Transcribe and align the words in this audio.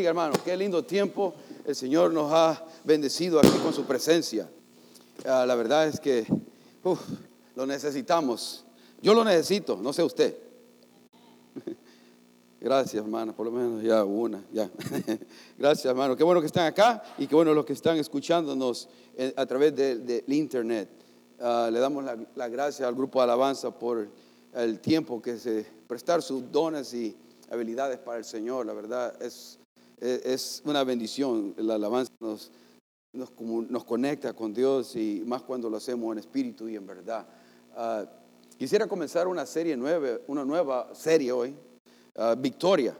bendiga, 0.00 0.08
hermano. 0.08 0.42
Qué 0.42 0.56
lindo 0.56 0.82
tiempo. 0.82 1.34
El 1.66 1.76
Señor 1.76 2.10
nos 2.10 2.32
ha 2.32 2.64
bendecido 2.84 3.38
aquí 3.38 3.50
con 3.62 3.74
su 3.74 3.84
presencia. 3.84 4.48
Ah, 5.26 5.44
la 5.46 5.54
verdad 5.54 5.88
es 5.88 6.00
que 6.00 6.24
lo 7.54 7.66
necesitamos. 7.66 8.64
Yo 9.02 9.12
lo 9.12 9.22
necesito, 9.24 9.76
no 9.76 9.92
sé 9.92 10.02
usted. 10.02 10.38
Gracias, 12.60 13.02
hermano, 13.04 13.36
por 13.36 13.44
lo 13.44 13.52
menos 13.52 13.82
ya 13.82 14.02
una, 14.04 14.42
ya. 14.50 14.70
Gracias, 15.58 15.84
hermano. 15.84 16.16
Qué 16.16 16.24
bueno 16.24 16.40
que 16.40 16.46
están 16.46 16.66
acá 16.66 17.02
y 17.18 17.26
qué 17.26 17.34
bueno 17.34 17.52
los 17.52 17.66
que 17.66 17.74
están 17.74 17.98
escuchándonos 17.98 18.88
a 19.36 19.44
través 19.44 19.76
del 19.76 20.24
internet. 20.28 20.88
Ah, 21.38 21.68
le 21.70 21.78
damos 21.78 22.04
la, 22.04 22.16
la, 22.36 22.48
gracia 22.48 22.88
al 22.88 22.94
grupo 22.94 23.18
de 23.18 23.24
alabanza 23.24 23.70
por 23.70 24.08
el 24.54 24.80
tiempo 24.80 25.20
que 25.20 25.36
se 25.36 25.66
prestar 25.86 26.22
sus 26.22 26.50
dones 26.50 26.94
y 26.94 27.14
habilidades 27.50 27.98
para 27.98 28.16
el 28.16 28.24
Señor. 28.24 28.64
La 28.64 28.72
verdad 28.72 29.14
es, 29.20 29.59
es 30.00 30.62
una 30.64 30.84
bendición. 30.84 31.54
La 31.58 31.74
alabanza 31.74 32.12
nos, 32.20 32.50
nos, 33.12 33.30
nos, 33.38 33.84
conecta 33.84 34.32
con 34.32 34.52
Dios 34.54 34.96
y 34.96 35.22
más 35.26 35.42
cuando 35.42 35.68
lo 35.70 35.76
hacemos 35.76 36.12
en 36.12 36.18
espíritu 36.18 36.68
y 36.68 36.76
en 36.76 36.86
verdad. 36.86 37.26
Ah, 37.74 38.04
quisiera 38.56 38.86
comenzar 38.86 39.28
una 39.28 39.46
serie 39.46 39.76
nueva, 39.76 40.18
una 40.26 40.44
nueva 40.44 40.94
serie 40.94 41.32
hoy 41.32 41.54
Ah, 42.16 42.34
victoria. 42.36 42.96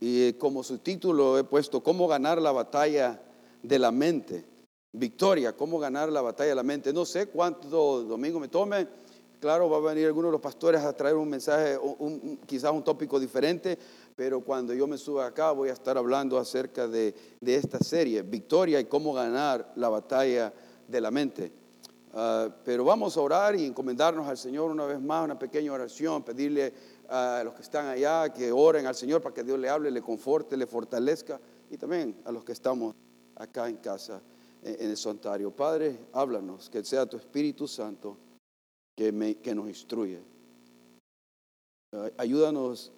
Y 0.00 0.32
como 0.34 0.62
su 0.62 0.78
título 0.78 1.38
he 1.38 1.44
puesto, 1.44 1.82
¿cómo 1.82 2.06
ganar 2.08 2.40
la 2.40 2.52
batalla 2.52 3.20
de 3.62 3.78
la 3.78 3.90
mente? 3.90 4.44
Victoria, 4.92 5.56
¿cómo 5.56 5.78
ganar 5.78 6.10
la 6.10 6.20
batalla 6.20 6.50
de 6.50 6.54
la 6.56 6.62
mente? 6.62 6.92
No 6.92 7.04
sé 7.04 7.28
cuánto 7.28 8.02
domingo 8.02 8.38
me 8.38 8.48
tome. 8.48 8.86
Claro, 9.40 9.68
va 9.68 9.78
a 9.78 9.94
venir 9.94 10.06
alguno 10.06 10.28
de 10.28 10.32
los 10.32 10.40
pastores 10.40 10.82
a 10.82 10.92
traer 10.94 11.16
un 11.16 11.28
mensaje, 11.28 11.78
quizás 12.46 12.72
un 12.72 12.82
tópico 12.82 13.20
diferente, 13.20 13.78
pero 14.16 14.40
cuando 14.42 14.72
yo 14.74 14.86
me 14.86 14.96
suba 14.96 15.26
acá 15.26 15.50
voy 15.52 15.68
a 15.68 15.72
estar 15.72 15.98
hablando 15.98 16.38
acerca 16.38 16.86
de, 16.86 17.14
esta 17.40 17.78
serie, 17.78 18.22
Victoria 18.22 18.78
y 18.80 18.84
cómo 18.84 19.12
ganar 19.12 19.72
la 19.76 19.88
batalla 19.88 20.52
de 20.86 21.00
la 21.00 21.10
mente. 21.10 21.52
Ah, 22.12 22.48
pero 22.64 22.84
vamos 22.84 23.16
a 23.16 23.20
orar 23.20 23.56
y 23.56 23.64
encomendarnos 23.64 24.28
al 24.28 24.38
Señor 24.38 24.70
una 24.70 24.86
vez 24.86 25.00
más, 25.00 25.24
una 25.24 25.38
pequeña 25.38 25.72
oración, 25.72 26.22
pedirle 26.22 26.72
a 27.08 27.42
los 27.44 27.54
que 27.54 27.62
están 27.62 27.86
allá 27.86 28.32
que 28.32 28.52
oren 28.52 28.86
al 28.86 28.94
Señor 28.94 29.20
para 29.20 29.34
que 29.34 29.42
Dios 29.42 29.58
le 29.58 29.68
hable, 29.68 29.90
le 29.90 30.00
conforte, 30.00 30.56
le 30.56 30.66
fortalezca 30.66 31.40
y 31.70 31.76
también 31.76 32.16
a 32.24 32.30
los 32.30 32.44
que 32.44 32.52
estamos 32.52 32.94
acá 33.34 33.68
en 33.68 33.78
casa, 33.78 34.22
en 34.62 34.90
el 34.90 34.96
santuario. 34.96 35.50
Padre, 35.50 35.98
háblanos, 36.12 36.70
que 36.70 36.84
sea 36.84 37.04
tu 37.04 37.16
Espíritu 37.16 37.66
Santo 37.66 38.16
que, 38.96 39.10
me, 39.10 39.34
que 39.36 39.54
nos 39.54 39.66
instruye. 39.66 40.22
Ayúdanos 42.16 42.92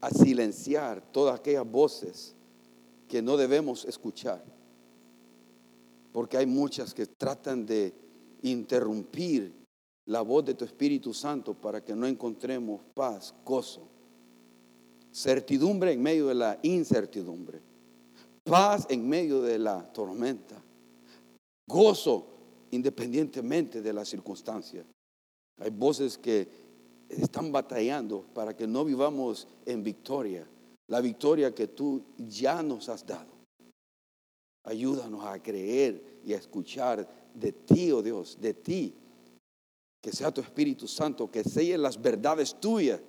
a 0.00 0.10
silenciar 0.10 1.02
todas 1.12 1.38
aquellas 1.38 1.70
voces 1.70 2.34
que 3.08 3.20
no 3.20 3.36
debemos 3.36 3.84
escuchar, 3.84 4.42
porque 6.12 6.36
hay 6.36 6.46
muchas 6.46 6.94
que 6.94 7.06
tratan 7.06 7.66
de 7.66 7.92
interrumpir 8.42 9.52
la 10.06 10.22
voz 10.22 10.44
de 10.44 10.54
tu 10.54 10.64
Espíritu 10.64 11.12
Santo 11.12 11.54
para 11.54 11.84
que 11.84 11.94
no 11.94 12.06
encontremos 12.06 12.80
paz, 12.94 13.34
gozo, 13.44 13.88
certidumbre 15.12 15.92
en 15.92 16.02
medio 16.02 16.28
de 16.28 16.34
la 16.34 16.58
incertidumbre, 16.62 17.60
paz 18.44 18.86
en 18.88 19.08
medio 19.08 19.42
de 19.42 19.58
la 19.58 19.92
tormenta, 19.92 20.62
gozo 21.68 22.26
independientemente 22.70 23.82
de 23.82 23.92
las 23.92 24.08
circunstancias. 24.08 24.86
Hay 25.58 25.70
voces 25.70 26.16
que 26.16 26.48
están 27.10 27.52
batallando 27.52 28.24
para 28.34 28.56
que 28.56 28.66
no 28.66 28.84
vivamos 28.84 29.48
en 29.66 29.82
victoria, 29.82 30.46
la 30.88 31.00
victoria 31.00 31.54
que 31.54 31.68
tú 31.68 32.02
ya 32.16 32.62
nos 32.62 32.88
has 32.88 33.06
dado. 33.06 33.30
Ayúdanos 34.64 35.24
a 35.24 35.42
creer 35.42 36.20
y 36.24 36.32
a 36.32 36.36
escuchar 36.36 37.08
de 37.34 37.52
ti, 37.52 37.90
oh 37.92 38.02
Dios, 38.02 38.38
de 38.40 38.54
ti 38.54 38.94
que 40.00 40.12
sea 40.12 40.32
tu 40.32 40.40
Espíritu 40.40 40.88
Santo, 40.88 41.30
que 41.30 41.44
selle 41.44 41.76
las 41.76 42.00
verdades 42.00 42.58
tuyas. 42.58 43.00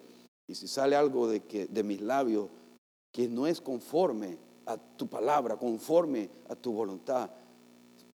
Y 0.48 0.56
si 0.56 0.68
sale 0.68 0.96
algo 0.96 1.28
de, 1.28 1.68
de 1.70 1.84
mis 1.84 2.02
labios 2.02 2.50
que 3.12 3.28
no 3.28 3.48
es 3.48 3.62
conforme 3.62 4.38
a 4.66 4.78
tu 4.78 5.08
palabra, 5.08 5.58
conforme 5.58 6.30
a 6.50 6.56
tu 6.56 6.74
voluntad, 6.74 7.30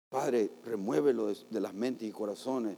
Padre, 0.09 0.51
remuévelo 0.65 1.27
de, 1.27 1.37
de 1.51 1.61
las 1.61 1.75
mentes 1.75 2.09
y 2.09 2.13
corazones 2.13 2.77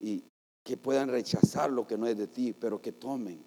y 0.00 0.22
que 0.64 0.76
puedan 0.76 1.08
rechazar 1.08 1.70
lo 1.70 1.86
que 1.86 1.98
no 1.98 2.06
es 2.06 2.16
de 2.16 2.28
ti, 2.28 2.52
pero 2.52 2.80
que 2.80 2.92
tomen 2.92 3.42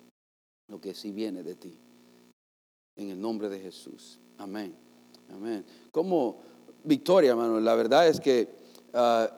lo 0.68 0.82
que 0.82 0.94
sí 0.94 1.12
viene 1.12 1.44
de 1.44 1.56
ti. 1.56 1.78
En 2.98 3.10
el 3.10 3.20
nombre 3.20 3.50
de 3.50 3.60
Jesús. 3.60 4.20
Amén. 4.38 4.76
Amén. 5.30 5.66
Como 5.92 6.42
victoria, 6.84 7.32
hermano, 7.32 7.60
la 7.60 7.76
verdad 7.76 8.08
es 8.08 8.20
que 8.20 8.50
ah, 8.94 9.30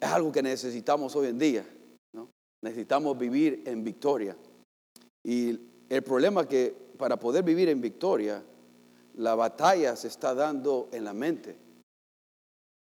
es 0.00 0.08
algo 0.08 0.32
que 0.32 0.42
necesitamos 0.42 1.14
hoy 1.16 1.28
en 1.28 1.38
día. 1.38 1.66
¿no? 2.12 2.28
Necesitamos 2.62 3.18
vivir 3.18 3.62
en 3.66 3.84
victoria. 3.84 4.36
Y 5.24 5.58
el 5.88 6.02
problema 6.02 6.42
es 6.42 6.46
que 6.46 6.74
para 6.96 7.18
poder 7.18 7.42
vivir 7.42 7.68
en 7.68 7.80
victoria, 7.80 8.42
la 9.16 9.34
batalla 9.34 9.96
se 9.96 10.08
está 10.08 10.34
dando 10.34 10.88
en 10.92 11.04
la 11.04 11.12
mente. 11.12 11.56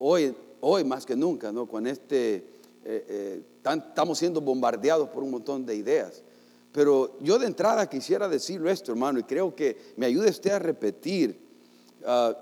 Hoy, 0.01 0.35
hoy 0.61 0.85
más 0.85 1.05
que 1.07 1.17
nunca, 1.17 1.51
¿no? 1.51 1.67
Con 1.67 1.87
este, 1.87 2.58
eh, 2.85 3.05
eh, 3.09 3.43
estamos 3.65 4.19
siendo 4.19 4.41
bombardeados 4.41 5.09
por 5.09 5.23
un 5.23 5.31
montón 5.31 5.67
de 5.67 5.75
ideas. 5.75 6.23
Pero 6.73 7.19
yo 7.21 7.39
de 7.39 7.47
entrada 7.47 7.89
quisiera 7.89 8.29
decirlo 8.29 8.71
esto, 8.71 8.93
hermano, 8.93 9.19
y 9.19 9.25
creo 9.25 9.55
que 9.55 9.95
me 9.97 10.07
ayude 10.07 10.31
usted 10.31 10.53
a 10.53 10.59
repetir 10.59 11.39
ah, 12.07 12.37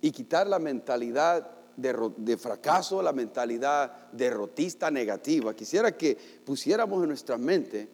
y 0.00 0.10
quitar 0.10 0.46
la 0.46 0.58
mentalidad 0.58 1.50
de, 1.76 2.36
fracaso, 2.36 3.02
la 3.02 3.12
mentalidad 3.12 4.10
derrotista 4.12 4.90
negativa. 4.90 5.54
Quisiera 5.54 5.96
que 5.96 6.16
pusiéramos 6.44 7.02
en 7.02 7.08
nuestra 7.08 7.38
mente 7.38 7.88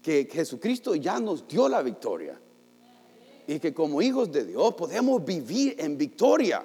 que 0.00 0.28
Jesucristo 0.30 0.94
ya 0.94 1.20
nos 1.20 1.46
dio 1.46 1.68
la 1.68 1.82
victoria 1.82 2.40
y 3.46 3.58
que 3.58 3.74
como 3.74 4.00
hijos 4.00 4.32
de 4.32 4.44
Dios 4.44 4.74
podemos 4.74 5.24
vivir 5.24 5.76
en 5.78 5.98
victoria 5.98 6.64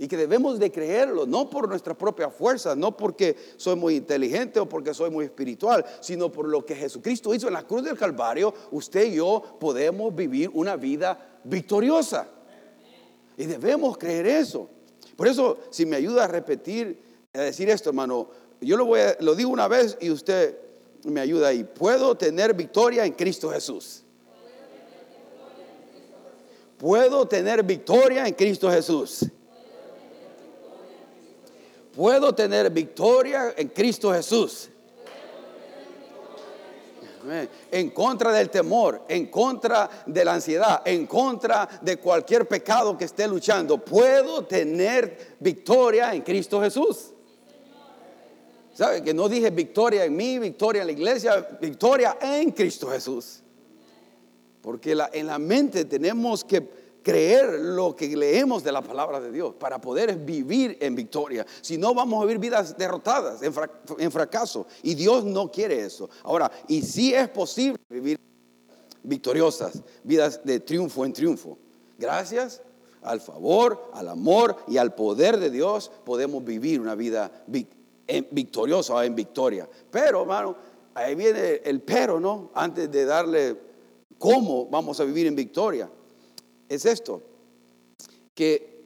y 0.00 0.08
que 0.08 0.16
debemos 0.16 0.58
de 0.58 0.72
creerlo, 0.72 1.26
no 1.26 1.50
por 1.50 1.68
nuestra 1.68 1.92
propia 1.92 2.30
fuerza, 2.30 2.74
no 2.74 2.96
porque 2.96 3.36
soy 3.58 3.76
muy 3.76 3.96
inteligente 3.96 4.58
o 4.58 4.66
porque 4.66 4.94
soy 4.94 5.10
muy 5.10 5.26
espiritual, 5.26 5.84
sino 6.00 6.32
por 6.32 6.48
lo 6.48 6.64
que 6.64 6.74
Jesucristo 6.74 7.34
hizo 7.34 7.48
en 7.48 7.52
la 7.52 7.66
cruz 7.66 7.84
del 7.84 7.98
Calvario, 7.98 8.54
usted 8.70 9.12
y 9.12 9.16
yo 9.16 9.42
podemos 9.60 10.14
vivir 10.14 10.50
una 10.54 10.74
vida 10.76 11.38
victoriosa. 11.44 12.26
Y 13.36 13.44
debemos 13.44 13.98
creer 13.98 14.26
eso. 14.26 14.70
Por 15.16 15.28
eso, 15.28 15.58
si 15.68 15.84
me 15.84 15.96
ayuda 15.96 16.24
a 16.24 16.28
repetir, 16.28 17.02
a 17.34 17.40
decir 17.42 17.68
esto, 17.68 17.90
hermano, 17.90 18.30
yo 18.62 18.78
lo, 18.78 18.86
voy 18.86 19.00
a, 19.00 19.18
lo 19.20 19.34
digo 19.34 19.50
una 19.50 19.68
vez 19.68 19.98
y 20.00 20.10
usted 20.10 20.56
me 21.04 21.20
ayuda 21.20 21.48
ahí. 21.48 21.62
Puedo 21.62 22.16
tener 22.16 22.54
victoria 22.54 23.04
en 23.04 23.12
Cristo 23.12 23.50
Jesús. 23.50 24.02
Puedo 26.78 27.28
tener 27.28 27.62
victoria 27.62 28.26
en 28.26 28.32
Cristo 28.32 28.70
Jesús. 28.70 29.26
Puedo 31.94 32.34
tener 32.34 32.70
victoria 32.70 33.54
en 33.56 33.68
Cristo 33.68 34.12
Jesús 34.12 34.70
en 37.70 37.90
contra 37.90 38.32
del 38.32 38.50
temor, 38.50 39.02
en 39.08 39.26
contra 39.26 39.88
de 40.06 40.24
la 40.24 40.34
ansiedad, 40.34 40.82
en 40.84 41.06
contra 41.06 41.68
de 41.80 41.98
cualquier 41.98 42.46
pecado 42.46 42.96
que 42.96 43.04
esté 43.04 43.26
luchando, 43.28 43.78
puedo 43.78 44.44
tener 44.44 45.36
victoria 45.38 46.14
en 46.14 46.22
Cristo 46.22 46.60
Jesús. 46.60 47.12
¿Sabe? 48.72 49.02
Que 49.02 49.12
no 49.12 49.28
dije 49.28 49.50
victoria 49.50 50.04
en 50.04 50.16
mí, 50.16 50.38
victoria 50.38 50.82
en 50.82 50.86
la 50.86 50.92
iglesia, 50.92 51.48
victoria 51.60 52.16
en 52.20 52.50
Cristo 52.52 52.88
Jesús. 52.88 53.42
Porque 54.62 54.96
en 55.12 55.26
la 55.26 55.38
mente 55.38 55.84
tenemos 55.84 56.44
que 56.44 56.60
creer 57.02 57.58
lo 57.60 57.96
que 57.96 58.14
leemos 58.16 58.62
de 58.62 58.72
la 58.72 58.82
palabra 58.82 59.20
de 59.20 59.30
Dios 59.30 59.54
para 59.54 59.80
poder 59.80 60.16
vivir 60.16 60.76
en 60.80 60.94
victoria. 60.94 61.46
Si 61.60 61.78
no, 61.78 61.94
vamos 61.94 62.22
a 62.22 62.26
vivir 62.26 62.40
vidas 62.40 62.76
derrotadas, 62.76 63.40
en, 63.42 64.12
fracaso. 64.12 64.66
Y 64.82 64.94
Dios 64.94 65.24
no 65.24 65.50
quiere 65.50 65.84
eso. 65.84 66.10
Ahora, 66.24 66.50
y 66.68 66.82
si 66.82 67.14
es 67.14 67.28
posible 67.28 67.78
vivir 67.88 68.18
victoriosas, 69.02 69.82
vidas 70.04 70.40
de 70.44 70.60
triunfo 70.60 71.04
en 71.04 71.12
triunfo. 71.12 71.58
Gracias 71.98 72.62
al 73.02 73.20
favor, 73.20 73.90
al 73.94 74.08
amor 74.08 74.56
y 74.68 74.76
al 74.76 74.94
poder 74.94 75.38
de 75.38 75.50
Dios 75.50 75.90
podemos 76.04 76.44
vivir 76.44 76.80
una 76.80 76.94
vida 76.94 77.30
victoriosa 78.30 78.94
o 78.94 79.02
en 79.02 79.14
victoria. 79.14 79.68
Pero, 79.90 80.22
hermano, 80.22 80.56
ahí 80.94 81.14
viene 81.14 81.62
el 81.64 81.80
pero, 81.80 82.20
¿no? 82.20 82.50
Antes 82.54 82.90
de 82.90 83.04
darle 83.06 83.56
cómo 84.18 84.66
vamos 84.66 85.00
a 85.00 85.04
vivir 85.04 85.26
en 85.26 85.34
victoria 85.34 85.90
es 86.70 86.86
esto, 86.86 87.20
que 88.32 88.84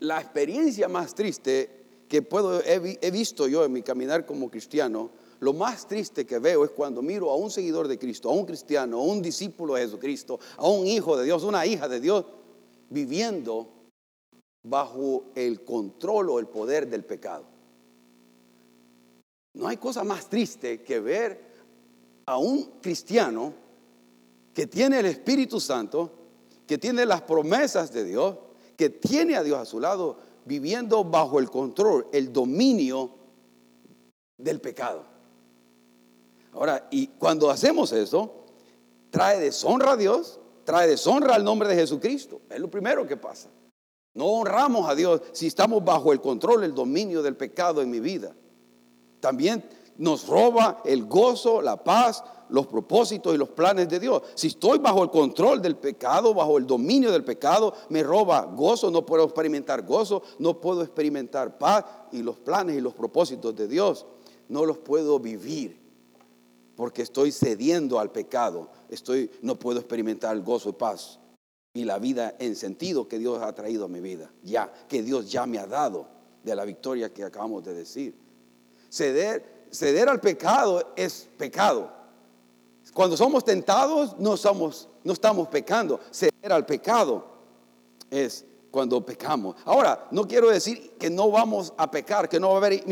la 0.00 0.20
experiencia 0.20 0.88
más 0.88 1.14
triste 1.14 1.70
que 2.08 2.22
puedo, 2.22 2.62
he, 2.64 3.10
visto 3.10 3.46
yo 3.46 3.62
en 3.64 3.72
mi 3.72 3.82
caminar 3.82 4.24
como 4.24 4.50
cristiano, 4.50 5.10
lo 5.40 5.52
más 5.52 5.86
triste 5.86 6.24
que 6.24 6.38
veo 6.38 6.64
es 6.64 6.70
cuando 6.70 7.02
miro 7.02 7.30
a 7.30 7.36
un 7.36 7.50
seguidor 7.50 7.88
de 7.88 7.98
Cristo, 7.98 8.30
a 8.30 8.32
un 8.32 8.46
cristiano, 8.46 8.98
a 8.98 9.02
un 9.02 9.20
discípulo 9.20 9.74
de 9.74 9.82
Jesucristo, 9.82 10.40
a 10.56 10.66
un 10.66 10.86
hijo 10.86 11.14
de 11.16 11.26
Dios, 11.26 11.44
una 11.44 11.66
hija 11.66 11.88
de 11.88 12.00
Dios, 12.00 12.24
viviendo 12.88 13.68
bajo 14.62 15.24
el 15.34 15.62
control 15.62 16.30
o 16.30 16.38
el 16.38 16.46
poder 16.46 16.88
del 16.88 17.04
pecado. 17.04 17.44
No 19.52 19.68
hay 19.68 19.76
cosa 19.76 20.04
más 20.04 20.30
triste 20.30 20.82
que 20.82 21.00
ver 21.00 21.44
a 22.24 22.38
un 22.38 22.80
cristiano 22.80 23.52
que 24.54 24.66
tiene 24.66 25.00
el 25.00 25.06
Espíritu 25.06 25.60
Santo, 25.60 26.15
que 26.66 26.78
tiene 26.78 27.06
las 27.06 27.22
promesas 27.22 27.92
de 27.92 28.04
Dios, 28.04 28.36
que 28.76 28.90
tiene 28.90 29.36
a 29.36 29.42
Dios 29.42 29.58
a 29.58 29.64
su 29.64 29.80
lado, 29.80 30.18
viviendo 30.44 31.04
bajo 31.04 31.38
el 31.38 31.50
control, 31.50 32.06
el 32.12 32.32
dominio 32.32 33.10
del 34.36 34.60
pecado. 34.60 35.04
Ahora, 36.52 36.88
y 36.90 37.08
cuando 37.08 37.50
hacemos 37.50 37.92
eso, 37.92 38.44
trae 39.10 39.38
deshonra 39.40 39.92
a 39.92 39.96
Dios, 39.96 40.40
trae 40.64 40.88
deshonra 40.88 41.34
al 41.34 41.44
nombre 41.44 41.68
de 41.68 41.74
Jesucristo. 41.74 42.40
Es 42.48 42.58
lo 42.60 42.70
primero 42.70 43.06
que 43.06 43.16
pasa. 43.16 43.48
No 44.14 44.26
honramos 44.26 44.88
a 44.88 44.94
Dios 44.94 45.20
si 45.32 45.46
estamos 45.46 45.84
bajo 45.84 46.12
el 46.12 46.20
control, 46.20 46.64
el 46.64 46.74
dominio 46.74 47.22
del 47.22 47.36
pecado 47.36 47.82
en 47.82 47.90
mi 47.90 48.00
vida. 48.00 48.34
También 49.20 49.62
nos 49.98 50.26
roba 50.26 50.80
el 50.84 51.04
gozo, 51.04 51.60
la 51.60 51.82
paz, 51.82 52.24
los 52.48 52.66
propósitos 52.66 53.34
y 53.34 53.38
los 53.38 53.48
planes 53.48 53.88
de 53.88 54.00
Dios. 54.00 54.22
Si 54.34 54.48
estoy 54.48 54.78
bajo 54.78 55.02
el 55.02 55.10
control 55.10 55.60
del 55.60 55.76
pecado, 55.76 56.34
bajo 56.34 56.58
el 56.58 56.66
dominio 56.66 57.12
del 57.12 57.24
pecado, 57.24 57.74
me 57.88 58.02
roba 58.02 58.42
gozo, 58.42 58.90
no 58.90 59.04
puedo 59.04 59.24
experimentar 59.24 59.82
gozo, 59.82 60.22
no 60.38 60.60
puedo 60.60 60.82
experimentar 60.82 61.58
paz 61.58 61.84
y 62.12 62.22
los 62.22 62.36
planes 62.36 62.76
y 62.76 62.80
los 62.80 62.94
propósitos 62.94 63.54
de 63.56 63.68
Dios 63.68 64.06
no 64.48 64.64
los 64.64 64.78
puedo 64.78 65.18
vivir 65.18 65.80
porque 66.76 67.02
estoy 67.02 67.32
cediendo 67.32 67.98
al 67.98 68.12
pecado. 68.12 68.70
Estoy 68.88 69.30
no 69.42 69.56
puedo 69.56 69.80
experimentar 69.80 70.38
gozo 70.40 70.70
y 70.70 70.72
paz 70.72 71.18
y 71.76 71.84
la 71.84 71.98
vida 71.98 72.34
en 72.38 72.56
sentido 72.56 73.06
que 73.06 73.18
Dios 73.18 73.42
ha 73.42 73.54
traído 73.54 73.84
a 73.84 73.88
mi 73.88 74.00
vida, 74.00 74.30
ya 74.42 74.72
que 74.88 75.02
Dios 75.02 75.30
ya 75.30 75.46
me 75.46 75.58
ha 75.58 75.66
dado 75.66 76.08
de 76.42 76.54
la 76.54 76.64
victoria 76.64 77.12
que 77.12 77.22
acabamos 77.22 77.64
de 77.64 77.74
decir. 77.74 78.14
Ceder, 78.88 79.66
ceder 79.70 80.08
al 80.08 80.20
pecado 80.20 80.94
es 80.96 81.28
pecado. 81.36 81.92
Cuando 82.96 83.14
somos 83.14 83.44
tentados, 83.44 84.18
no, 84.18 84.38
somos, 84.38 84.88
no 85.04 85.12
estamos 85.12 85.48
pecando. 85.48 86.00
Ceder 86.10 86.50
al 86.50 86.64
pecado 86.64 87.26
es 88.10 88.46
cuando 88.70 89.04
pecamos. 89.04 89.54
Ahora, 89.66 90.08
no 90.12 90.26
quiero 90.26 90.48
decir 90.48 90.92
que 90.98 91.10
no 91.10 91.30
vamos 91.30 91.74
a 91.76 91.90
pecar, 91.90 92.26
que 92.26 92.40
no 92.40 92.48
va 92.48 92.54
a 92.54 92.56
haber, 92.56 92.82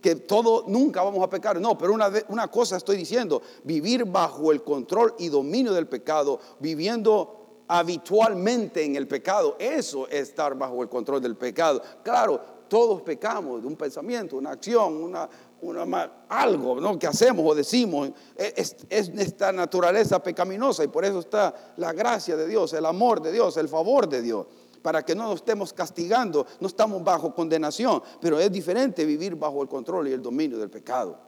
que 0.00 0.14
todo, 0.14 0.64
nunca 0.66 1.02
vamos 1.02 1.22
a 1.22 1.28
pecar. 1.28 1.60
No, 1.60 1.76
pero 1.76 1.92
una, 1.92 2.10
una 2.28 2.48
cosa 2.48 2.78
estoy 2.78 2.96
diciendo, 2.96 3.42
vivir 3.62 4.06
bajo 4.06 4.50
el 4.50 4.64
control 4.64 5.14
y 5.18 5.28
dominio 5.28 5.74
del 5.74 5.88
pecado, 5.88 6.40
viviendo 6.58 7.64
habitualmente 7.68 8.82
en 8.82 8.96
el 8.96 9.06
pecado, 9.06 9.56
eso 9.58 10.08
es 10.08 10.30
estar 10.30 10.56
bajo 10.56 10.82
el 10.82 10.88
control 10.88 11.20
del 11.20 11.36
pecado. 11.36 11.82
Claro, 12.02 12.40
todos 12.70 13.02
pecamos 13.02 13.60
de 13.60 13.66
un 13.66 13.76
pensamiento, 13.76 14.36
una 14.36 14.52
acción, 14.52 15.12
una, 15.60 16.12
algo 16.28 16.80
¿no? 16.80 16.98
que 16.98 17.08
hacemos 17.08 17.44
o 17.44 17.54
decimos, 17.54 18.12
es, 18.36 18.76
es, 18.88 19.08
esta 19.08 19.52
naturaleza 19.52 20.22
pecaminosa 20.22 20.84
y 20.84 20.88
por 20.88 21.04
eso 21.04 21.18
está 21.18 21.74
la 21.76 21.92
gracia 21.92 22.36
de 22.36 22.46
Dios, 22.46 22.72
el 22.72 22.86
amor 22.86 23.20
de 23.20 23.32
Dios, 23.32 23.56
el 23.56 23.68
favor 23.68 24.08
de 24.08 24.22
Dios, 24.22 24.46
para 24.80 25.04
que 25.04 25.16
no 25.16 25.24
nos 25.24 25.36
estemos 25.36 25.72
castigando, 25.72 26.46
no 26.60 26.68
estamos 26.68 27.02
bajo 27.02 27.34
condenación, 27.34 28.02
pero 28.20 28.38
es 28.38 28.50
diferente 28.52 29.04
vivir 29.04 29.34
bajo 29.34 29.60
el 29.62 29.68
control 29.68 30.06
y 30.06 30.12
el 30.12 30.22
dominio 30.22 30.56
del 30.56 30.70
pecado, 30.70 31.18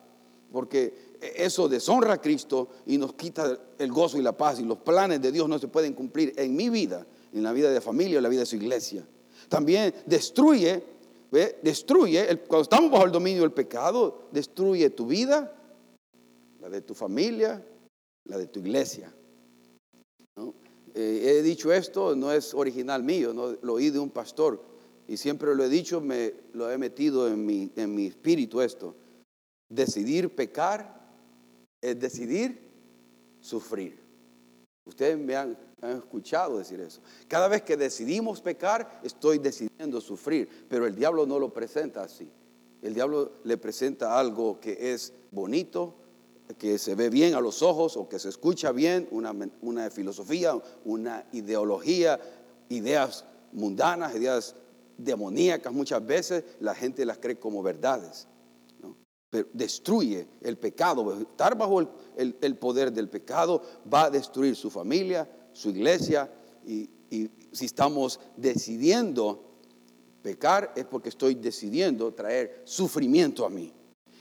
porque 0.52 1.18
eso 1.20 1.68
deshonra 1.68 2.14
a 2.14 2.20
Cristo 2.20 2.68
y 2.86 2.98
nos 2.98 3.14
quita 3.14 3.58
el 3.78 3.90
gozo 3.90 4.16
y 4.16 4.22
la 4.22 4.36
paz 4.36 4.60
y 4.60 4.62
los 4.62 4.78
planes 4.78 5.20
de 5.20 5.32
Dios 5.32 5.48
no 5.48 5.58
se 5.58 5.66
pueden 5.66 5.92
cumplir 5.92 6.34
en 6.36 6.54
mi 6.54 6.70
vida, 6.70 7.04
en 7.32 7.42
la 7.42 7.52
vida 7.52 7.70
de 7.70 7.80
familia, 7.80 8.18
en 8.18 8.22
la 8.22 8.28
vida 8.28 8.40
de 8.40 8.46
su 8.46 8.56
iglesia. 8.56 9.04
También 9.48 9.92
destruye 10.06 10.92
Destruye, 11.32 12.26
cuando 12.46 12.62
estamos 12.62 12.90
bajo 12.90 13.06
el 13.06 13.12
dominio 13.12 13.40
del 13.40 13.52
pecado, 13.52 14.28
destruye 14.32 14.90
tu 14.90 15.06
vida, 15.06 15.50
la 16.60 16.68
de 16.68 16.82
tu 16.82 16.94
familia, 16.94 17.64
la 18.24 18.36
de 18.36 18.46
tu 18.46 18.60
iglesia. 18.60 19.10
Eh, 20.94 21.38
he 21.38 21.42
dicho 21.42 21.72
esto, 21.72 22.14
no 22.14 22.30
es 22.30 22.52
original 22.52 23.02
mío, 23.02 23.32
no, 23.32 23.56
lo 23.62 23.74
oí 23.74 23.88
de 23.88 23.98
un 23.98 24.10
pastor 24.10 24.62
y 25.08 25.16
siempre 25.16 25.54
lo 25.54 25.64
he 25.64 25.70
dicho, 25.70 26.02
me 26.02 26.34
lo 26.52 26.70
he 26.70 26.76
metido 26.76 27.26
en 27.28 27.46
mi, 27.46 27.72
en 27.76 27.94
mi 27.94 28.06
espíritu 28.06 28.60
esto. 28.60 28.94
Decidir 29.70 30.34
pecar 30.34 31.00
es 31.80 31.98
decidir 31.98 32.60
sufrir. 33.40 33.98
Ustedes 34.84 35.18
me 35.18 35.34
han 35.34 35.56
han 35.82 35.98
escuchado 35.98 36.58
decir 36.58 36.80
eso. 36.80 37.00
Cada 37.28 37.48
vez 37.48 37.62
que 37.62 37.76
decidimos 37.76 38.40
pecar, 38.40 39.00
estoy 39.02 39.38
decidiendo 39.38 40.00
sufrir, 40.00 40.48
pero 40.68 40.86
el 40.86 40.94
diablo 40.94 41.26
no 41.26 41.38
lo 41.38 41.52
presenta 41.52 42.04
así. 42.04 42.30
El 42.80 42.94
diablo 42.94 43.32
le 43.44 43.58
presenta 43.58 44.18
algo 44.18 44.58
que 44.60 44.92
es 44.92 45.12
bonito, 45.30 45.96
que 46.58 46.78
se 46.78 46.94
ve 46.94 47.10
bien 47.10 47.34
a 47.34 47.40
los 47.40 47.62
ojos 47.62 47.96
o 47.96 48.08
que 48.08 48.18
se 48.18 48.28
escucha 48.28 48.72
bien, 48.72 49.08
una, 49.10 49.34
una 49.60 49.90
filosofía, 49.90 50.54
una 50.84 51.26
ideología, 51.32 52.20
ideas 52.68 53.24
mundanas, 53.52 54.14
ideas 54.14 54.54
demoníacas. 54.96 55.72
Muchas 55.72 56.04
veces 56.04 56.44
la 56.60 56.74
gente 56.74 57.04
las 57.04 57.18
cree 57.18 57.38
como 57.38 57.62
verdades. 57.62 58.28
Pero 59.30 59.48
destruye 59.52 60.28
el 60.42 60.58
pecado. 60.58 61.18
Estar 61.18 61.56
bajo 61.56 61.80
el 61.80 62.56
poder 62.58 62.92
del 62.92 63.08
pecado 63.08 63.62
va 63.92 64.04
a 64.04 64.10
destruir 64.10 64.54
su 64.54 64.70
familia, 64.70 65.26
su 65.52 65.70
iglesia 65.70 66.30
y, 66.66 66.88
si 67.52 67.66
estamos 67.66 68.18
decidiendo 68.38 69.58
pecar 70.22 70.72
es 70.74 70.86
porque 70.86 71.10
estoy 71.10 71.34
decidiendo 71.34 72.14
traer 72.14 72.62
sufrimiento 72.64 73.44
a 73.44 73.50
mí. 73.50 73.70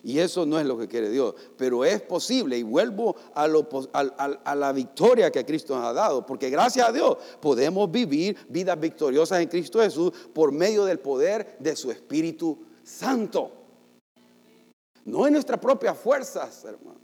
Y 0.04 0.20
eso 0.20 0.46
no 0.46 0.60
es 0.60 0.66
lo 0.66 0.78
que 0.78 0.88
quiere 0.88 1.10
Dios. 1.10 1.36
Pero 1.58 1.86
es 1.86 2.02
posible, 2.02 2.58
y 2.58 2.64
vuelvo 2.64 3.16
a, 3.34 3.44
a, 3.44 4.56
la 4.56 4.74
victoria 4.74 5.32
que 5.32 5.46
Cristo 5.46 5.76
nos 5.78 5.86
ha 5.86 5.94
dado, 5.94 6.26
porque 6.26 6.50
gracias 6.50 6.90
a 6.90 6.92
Dios 6.92 7.18
podemos 7.40 7.90
vivir 7.90 8.36
vidas 8.50 8.78
victoriosas 8.78 9.40
en 9.40 9.48
Cristo 9.48 9.80
Jesús 9.80 10.12
por 10.34 10.52
medio 10.52 10.84
del 10.86 11.00
poder 11.00 11.56
de 11.60 11.76
su 11.76 11.92
Espíritu 11.92 12.60
Santo. 12.84 13.52
No 15.06 15.28
en 15.28 15.34
nuestras 15.34 15.60
propias 15.60 15.98
fuerzas, 15.98 16.66
hermano. 16.66 17.01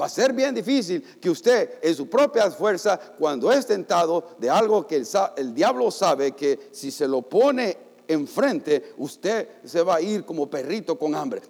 Va 0.00 0.06
a 0.06 0.08
ser 0.08 0.32
bien 0.32 0.54
difícil 0.54 1.02
que 1.20 1.30
usted 1.30 1.78
en 1.80 1.94
su 1.94 2.08
propia 2.08 2.50
fuerza, 2.50 2.98
cuando 2.98 3.52
es 3.52 3.66
tentado 3.66 4.36
de 4.38 4.50
algo 4.50 4.86
que 4.86 4.96
el, 5.36 5.54
diablo 5.54 5.90
sabe 5.90 6.32
que 6.32 6.68
si 6.72 6.90
se 6.90 7.06
lo 7.06 7.22
pone 7.22 7.76
enfrente, 8.08 8.94
usted 8.98 9.48
se 9.64 9.82
va 9.82 9.96
a 9.96 10.00
ir 10.00 10.24
como 10.24 10.50
perrito 10.50 10.98
con 10.98 11.14
hambre. 11.14 11.42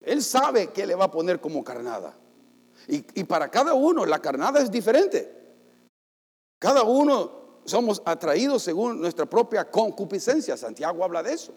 Él 0.00 0.22
sabe 0.22 0.68
que 0.68 0.86
le 0.86 0.94
va 0.94 1.04
a 1.04 1.10
poner 1.10 1.38
como 1.38 1.62
carnada. 1.62 2.16
Y, 2.88 3.04
y, 3.20 3.24
para 3.24 3.50
cada 3.50 3.74
uno 3.74 4.06
la 4.06 4.20
carnada 4.20 4.60
es 4.60 4.70
diferente. 4.70 5.36
Cada 6.58 6.82
uno 6.84 7.60
somos 7.64 8.00
atraídos 8.04 8.62
según 8.62 9.00
nuestra 9.00 9.26
propia 9.26 9.70
concupiscencia. 9.70 10.56
Santiago 10.56 11.04
habla 11.04 11.22
de 11.22 11.32
eso. 11.34 11.52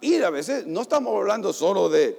Y 0.00 0.20
a 0.22 0.30
veces 0.30 0.66
no 0.66 0.82
estamos 0.82 1.14
hablando 1.16 1.52
solo 1.52 1.88
de, 1.88 2.18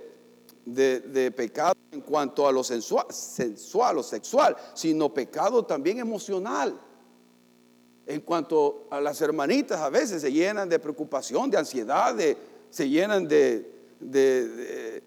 de, 0.66 1.32
pecado 1.32 1.76
en 1.92 2.02
cuanto 2.02 2.48
a 2.48 2.52
lo 2.52 2.64
sensual, 2.64 3.06
sensual 3.10 4.00
o 4.00 4.04
sexual, 4.04 4.56
sino 4.74 5.14
pecado 5.14 5.64
también 5.66 6.00
emocional. 6.00 6.80
En 8.08 8.22
cuanto 8.22 8.88
a 8.92 9.02
las 9.02 9.20
hermanitas, 9.22 9.80
a 9.82 9.90
veces 9.90 10.22
se 10.22 10.32
llenan 10.32 10.70
de 10.70 10.80
preocupación, 10.80 11.50
de 11.50 11.58
ansiedad, 11.58 12.14
de, 12.14 12.38
se 12.70 12.88
llenan 12.88 13.28
de, 13.28 13.72
de, 14.00 15.04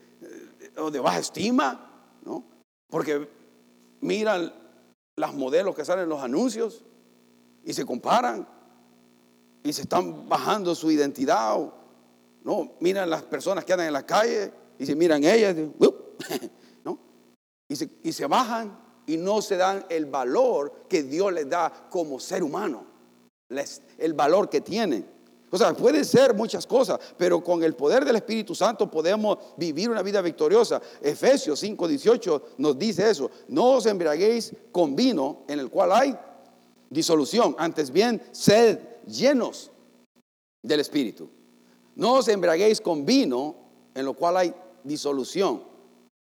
de 0.92 1.00
baja 1.00 1.18
estima, 1.18 2.18
¿no? 2.25 2.44
Porque 2.88 3.28
miran 4.00 4.52
las 5.16 5.35
modelos 5.35 5.75
que 5.75 5.85
salen 5.85 6.04
en 6.04 6.11
los 6.11 6.23
anuncios 6.23 6.85
y 7.64 7.73
se 7.73 7.85
comparan 7.85 8.47
y 9.62 9.73
se 9.73 9.82
están 9.82 10.28
bajando 10.28 10.75
su 10.75 10.90
identidad 10.90 11.56
no, 12.45 12.73
miran 12.80 13.11
las 13.11 13.23
personas 13.23 13.64
que 13.64 13.73
andan 13.73 13.88
en 13.88 13.92
la 13.92 14.07
calle 14.07 14.52
y 14.78 14.87
se 14.87 14.95
miran 14.95 15.23
ellas, 15.25 15.54
¿no? 16.85 16.99
Y 17.68 17.76
se, 17.76 17.90
y 18.02 18.12
se 18.12 18.26
bajan 18.26 18.78
y 19.07 19.16
no 19.16 19.40
se 19.42 19.57
dan 19.57 19.85
el 19.88 20.07
valor 20.07 20.85
que 20.88 21.02
Dios 21.02 21.33
les 21.33 21.49
da 21.49 21.88
como 21.90 22.21
ser 22.21 22.42
humano, 22.42 22.85
el 23.99 24.12
valor 24.12 24.49
que 24.50 24.61
tienen. 24.61 25.18
O 25.50 25.57
sea, 25.57 25.73
pueden 25.73 26.04
ser 26.04 26.35
muchas 26.35 26.66
cosas, 26.66 27.00
pero 27.16 27.42
con 27.42 27.62
el 27.62 27.75
poder 27.75 28.04
del 28.04 28.16
Espíritu 28.16 28.54
Santo 28.54 28.90
podemos 28.90 29.38
vivir 29.57 29.88
una 29.88 30.02
vida 30.02 30.21
victoriosa. 30.21 30.80
Efesios 31.00 31.62
5:18 31.62 32.42
nos 32.59 32.78
dice 32.78 33.11
eso. 33.11 33.30
No 33.49 33.73
os 33.73 33.87
embriaguéis 33.87 34.54
con 34.71 34.95
vino 34.95 35.45
en 35.49 35.59
el 35.59 35.71
cual 35.71 35.92
hay 35.92 36.18
disolución, 36.90 37.57
antes 37.59 37.90
bien, 37.90 38.23
sed 38.33 38.78
llenos 39.07 39.71
del 40.62 40.80
Espíritu. 40.80 41.30
No 41.99 42.14
os 42.14 42.28
embriaguéis 42.28 42.81
con 42.81 43.05
vino, 43.05 43.57
en 43.93 44.05
lo 44.05 44.14
cual 44.14 44.37
hay 44.37 44.55
disolución. 44.85 45.64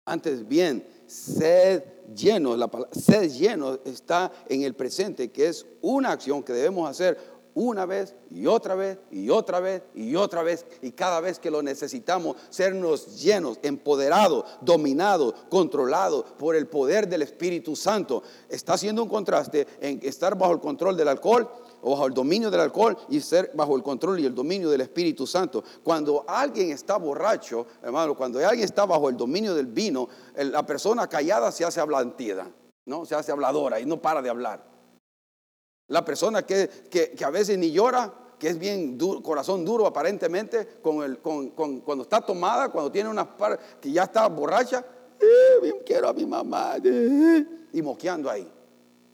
Antes 0.07 0.49
bien, 0.49 0.83
sed 1.07 1.85
lleno, 2.17 2.57
la 2.57 2.69
palabra 2.69 2.91
sed 2.95 3.31
lleno 3.31 3.79
está 3.85 4.33
en 4.49 4.63
el 4.63 4.75
presente, 4.75 5.31
que 5.31 5.49
es 5.49 5.67
una 5.83 6.13
acción 6.13 6.43
que 6.43 6.55
debemos 6.55 6.89
hacer 6.89 7.19
una 7.53 7.85
vez 7.85 8.15
y 8.31 8.47
otra 8.47 8.77
vez 8.77 8.99
y 9.11 9.29
otra 9.29 9.61
vez 9.61 9.83
y 9.95 10.17
otra 10.17 10.43
vez 10.43 10.65
y 10.81 10.93
cada 10.93 11.21
vez 11.21 11.39
que 11.39 11.51
lo 11.51 11.61
necesitamos, 11.61 12.37
sernos 12.49 13.21
llenos, 13.21 13.59
empoderados, 13.63 14.47
dominados, 14.63 15.35
controlados 15.51 16.25
por 16.39 16.57
el 16.57 16.67
poder 16.67 17.09
del 17.09 17.21
Espíritu 17.21 17.77
Santo. 17.77 18.23
Está 18.49 18.73
haciendo 18.75 19.03
un 19.03 19.11
contraste 19.11 19.67
en 19.83 20.01
estar 20.03 20.39
bajo 20.39 20.55
el 20.55 20.61
control 20.61 20.97
del 20.97 21.09
alcohol 21.09 21.47
o 21.83 21.91
bajo 21.91 22.07
el 22.07 22.15
dominio 22.15 22.51
del 22.51 22.61
alcohol 22.61 22.97
y 23.09 23.21
ser 23.21 23.53
bajo 23.55 23.77
el 23.77 23.83
control 23.83 24.21
y 24.21 24.27
el 24.27 24.35
dominio 24.35 24.71
del 24.71 24.81
Espíritu 24.81 25.27
Santo. 25.27 25.63
Cuando 25.83 26.25
alguien 26.27 26.71
está 26.71 26.97
borracho, 26.97 27.67
hermano, 27.83 28.17
cuando 28.17 28.39
alguien 28.39 28.65
está 28.65 28.87
bajo 28.87 29.09
el 29.09 29.17
dominio 29.17 29.55
del 29.55 29.67
vino, 29.67 30.09
la 30.37 30.65
persona 30.65 31.07
callada 31.07 31.53
se 31.53 31.65
hace 31.65 31.81
hablantida, 31.81 32.51
¿no? 32.87 33.05
Se 33.05 33.15
hace 33.15 33.33
habladora 33.33 33.81
y 33.81 33.87
no 33.87 34.01
para 34.01 34.23
de 34.23 34.31
hablar. 34.31 34.65
La 35.89 36.05
persona 36.05 36.45
que, 36.45 36.69
a 37.25 37.31
veces 37.31 37.59
ni 37.59 37.71
llora, 37.71 38.13
que 38.39 38.49
es 38.49 38.59
bien 38.59 38.99
corazón 39.23 39.65
duro 39.65 39.87
aparentemente, 39.87 40.81
cuando 40.83 42.03
está 42.03 42.21
tomada, 42.21 42.69
cuando 42.71 42.93
tiene 42.93 43.09
una 43.09 43.37
par, 43.37 43.59
que 43.81 43.91
ya 43.91 44.05
está 44.05 44.29
borracha, 44.29 44.85
eh, 45.21 45.83
quiero 45.85 46.09
a 46.09 46.13
mi 46.13 46.27
mamá, 46.27 46.77
eh", 46.83 47.45
y 47.73 47.83
moqueando 47.83 48.31
ahí 48.31 48.49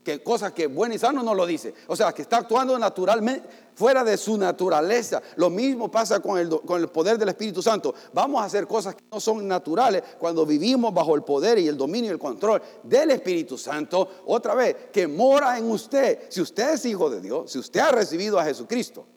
que 0.05 0.21
cosas 0.21 0.53
que 0.53 0.67
bueno 0.67 0.93
y 0.93 0.99
sano 0.99 1.23
no 1.23 1.33
lo 1.33 1.47
dice. 1.47 1.73
O 1.87 1.95
sea, 1.95 2.13
que 2.13 2.21
está 2.21 2.37
actuando 2.37 2.77
naturalmente, 2.77 3.49
fuera 3.73 4.03
de 4.03 4.15
su 4.17 4.37
naturaleza. 4.37 5.19
Lo 5.35 5.49
mismo 5.49 5.89
pasa 5.89 6.19
con 6.19 6.37
el, 6.37 6.47
con 6.47 6.79
el 6.79 6.89
poder 6.89 7.17
del 7.17 7.29
Espíritu 7.29 7.59
Santo. 7.63 7.93
Vamos 8.13 8.39
a 8.39 8.45
hacer 8.45 8.67
cosas 8.67 8.93
que 8.93 9.03
no 9.11 9.19
son 9.19 9.47
naturales 9.47 10.03
cuando 10.19 10.45
vivimos 10.45 10.93
bajo 10.93 11.15
el 11.15 11.23
poder 11.23 11.57
y 11.57 11.67
el 11.67 11.75
dominio 11.75 12.11
y 12.11 12.13
el 12.13 12.19
control 12.19 12.61
del 12.83 13.09
Espíritu 13.11 13.57
Santo. 13.57 14.07
Otra 14.27 14.53
vez, 14.53 14.75
que 14.93 15.07
mora 15.07 15.57
en 15.57 15.71
usted. 15.71 16.27
Si 16.29 16.39
usted 16.39 16.75
es 16.75 16.85
hijo 16.85 17.09
de 17.09 17.19
Dios, 17.19 17.51
si 17.51 17.57
usted 17.57 17.79
ha 17.79 17.91
recibido 17.91 18.39
a 18.39 18.45
Jesucristo 18.45 19.07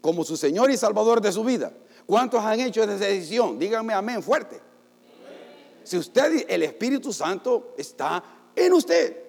como 0.00 0.24
su 0.24 0.36
Señor 0.36 0.72
y 0.72 0.76
Salvador 0.76 1.20
de 1.20 1.30
su 1.30 1.44
vida, 1.44 1.72
¿cuántos 2.04 2.44
han 2.44 2.58
hecho 2.58 2.82
esa 2.82 2.96
decisión? 2.96 3.60
Díganme 3.60 3.94
amén 3.94 4.20
fuerte. 4.24 4.60
Si 5.84 5.96
usted, 5.96 6.46
el 6.48 6.64
Espíritu 6.64 7.12
Santo 7.12 7.74
está 7.78 8.24
en 8.56 8.72
usted. 8.72 9.25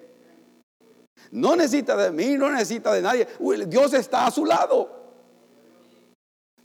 No 1.32 1.56
necesita 1.56 1.96
de 1.96 2.12
mí, 2.12 2.38
no 2.38 2.50
necesita 2.52 2.94
de 2.94 3.02
nadie. 3.02 3.28
Dios 3.68 3.94
está 3.94 4.28
a 4.28 4.32
su 4.32 4.46
lado. 4.46 4.98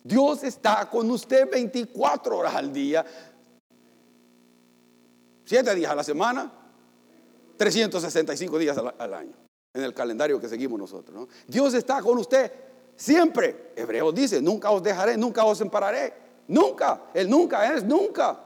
Dios 0.04 0.42
está 0.42 0.88
con 0.90 1.10
usted 1.10 1.48
24 1.50 2.36
horas 2.36 2.54
al 2.54 2.72
día, 2.72 3.04
7 5.44 5.74
días 5.74 5.92
a 5.92 5.94
la 5.94 6.02
semana, 6.02 6.52
365 7.56 8.58
días 8.58 8.76
al, 8.76 9.14
año, 9.14 9.36
en 9.72 9.82
el 9.84 9.94
calendario 9.94 10.40
que 10.40 10.48
seguimos 10.48 10.78
nosotros. 10.78 11.28
Dios 11.46 11.74
está 11.74 12.02
con 12.02 12.18
usted 12.18 12.50
siempre. 12.96 13.72
Hebreos 13.76 14.14
dice, 14.14 14.42
nunca 14.42 14.70
os 14.70 14.82
dejaré, 14.82 15.16
nunca 15.16 15.44
os 15.44 15.58
separaré. 15.58 16.22
Nunca, 16.48 17.04
Él 17.14 17.30
nunca 17.30 17.72
es 17.72 17.84
nunca. 17.84 18.38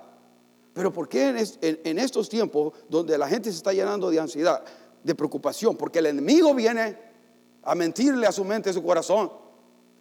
Pero 0.74 0.92
¿por 0.92 1.08
qué 1.08 1.46
en 1.62 1.98
estos 1.98 2.28
tiempos 2.28 2.74
donde 2.88 3.16
la 3.16 3.26
gente 3.26 3.50
se 3.50 3.56
está 3.56 3.72
llenando 3.72 4.10
de 4.10 4.20
ansiedad? 4.20 4.62
De 5.06 5.14
preocupación, 5.14 5.76
porque 5.76 6.00
el 6.00 6.06
enemigo 6.06 6.52
viene 6.52 6.96
a 7.62 7.76
mentirle 7.76 8.26
a 8.26 8.32
su 8.32 8.44
mente, 8.44 8.70
a 8.70 8.72
su 8.72 8.82
corazón, 8.82 9.30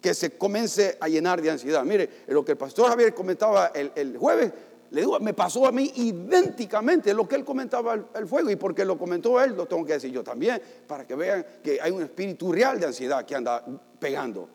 que 0.00 0.12
se 0.14 0.36
comience 0.36 0.98
a 1.00 1.06
llenar 1.06 1.40
de 1.40 1.48
ansiedad. 1.48 1.84
Mire, 1.84 2.24
lo 2.26 2.44
que 2.44 2.52
el 2.52 2.58
pastor 2.58 2.88
Javier 2.88 3.14
comentaba 3.14 3.68
el, 3.68 4.16
jueves, 4.16 4.52
le 4.90 5.02
digo, 5.02 5.20
me 5.20 5.32
pasó 5.32 5.64
a 5.66 5.70
mí 5.70 5.92
idénticamente 5.94 7.14
lo 7.14 7.28
que 7.28 7.36
él 7.36 7.44
comentaba 7.44 7.94
el, 7.94 8.26
fuego, 8.26 8.50
y 8.50 8.56
porque 8.56 8.84
lo 8.84 8.98
comentó 8.98 9.40
él, 9.40 9.54
lo 9.56 9.66
tengo 9.66 9.84
que 9.84 9.92
decir 9.92 10.10
yo 10.10 10.24
también, 10.24 10.60
para 10.88 11.06
que 11.06 11.14
vean 11.14 11.46
que 11.62 11.80
hay 11.80 11.92
un 11.92 12.02
espíritu 12.02 12.50
real 12.50 12.80
de 12.80 12.86
ansiedad 12.86 13.24
que 13.24 13.36
anda 13.36 13.64
pegando. 14.00 14.48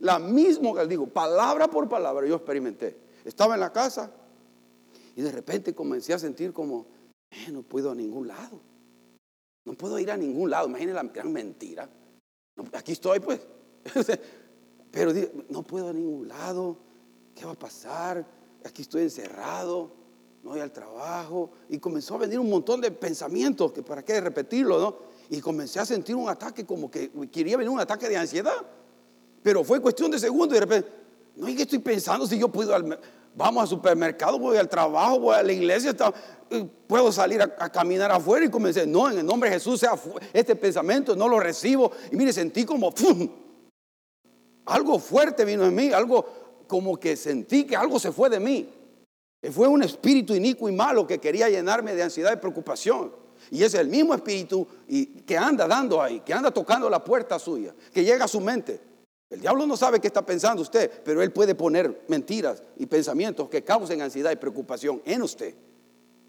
La 0.00 0.18
misma 0.18 0.72
que 0.74 0.86
digo, 0.86 1.06
palabra 1.06 1.68
por 1.68 1.86
palabra, 1.86 2.26
yo 2.26 2.36
experimenté. 2.36 2.96
Estaba 3.26 3.54
en 3.54 3.60
la 3.60 3.70
casa 3.70 4.10
y 5.14 5.20
de 5.20 5.30
repente 5.30 5.74
comencé 5.74 6.14
a 6.14 6.18
sentir 6.18 6.54
como, 6.54 6.86
eh, 7.30 7.50
no 7.52 7.62
puedo 7.62 7.90
a 7.90 7.94
ningún 7.94 8.26
lado. 8.26 8.71
No 9.64 9.74
puedo 9.74 9.98
ir 9.98 10.10
a 10.10 10.16
ningún 10.16 10.50
lado. 10.50 10.68
Imagínense 10.68 11.02
la 11.02 11.10
gran 11.10 11.32
mentira. 11.32 11.88
aquí 12.72 12.92
estoy, 12.92 13.20
pues. 13.20 13.40
Pero 14.90 15.12
no 15.48 15.62
puedo 15.62 15.88
a 15.88 15.92
ningún 15.92 16.28
lado. 16.28 16.76
¿Qué 17.34 17.44
va 17.44 17.52
a 17.52 17.58
pasar? 17.58 18.26
Aquí 18.64 18.82
estoy 18.82 19.02
encerrado. 19.02 19.92
No 20.42 20.50
voy 20.50 20.60
al 20.60 20.72
trabajo. 20.72 21.52
Y 21.68 21.78
comenzó 21.78 22.16
a 22.16 22.18
venir 22.18 22.38
un 22.38 22.50
montón 22.50 22.80
de 22.80 22.90
pensamientos, 22.90 23.72
que 23.72 23.82
para 23.82 24.04
qué 24.04 24.20
repetirlo, 24.20 24.78
¿no? 24.80 24.96
Y 25.30 25.40
comencé 25.40 25.80
a 25.80 25.86
sentir 25.86 26.16
un 26.16 26.28
ataque 26.28 26.66
como 26.66 26.90
que 26.90 27.10
quería 27.30 27.56
venir 27.56 27.70
un 27.70 27.80
ataque 27.80 28.08
de 28.08 28.16
ansiedad. 28.16 28.66
Pero 29.42 29.64
fue 29.64 29.80
cuestión 29.80 30.10
de 30.10 30.18
segundos 30.18 30.50
y 30.50 30.54
de 30.54 30.60
repente, 30.60 30.90
no, 31.36 31.48
¿y 31.48 31.56
qué 31.56 31.62
estoy 31.62 31.78
pensando 31.78 32.26
si 32.26 32.38
yo 32.38 32.48
puedo 32.48 32.74
al, 32.74 32.98
vamos 33.34 33.62
al 33.62 33.68
supermercado, 33.68 34.38
voy 34.38 34.56
al 34.56 34.68
trabajo, 34.68 35.20
voy 35.20 35.36
a 35.36 35.42
la 35.42 35.52
iglesia, 35.52 35.94
puedo 36.86 37.12
salir 37.12 37.40
a, 37.42 37.68
caminar 37.70 38.10
afuera 38.10 38.46
y 38.46 38.50
comencé, 38.50 38.86
no, 38.86 39.10
en 39.10 39.18
el 39.18 39.26
nombre 39.26 39.50
de 39.50 39.56
Jesús, 39.56 39.84
este 40.32 40.56
pensamiento 40.56 41.16
no 41.16 41.28
lo 41.28 41.40
recibo. 41.40 41.92
Y 42.10 42.16
mire, 42.16 42.32
sentí 42.32 42.64
como, 42.64 42.92
algo 44.66 44.98
fuerte 44.98 45.44
vino 45.44 45.64
en 45.64 45.74
mí, 45.74 45.92
algo 45.92 46.64
como 46.66 46.98
que 46.98 47.16
sentí 47.16 47.64
que 47.64 47.76
algo 47.76 47.98
se 47.98 48.12
fue 48.12 48.30
de 48.30 48.40
mí. 48.40 48.68
Fue 49.50 49.66
un 49.66 49.82
espíritu 49.82 50.34
inicuo 50.34 50.68
y 50.68 50.72
malo 50.72 51.06
que 51.06 51.18
quería 51.18 51.48
llenarme 51.48 51.94
de 51.94 52.04
ansiedad 52.04 52.32
y 52.32 52.36
preocupación. 52.36 53.12
Y 53.50 53.64
es 53.64 53.74
el 53.74 53.88
mismo 53.88 54.14
espíritu 54.14 54.66
que 55.26 55.36
anda 55.36 55.66
dando 55.66 56.00
ahí, 56.00 56.20
que 56.20 56.32
anda 56.32 56.52
tocando 56.52 56.88
la 56.88 57.02
puerta 57.02 57.38
suya, 57.38 57.74
que 57.92 58.04
llega 58.04 58.26
a 58.26 58.28
su 58.28 58.40
mente. 58.40 58.91
El 59.32 59.40
diablo 59.40 59.66
no 59.66 59.78
sabe 59.78 59.98
qué 59.98 60.08
está 60.08 60.26
pensando 60.26 60.60
usted, 60.60 60.90
pero 61.02 61.22
él 61.22 61.32
puede 61.32 61.54
poner 61.54 62.02
mentiras 62.08 62.62
y 62.76 62.84
pensamientos 62.84 63.48
que 63.48 63.64
causen 63.64 64.02
ansiedad 64.02 64.30
y 64.30 64.36
preocupación 64.36 65.00
en 65.06 65.22
usted. 65.22 65.54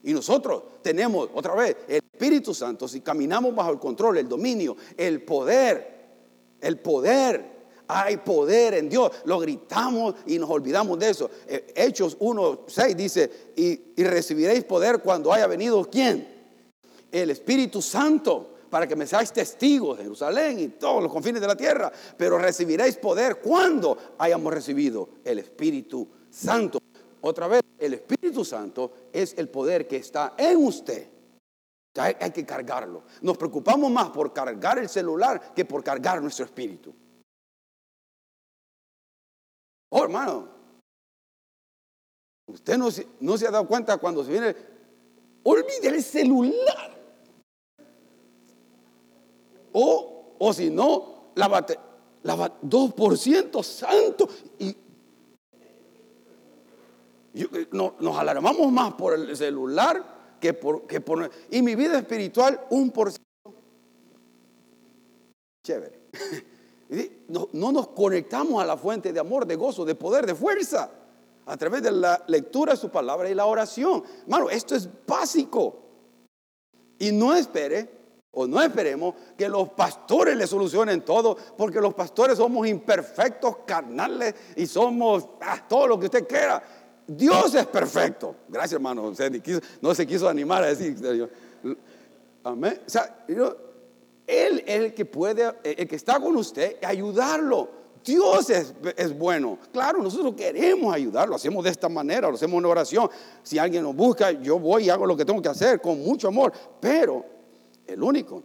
Y 0.04 0.14
nosotros 0.14 0.64
tenemos, 0.82 1.30
otra 1.34 1.54
vez, 1.54 1.76
el 1.90 2.02
Espíritu 2.14 2.54
Santo, 2.54 2.88
si 2.88 3.02
caminamos 3.02 3.54
bajo 3.54 3.72
el 3.72 3.80
control, 3.80 4.20
el 4.20 4.30
dominio, 4.30 4.78
el 4.96 5.22
poder, 5.22 6.06
el 6.62 6.80
poder, 6.80 7.46
hay 7.90 8.16
poder 8.18 8.76
en 8.76 8.88
Dios. 8.88 9.12
Lo 9.26 9.38
gritamos 9.38 10.16
y 10.26 10.40
nos 10.40 10.50
olvidamos 10.50 10.98
de 10.98 11.10
eso. 11.10 11.30
Eh, 11.46 11.74
Hechos 11.76 12.18
1.6 12.20 12.96
dice, 12.96 13.32
y, 13.58 14.02
y 14.02 14.04
recibiréis 14.06 14.64
poder 14.64 15.00
cuando 15.00 15.34
haya 15.34 15.48
venido 15.48 15.84
quién? 15.92 16.26
El 17.12 17.32
Espíritu 17.32 17.82
Santo 17.82 18.53
para 18.74 18.88
que 18.88 18.96
me 18.96 19.06
seáis 19.06 19.32
testigos 19.32 20.00
de 20.00 20.04
Jerusalén 20.06 20.60
y 20.60 20.68
todos 20.70 21.04
los 21.04 21.12
confines 21.12 21.40
de 21.40 21.46
la 21.46 21.56
tierra, 21.56 21.92
pero 22.18 22.40
recibiréis 22.40 22.98
poder 22.98 23.36
cuando 23.40 24.16
hayamos 24.18 24.52
recibido 24.52 25.10
el 25.24 25.38
Espíritu 25.38 26.10
Santo. 26.32 26.80
Otra 27.22 27.48
vez, 27.48 27.62
el 27.78 27.94
Espíritu 27.94 28.44
Santo 28.44 29.10
es 29.14 29.36
el 29.38 29.50
poder 29.50 29.88
que 29.88 29.98
está 29.98 30.34
en 30.36 30.58
usted. 30.66 31.08
Hay, 31.98 32.32
que 32.32 32.44
cargarlo. 32.48 33.04
Nos 33.22 33.38
preocupamos 33.38 33.92
más 33.92 34.10
por 34.10 34.34
cargar 34.34 34.80
el 34.80 34.90
celular 34.90 35.54
que 35.54 35.66
por 35.66 35.84
cargar 35.84 36.20
nuestro 36.20 36.46
espíritu. 36.46 36.92
Oh, 39.90 40.04
hermano, 40.04 40.50
usted 42.48 42.80
no 43.20 43.38
se 43.38 43.48
ha 43.48 43.52
dado 43.52 43.68
cuenta 43.68 43.98
cuando 43.98 44.24
se 44.24 44.32
viene, 44.32 44.56
olvide 45.44 45.90
el 45.90 46.02
celular. 46.02 46.93
O, 49.74 50.36
o 50.40 50.54
si 50.54 50.70
no, 50.70 51.32
la 51.36 51.48
batería. 51.48 51.84
La 52.24 52.38
2% 52.38 53.64
santo. 53.64 54.30
Y, 54.58 54.76
eh, 57.34 57.68
nos 57.72 58.18
alarmamos 58.18 58.72
más 58.72 58.94
por 58.94 59.14
el 59.14 59.36
celular 59.36 60.38
que 60.40 60.54
por, 60.54 60.88
que 60.88 61.02
por... 61.02 61.30
Y 61.52 61.62
mi 61.62 61.76
vida 61.76 61.98
espiritual, 61.98 62.62
un 62.70 62.92
por 62.92 63.12
ciento. 63.12 63.60
Chévere. 65.64 66.00
No, 67.28 67.50
no 67.54 67.72
nos 67.72 67.88
conectamos 67.88 68.62
a 68.62 68.68
la 68.68 68.78
fuente 68.78 69.12
de 69.12 69.20
amor, 69.20 69.48
de 69.48 69.56
gozo, 69.56 69.84
de 69.84 69.96
poder, 69.96 70.28
de 70.28 70.36
fuerza. 70.36 70.92
A 71.48 71.58
través 71.58 71.82
de 71.82 71.92
la 71.92 72.24
lectura 72.28 72.74
de 72.74 72.78
su 72.78 72.90
palabra 72.90 73.28
y 73.28 73.34
la 73.34 73.48
oración. 73.48 74.04
Hermano, 74.22 74.48
esto 74.52 74.76
es 74.76 74.88
básico. 75.08 75.80
Y 77.00 77.12
no 77.12 77.34
espere 77.34 78.03
o 78.36 78.48
no 78.48 78.62
esperemos 78.62 79.14
que 79.38 79.48
los 79.48 79.70
pastores 79.70 80.36
le 80.36 80.48
solucionen 80.48 81.02
todo, 81.02 81.38
porque 81.56 81.80
los 81.80 81.94
pastores 81.94 82.38
somos 82.38 82.68
imperfectos, 82.68 83.58
carnales 83.66 84.34
y 84.56 84.66
somos 84.66 85.28
ah, 85.42 85.64
todo 85.68 85.88
lo 85.88 86.00
que 86.00 86.06
usted 86.06 86.28
quiera. 86.28 86.64
Dios 87.06 87.54
es 87.54 87.68
perfecto. 87.68 88.36
Gracias, 88.48 88.74
hermano. 88.74 89.14
No 89.82 89.96
se 89.96 90.08
quiso 90.08 90.28
animar 90.28 90.64
a 90.64 90.68
decir. 90.68 91.30
Amén. 92.44 92.82
O 92.86 92.90
sea, 92.90 93.24
Él 93.28 94.64
es 94.66 94.82
el 94.82 94.94
que 94.96 95.06
puede, 95.06 95.54
el 95.64 95.88
que 95.88 95.96
está 95.96 96.20
con 96.20 96.36
usted, 96.36 96.78
ayudarlo. 96.84 97.84
Dios 98.04 98.50
es, 98.50 98.74
es, 98.98 99.18
bueno. 99.18 99.60
Claro, 99.72 100.02
nosotros 100.02 100.34
queremos 100.36 100.94
ayudarlo, 100.94 101.36
hacemos 101.36 101.64
de 101.64 101.70
esta 101.70 101.88
manera, 101.88 102.30
lo 102.30 102.36
hacemos 102.36 102.58
en 102.58 102.66
oración. 102.66 103.10
Si 103.44 103.60
alguien 103.60 103.84
nos 103.84 103.96
busca, 103.96 104.32
yo 104.32 104.58
voy 104.58 104.86
y 104.86 104.90
hago 104.90 105.06
lo 105.06 105.16
que 105.16 105.24
tengo 105.24 105.42
que 105.42 105.50
hacer 105.50 105.80
con 105.80 106.00
mucho 106.04 106.28
amor. 106.28 106.52
Pero 106.82 107.33
el 107.88 108.02
único 108.02 108.44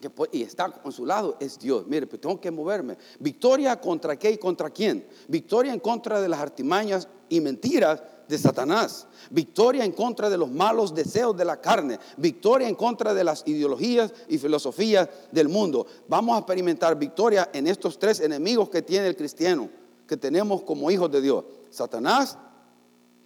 que 0.00 0.10
y 0.32 0.42
está 0.42 0.68
con 0.70 0.90
su 0.90 1.06
lado 1.06 1.36
es 1.38 1.58
Dios. 1.58 1.86
Mire, 1.86 2.06
pues 2.06 2.20
tengo 2.20 2.40
que 2.40 2.50
moverme. 2.50 2.98
Victoria 3.20 3.80
contra 3.80 4.18
qué 4.18 4.32
y 4.32 4.38
contra 4.38 4.68
quién? 4.70 5.06
Victoria 5.28 5.72
en 5.72 5.80
contra 5.80 6.20
de 6.20 6.28
las 6.28 6.40
artimañas 6.40 7.08
y 7.28 7.40
mentiras 7.40 8.02
de 8.28 8.38
Satanás, 8.38 9.06
victoria 9.30 9.84
en 9.84 9.92
contra 9.92 10.30
de 10.30 10.38
los 10.38 10.50
malos 10.50 10.94
deseos 10.94 11.36
de 11.36 11.44
la 11.44 11.60
carne, 11.60 11.98
victoria 12.16 12.68
en 12.68 12.74
contra 12.74 13.14
de 13.14 13.24
las 13.24 13.42
ideologías 13.46 14.12
y 14.28 14.38
filosofías 14.38 15.08
del 15.30 15.48
mundo. 15.48 15.86
Vamos 16.08 16.34
a 16.34 16.38
experimentar 16.38 16.98
victoria 16.98 17.50
en 17.52 17.66
estos 17.66 17.98
tres 17.98 18.20
enemigos 18.20 18.70
que 18.70 18.82
tiene 18.82 19.06
el 19.06 19.16
cristiano, 19.16 19.68
que 20.06 20.16
tenemos 20.16 20.62
como 20.62 20.90
hijos 20.90 21.10
de 21.10 21.20
Dios. 21.20 21.44
Satanás, 21.70 22.38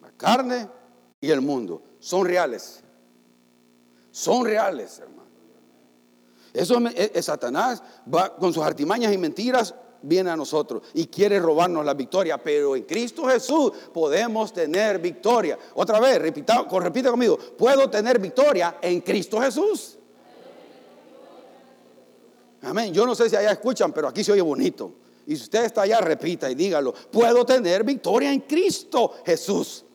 la 0.00 0.12
carne 0.12 0.69
y 1.21 1.31
el 1.31 1.41
mundo. 1.41 1.83
Son 2.00 2.25
reales. 2.25 2.83
Son 4.11 4.45
reales, 4.45 4.99
hermano. 4.99 5.15
Eso 6.57 6.79
es, 6.95 7.25
Satanás 7.25 7.83
va 8.13 8.35
con 8.37 8.53
sus 8.53 8.63
artimañas 8.63 9.13
y 9.13 9.19
mentiras 9.19 9.75
viene 10.03 10.31
a 10.31 10.37
nosotros 10.37 10.83
y 10.95 11.07
quiere 11.07 11.39
robarnos 11.39 11.85
la 11.85 11.95
victoria, 11.95 12.39
pero 12.39 12.77
en 12.77 12.83
Cristo 12.83 13.25
Jesús 13.25 13.73
podemos 13.93 14.53
tener 14.53 14.99
victoria. 14.99 15.59
Otra 15.75 16.01
vez, 16.01 16.21
repita, 16.21 16.67
repita 16.81 17.11
conmigo, 17.11 17.39
puedo 17.39 17.89
tener 17.91 18.19
victoria 18.19 18.77
en 18.81 19.01
Cristo 19.01 19.41
Jesús. 19.41 19.99
Amén. 22.63 22.93
Yo 22.93 23.07
no 23.07 23.15
sé 23.15 23.31
si 23.31 23.37
allá 23.37 23.53
escuchan, 23.53 23.93
pero 23.93 24.09
aquí 24.09 24.25
se 24.25 24.33
oye 24.33 24.43
bonito. 24.43 24.93
Y 25.27 25.37
si 25.37 25.43
usted 25.45 25.65
está 25.65 25.83
allá, 25.83 26.01
repita 26.01 26.51
y 26.51 26.55
dígalo. 26.55 26.93
Puedo 26.93 27.45
tener 27.45 27.85
victoria 27.85 28.33
en 28.33 28.41
Cristo 28.41 29.15
Jesús. 29.25 29.86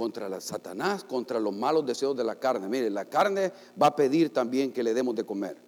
Contra 0.00 0.40
Satanás, 0.40 1.04
contra 1.04 1.38
los 1.38 1.54
malos 1.54 1.84
deseos 1.84 2.16
de 2.16 2.24
la 2.24 2.36
carne. 2.36 2.66
Mire, 2.68 2.88
la 2.88 3.04
carne 3.04 3.52
va 3.80 3.88
a 3.88 3.94
pedir 3.94 4.32
también 4.32 4.72
que 4.72 4.82
le 4.82 4.94
demos 4.94 5.14
de 5.14 5.24
comer. 5.26 5.58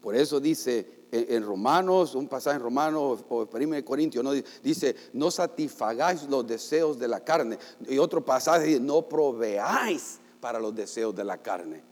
Por 0.00 0.14
eso 0.14 0.38
dice 0.38 1.06
en, 1.10 1.42
Romanos, 1.42 2.14
un 2.14 2.28
pasaje 2.28 2.58
en 2.58 2.62
Romanos 2.62 3.24
o 3.28 3.48
en 3.52 3.82
Corintios, 3.82 4.22
¿no? 4.22 4.30
dice, 4.62 4.94
no 5.12 5.32
satisfagáis 5.32 6.28
los 6.28 6.46
deseos 6.46 7.00
de 7.00 7.08
la 7.08 7.18
carne. 7.18 7.58
Y 7.88 7.98
otro 7.98 8.24
pasaje 8.24 8.64
dice, 8.64 8.78
no 8.78 9.08
proveáis 9.08 10.20
para 10.40 10.60
los 10.60 10.72
deseos 10.72 11.12
de 11.16 11.24
la 11.24 11.38
carne. 11.38 11.82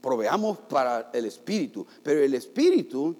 Proveamos 0.00 0.58
para 0.58 1.10
el 1.12 1.26
espíritu, 1.26 1.86
pero 2.02 2.24
el 2.24 2.34
espíritu 2.34 3.14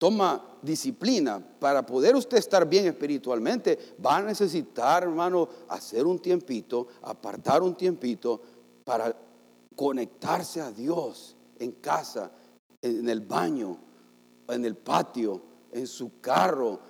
toma 0.00 0.42
disciplina. 0.62 1.38
Para 1.60 1.84
poder 1.84 2.16
usted 2.16 2.38
estar 2.38 2.66
bien 2.66 2.86
espiritualmente, 2.86 3.96
va 4.04 4.16
a 4.16 4.22
necesitar, 4.22 5.02
hermano, 5.02 5.46
hacer 5.68 6.06
un 6.06 6.18
tiempito, 6.18 6.88
apartar 7.02 7.62
un 7.62 7.74
tiempito 7.74 8.40
para 8.82 9.14
conectarse 9.76 10.62
a 10.62 10.72
Dios 10.72 11.36
en 11.58 11.72
casa 11.72 12.32
en 12.80 13.06
el 13.10 13.20
baño, 13.20 13.76
en 14.48 14.64
el 14.64 14.74
patio, 14.74 15.42
en 15.70 15.86
su 15.86 16.18
carro, 16.18 16.80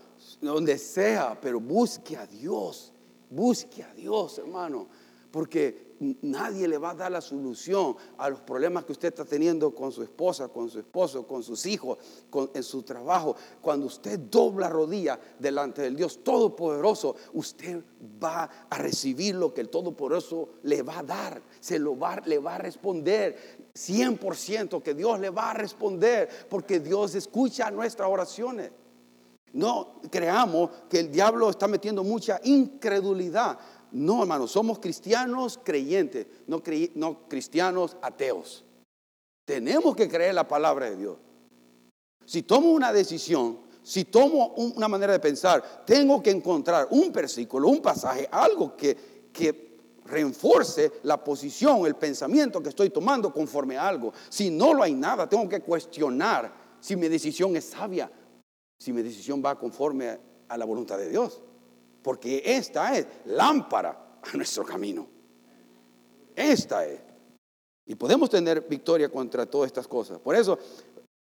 donde 0.40 0.78
sea, 0.78 1.36
pero 1.40 1.58
busque 1.58 2.16
a 2.16 2.28
Dios, 2.28 2.92
busque 3.28 3.82
a 3.82 3.92
Dios, 3.92 4.38
hermano, 4.38 4.86
porque 5.32 5.89
nadie 6.00 6.66
le 6.66 6.78
va 6.78 6.90
a 6.90 6.94
dar 6.94 7.12
la 7.12 7.20
solución 7.20 7.94
a 8.18 8.30
los 8.30 8.40
problemas 8.40 8.84
que 8.84 8.92
usted 8.92 9.08
está 9.08 9.24
teniendo 9.24 9.74
con 9.74 9.92
su 9.92 10.02
esposa, 10.02 10.48
con 10.48 10.70
su 10.70 10.78
esposo, 10.78 11.26
con 11.26 11.42
sus 11.42 11.66
hijos, 11.66 11.98
en 12.54 12.62
su 12.62 12.82
trabajo. 12.82 13.36
Cuando 13.60 13.86
usted 13.86 14.18
dobla 14.18 14.68
rodilla 14.68 15.18
delante 15.38 15.82
del 15.82 15.96
Dios 15.96 16.24
Todopoderoso, 16.24 17.16
usted 17.34 17.82
va 18.22 18.48
a 18.68 18.78
recibir 18.78 19.34
lo 19.34 19.52
que 19.52 19.60
el 19.60 19.68
Todopoderoso 19.68 20.48
le 20.62 20.82
va 20.82 21.00
a 21.00 21.02
dar, 21.02 21.42
se 21.60 21.78
lo 21.78 21.98
va, 21.98 22.16
le 22.24 22.38
va 22.38 22.54
a 22.54 22.58
responder. 22.58 23.70
100% 23.74 24.82
que 24.82 24.94
Dios 24.94 25.20
le 25.20 25.30
va 25.30 25.50
a 25.50 25.54
responder 25.54 26.28
porque 26.48 26.80
Dios 26.80 27.14
escucha 27.14 27.70
nuestras 27.70 28.08
oraciones. 28.08 28.72
No 29.52 30.00
creamos 30.10 30.70
que 30.88 31.00
el 31.00 31.10
diablo 31.10 31.50
está 31.50 31.66
metiendo 31.66 32.04
mucha 32.04 32.40
incredulidad. 32.44 33.58
No, 33.92 34.22
hermano, 34.22 34.46
somos 34.46 34.78
cristianos 34.78 35.58
creyentes, 35.62 36.26
no, 36.46 36.62
no 36.94 37.28
cristianos 37.28 37.96
ateos. 38.02 38.64
Tenemos 39.44 39.96
que 39.96 40.08
creer 40.08 40.34
la 40.34 40.46
palabra 40.46 40.90
de 40.90 40.96
Dios. 40.96 41.18
Si 42.24 42.42
tomo 42.42 42.70
una 42.70 42.92
decisión, 42.92 43.58
si 43.82 44.04
tomo 44.04 44.48
una 44.54 44.86
manera 44.86 45.12
de 45.12 45.20
pensar, 45.20 45.84
tengo 45.84 46.22
que 46.22 46.30
encontrar 46.30 46.86
un 46.90 47.10
versículo, 47.12 47.68
un 47.68 47.82
pasaje, 47.82 48.28
algo 48.30 48.76
que, 48.76 49.30
que 49.32 49.70
reenforce 50.04 50.92
la 51.02 51.22
posición, 51.22 51.86
el 51.86 51.96
pensamiento 51.96 52.62
que 52.62 52.68
estoy 52.68 52.90
tomando 52.90 53.32
conforme 53.32 53.76
a 53.76 53.88
algo. 53.88 54.12
Si 54.28 54.50
no 54.50 54.74
lo 54.74 54.82
hay 54.82 54.94
nada, 54.94 55.28
tengo 55.28 55.48
que 55.48 55.60
cuestionar 55.60 56.52
si 56.80 56.96
mi 56.96 57.08
decisión 57.08 57.56
es 57.56 57.64
sabia, 57.64 58.10
si 58.78 58.92
mi 58.92 59.02
decisión 59.02 59.42
va 59.44 59.58
conforme 59.58 60.18
a 60.48 60.56
la 60.56 60.64
voluntad 60.64 60.98
de 60.98 61.08
Dios. 61.08 61.40
Porque 62.02 62.42
esta 62.44 62.96
es 62.96 63.06
lámpara 63.26 64.18
a 64.22 64.36
nuestro 64.36 64.64
camino. 64.64 65.06
Esta 66.34 66.86
es. 66.86 67.00
Y 67.86 67.94
podemos 67.94 68.30
tener 68.30 68.62
victoria 68.62 69.08
contra 69.08 69.46
todas 69.46 69.66
estas 69.66 69.86
cosas. 69.88 70.18
Por 70.18 70.36
eso 70.36 70.58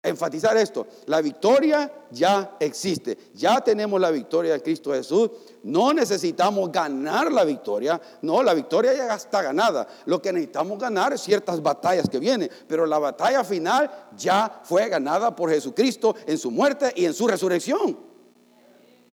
enfatizar 0.03 0.57
esto, 0.57 0.87
la 1.07 1.21
victoria 1.21 1.93
ya 2.11 2.57
existe, 2.61 3.19
ya 3.35 3.61
tenemos 3.61 4.01
la 4.01 4.11
victoria 4.11 4.53
de 4.53 4.63
Cristo 4.63 4.93
Jesús, 4.93 5.31
no 5.65 5.93
necesitamos 5.93 6.71
ganar 6.71 7.33
la 7.33 7.45
victoria, 7.45 8.01
no, 8.23 8.43
la 8.43 8.55
victoria 8.55 8.95
ya 8.95 9.15
está 9.15 9.43
ganada, 9.43 9.89
lo 10.07 10.23
que 10.23 10.33
necesitamos 10.33 10.79
ganar 10.79 11.13
es 11.13 11.21
ciertas 11.21 11.61
batallas 11.61 12.09
que 12.09 12.21
vienen, 12.21 12.49
pero 12.69 12.87
la 12.87 12.99
batalla 12.99 13.43
final 13.43 13.91
ya 14.17 14.61
fue 14.63 14.89
ganada 14.89 15.35
por 15.35 15.51
Jesucristo 15.51 16.15
en 16.27 16.39
su 16.39 16.51
muerte 16.51 16.93
y 16.95 17.05
en 17.05 17.13
su 17.13 17.27
resurrección, 17.27 17.99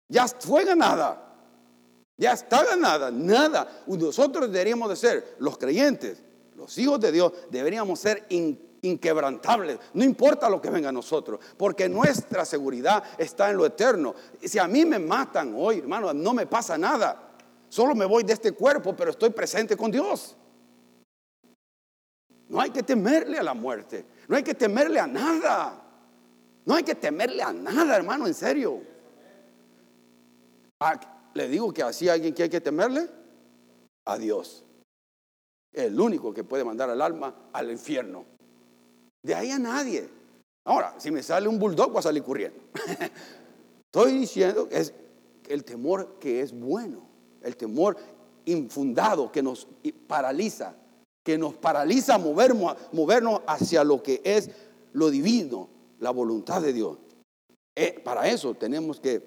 ya 0.07 0.27
fue 0.27 0.65
ganada. 0.65 1.24
Ya 2.17 2.33
está 2.33 2.63
ganada, 2.63 3.11
nada. 3.11 3.83
Nosotros 3.87 4.51
deberíamos 4.51 4.89
de 4.89 4.95
ser 4.95 5.35
los 5.39 5.57
creyentes, 5.57 6.21
los 6.55 6.77
hijos 6.77 6.99
de 6.99 7.11
Dios, 7.11 7.33
deberíamos 7.49 7.99
ser 7.99 8.25
inquebrantables, 8.81 9.79
no 9.93 10.03
importa 10.03 10.49
lo 10.49 10.61
que 10.61 10.69
venga 10.69 10.89
a 10.89 10.93
nosotros, 10.93 11.39
porque 11.57 11.89
nuestra 11.89 12.45
seguridad 12.45 13.03
está 13.17 13.49
en 13.49 13.57
lo 13.57 13.65
eterno. 13.65 14.15
Si 14.41 14.59
a 14.59 14.67
mí 14.67 14.85
me 14.85 14.99
matan 14.99 15.53
hoy, 15.57 15.79
hermano, 15.79 16.13
no 16.13 16.33
me 16.33 16.45
pasa 16.45 16.77
nada. 16.77 17.33
Solo 17.67 17.95
me 17.95 18.05
voy 18.05 18.23
de 18.23 18.33
este 18.33 18.53
cuerpo, 18.53 18.95
pero 18.95 19.11
estoy 19.11 19.31
presente 19.31 19.75
con 19.75 19.91
Dios. 19.91 20.37
No 22.47 22.61
hay 22.61 22.69
que 22.69 22.83
temerle 22.83 23.39
a 23.39 23.43
la 23.43 23.53
muerte, 23.53 24.05
no 24.27 24.37
hay 24.37 24.43
que 24.43 24.53
temerle 24.53 24.99
a 24.99 25.07
nada. 25.07 25.81
No 26.65 26.73
hay 26.73 26.83
que 26.83 26.95
temerle 26.95 27.43
a 27.43 27.53
nada, 27.53 27.95
hermano, 27.95 28.25
en 28.25 28.33
serio. 28.33 28.81
Le 31.35 31.49
digo 31.49 31.73
que 31.73 31.83
así 31.83 32.09
alguien 32.09 32.33
que 32.33 32.43
hay 32.43 32.49
que 32.49 32.61
temerle 32.61 33.07
a 34.05 34.17
Dios. 34.17 34.63
El 35.73 35.99
único 35.99 36.33
que 36.33 36.45
puede 36.45 36.63
mandar 36.63 36.89
al 36.89 37.01
alma 37.01 37.49
al 37.51 37.69
infierno. 37.69 38.25
De 39.21 39.35
ahí 39.35 39.51
a 39.51 39.59
nadie. 39.59 40.09
Ahora, 40.65 40.95
si 40.97 41.11
me 41.11 41.21
sale 41.21 41.47
un 41.47 41.59
bulldog, 41.59 41.91
voy 41.91 41.99
a 41.99 42.03
salir 42.03 42.23
corriendo. 42.23 42.59
Estoy 43.93 44.13
diciendo 44.13 44.69
que 44.69 44.77
es 44.77 44.93
el 45.49 45.63
temor 45.63 46.17
que 46.19 46.41
es 46.41 46.57
bueno, 46.57 47.07
el 47.41 47.55
temor 47.57 47.97
infundado 48.45 49.31
que 49.31 49.43
nos 49.43 49.67
paraliza, 50.07 50.75
que 51.23 51.37
nos 51.37 51.55
paraliza 51.55 52.17
movernos, 52.17 52.75
movernos 52.93 53.41
hacia 53.45 53.83
lo 53.83 54.01
que 54.01 54.21
es 54.23 54.49
lo 54.93 55.09
divino, 55.09 55.69
la 55.99 56.11
voluntad 56.11 56.61
de 56.61 56.73
Dios. 56.73 56.97
Eh, 57.75 57.99
para 58.03 58.27
eso 58.29 58.53
tenemos 58.53 58.99
que, 58.99 59.21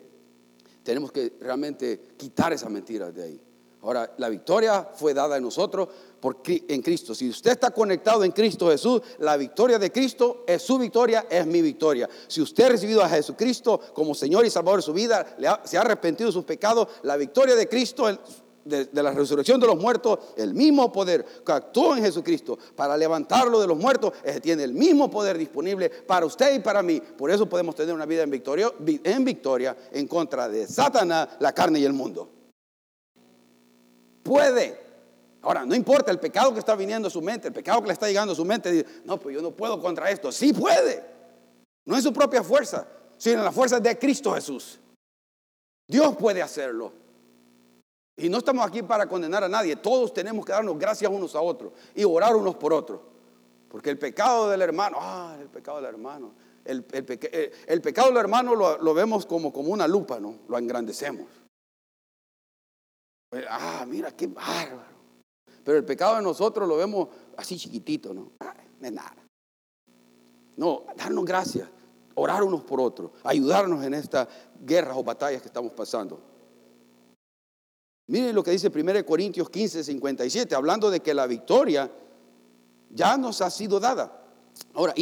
tenemos 0.83 1.13
que 1.13 1.35
realmente 1.41 2.15
quitar 2.17 2.53
esas 2.53 2.71
mentiras 2.71 3.15
de 3.15 3.23
ahí. 3.23 3.41
Ahora, 3.83 4.13
la 4.19 4.29
victoria 4.29 4.89
fue 4.95 5.15
dada 5.15 5.37
a 5.37 5.41
nosotros 5.41 5.89
porque 6.21 6.65
en 6.69 6.83
Cristo. 6.83 7.15
Si 7.15 7.29
usted 7.29 7.53
está 7.53 7.71
conectado 7.71 8.25
en 8.25 8.33
Cristo 8.33 8.69
Jesús, 8.69 9.01
la 9.21 9.37
victoria 9.37 9.79
de 9.79 9.93
Cristo 9.93 10.45
es 10.49 10.63
su 10.63 10.79
victoria, 10.79 11.27
es 11.31 11.47
mi 11.47 11.63
victoria. 11.63 12.09
Si 12.27 12.41
usted 12.41 12.65
ha 12.65 12.69
recibido 12.71 13.03
a 13.03 13.09
Jesucristo 13.09 13.81
como 13.95 14.15
Señor 14.15 14.45
y 14.45 14.51
Salvador 14.51 14.81
de 14.81 14.87
su 14.87 14.93
vida, 14.93 15.37
se 15.65 15.79
ha 15.79 15.81
arrepentido 15.81 16.29
de 16.29 16.33
sus 16.33 16.45
pecados, 16.45 16.89
la 17.03 17.17
victoria 17.17 17.55
de 17.55 17.69
Cristo, 17.69 18.09
de, 18.69 18.89
la 18.93 19.13
resurrección 19.13 19.61
de 19.61 19.67
los 19.67 19.77
muertos, 19.77 20.19
el 20.37 20.55
mismo 20.55 20.93
poder 20.93 21.25
que 21.45 21.53
actuó 21.53 21.97
en 21.97 22.03
Jesucristo 22.03 22.59
para 22.77 22.97
levantarlo 22.97 23.61
de 23.61 23.67
los 23.67 23.79
muertos, 23.79 24.13
tiene 24.43 24.65
el 24.65 24.75
mismo 24.75 25.11
poder 25.11 25.39
disponible 25.39 25.91
para 25.91 26.27
usted 26.27 26.55
y 26.55 26.61
para 26.61 26.83
mí. 26.83 27.01
Por 27.01 27.31
eso 27.31 27.49
podemos 27.49 27.75
tener 27.75 27.95
una 27.95 28.07
vida 28.07 28.23
en 28.23 28.31
victoria, 28.31 28.73
en 28.87 29.25
victoria 29.25 29.77
en 29.93 30.07
contra 30.07 30.49
de 30.49 30.67
Satanás, 30.67 31.29
la 31.41 31.53
carne 31.53 31.81
y 31.81 31.85
el 31.85 31.93
mundo. 31.93 32.29
Puede. 34.23 34.89
Ahora, 35.43 35.65
no 35.65 35.75
importa 35.75 36.11
el 36.11 36.19
pecado 36.19 36.53
que 36.53 36.59
está 36.59 36.75
viniendo 36.75 37.09
a 37.09 37.11
su 37.11 37.23
mente, 37.23 37.49
el 37.49 37.55
pecado 37.55 37.81
que 37.81 37.87
le 37.87 37.93
está 37.93 38.09
llegando 38.09 38.33
a 38.33 38.37
su 38.37 38.45
mente, 38.45 38.71
dice, 38.71 38.87
no, 39.05 39.19
pues 39.19 39.35
yo 39.35 39.41
no 39.41 39.53
puedo 39.53 39.81
contra 39.81 40.11
esto. 40.11 40.31
Sí 40.33 40.53
puede. 40.53 41.05
No 41.87 41.97
es 41.97 42.03
su 42.03 42.13
propia 42.13 42.43
fuerza. 42.43 42.87
sino 43.17 43.39
en 43.39 43.45
las 43.45 43.55
fuerzas 43.55 43.83
de 43.83 43.99
Cristo 43.99 44.33
Jesús. 44.35 44.79
Dios 45.87 46.17
puede 46.17 46.43
hacerlo. 46.43 46.93
Y 48.19 48.29
no 48.29 48.39
estamos 48.39 48.67
aquí 48.67 48.83
para 48.83 49.09
condenar 49.09 49.45
a 49.45 49.49
nadie. 49.49 49.77
Todos 49.77 50.13
tenemos 50.13 50.45
que 50.45 50.51
darnos 50.51 50.77
gracias 50.77 51.11
unos 51.11 51.37
a 51.37 51.41
otros 51.41 51.73
y 51.95 52.03
orar 52.03 52.35
unos 52.35 52.57
por 52.57 52.73
otros. 52.73 53.01
Porque 53.69 53.91
el 53.91 53.99
pecado 53.99 54.51
del 54.51 54.61
hermano, 54.61 54.99
ah, 55.01 55.37
el 55.41 55.49
pecado 55.49 55.77
del 55.77 55.87
hermano. 55.87 56.33
El, 56.65 56.85
el, 56.93 57.81
pecado 57.81 58.09
del 58.09 58.17
hermano 58.19 58.55
lo, 58.55 58.77
lo, 58.79 58.93
vemos 58.93 59.25
como, 59.25 59.53
como 59.53 59.71
una 59.71 59.87
lupa, 59.87 60.19
¿no? 60.19 60.41
Lo 60.49 60.59
engrandecemos. 60.59 61.27
Ah, 63.49 63.87
mira, 63.87 64.11
qué 64.11 64.27
bárbaro. 64.27 64.99
Pero 65.65 65.79
el 65.79 65.85
pecado 65.85 66.17
de 66.17 66.23
nosotros 66.23 66.69
lo 66.69 66.77
vemos 66.77 67.09
así 67.37 67.57
chiquitito, 67.57 68.13
¿no? 68.13 68.33
Ah, 68.41 68.55
es 68.83 68.93
nada. 68.93 69.15
No, 70.57 70.85
darnos 70.97 71.25
gracias, 71.25 71.69
orar 72.17 72.43
unos 72.43 72.65
por 72.65 72.81
otros, 72.81 73.13
ayudarnos 73.23 73.85
en 73.85 73.95
estas 73.95 74.27
guerras 74.61 74.97
o 74.97 75.05
batallas 75.05 75.41
que 75.41 75.49
estamos 75.49 75.73
pasando. 75.73 76.21
Miren 78.09 78.35
lo 78.35 78.43
que 78.43 78.51
dice 78.51 78.71
1 78.75 79.05
Corintios 79.05 79.51
15, 79.51 79.85
57, 79.85 80.55
hablando 80.55 80.91
de 80.91 81.01
que 81.01 81.13
la 81.13 81.27
victoria 81.27 81.91
ya 82.91 83.19
nos 83.19 83.43
ha 83.43 83.51
sido 83.51 83.79
dada. 83.79 84.23
Ahora, 84.73 84.95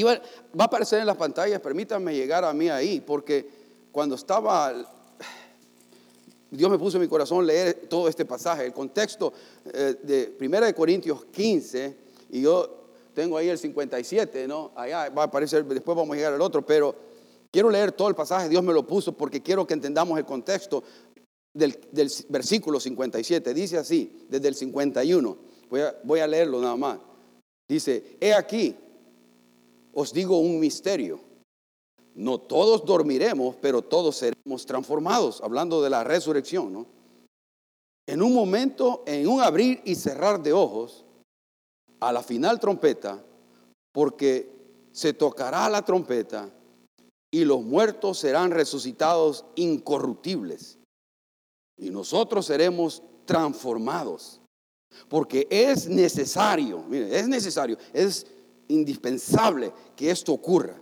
va 0.58 0.64
a 0.64 0.66
aparecer 0.66 0.98
en 0.98 1.06
las 1.06 1.16
pantallas, 1.16 1.60
permítanme 1.60 2.14
llegar 2.14 2.44
a 2.44 2.52
mí 2.52 2.68
ahí, 2.68 3.00
porque 3.00 3.48
cuando 3.92 4.16
estaba, 4.16 4.74
Dios 6.50 6.68
me 6.68 6.78
puso 6.78 6.96
en 6.96 7.02
mi 7.02 7.08
corazón 7.08 7.46
leer 7.46 7.86
todo 7.88 8.08
este 8.08 8.24
pasaje, 8.24 8.66
el 8.66 8.72
contexto 8.72 9.32
eh, 9.72 9.94
de 10.02 10.36
1 10.40 10.74
Corintios 10.74 11.26
15, 11.26 11.96
y 12.30 12.42
yo 12.42 12.88
tengo 13.14 13.38
ahí 13.38 13.48
el 13.48 13.58
57, 13.58 14.48
¿no? 14.48 14.72
Allá 14.74 15.10
va 15.10 15.22
a 15.22 15.26
aparecer, 15.26 15.64
después 15.64 15.96
vamos 15.96 16.14
a 16.14 16.16
llegar 16.16 16.34
al 16.34 16.42
otro, 16.42 16.66
pero 16.66 16.94
quiero 17.52 17.70
leer 17.70 17.92
todo 17.92 18.08
el 18.08 18.16
pasaje, 18.16 18.48
Dios 18.48 18.64
me 18.64 18.72
lo 18.72 18.84
puso 18.84 19.12
porque 19.12 19.42
quiero 19.42 19.64
que 19.64 19.74
entendamos 19.74 20.18
el 20.18 20.24
contexto 20.24 20.82
del, 21.56 22.12
versículo 22.28 22.78
57. 22.78 23.54
Dice 23.54 23.78
así, 23.78 24.26
desde 24.28 24.48
el 24.48 24.54
51, 24.54 25.36
voy 25.70 25.80
a, 25.80 25.96
voy 26.04 26.20
a 26.20 26.26
leerlo 26.26 26.60
nada 26.60 26.76
más. 26.76 26.98
Dice, 27.68 28.16
he 28.20 28.34
aquí, 28.34 28.76
os 29.92 30.12
digo 30.12 30.38
un 30.38 30.60
misterio. 30.60 31.20
No 32.14 32.38
todos 32.38 32.84
dormiremos, 32.84 33.56
pero 33.60 33.82
todos 33.82 34.16
seremos 34.16 34.64
transformados, 34.64 35.40
hablando 35.42 35.82
de 35.82 35.90
la 35.90 36.04
resurrección, 36.04 36.72
¿no? 36.72 36.86
En 38.06 38.22
un 38.22 38.32
momento, 38.32 39.02
en 39.06 39.26
un 39.26 39.40
abrir 39.42 39.82
y 39.84 39.96
cerrar 39.96 40.42
de 40.42 40.52
ojos, 40.52 41.04
a 41.98 42.12
la 42.12 42.22
final 42.22 42.60
trompeta, 42.60 43.22
porque 43.92 44.50
se 44.92 45.12
tocará 45.12 45.68
la 45.68 45.84
trompeta 45.84 46.50
y 47.30 47.44
los 47.44 47.62
muertos 47.62 48.18
serán 48.18 48.50
resucitados 48.50 49.44
incorruptibles 49.56 50.78
y 51.76 51.90
nosotros 51.90 52.46
seremos 52.46 53.02
transformados. 53.24 54.40
Porque 55.08 55.46
es 55.50 55.88
necesario, 55.88 56.84
es 56.90 57.28
necesario, 57.28 57.76
es 57.92 58.26
indispensable 58.68 59.72
que 59.94 60.10
esto 60.10 60.32
ocurra. 60.32 60.80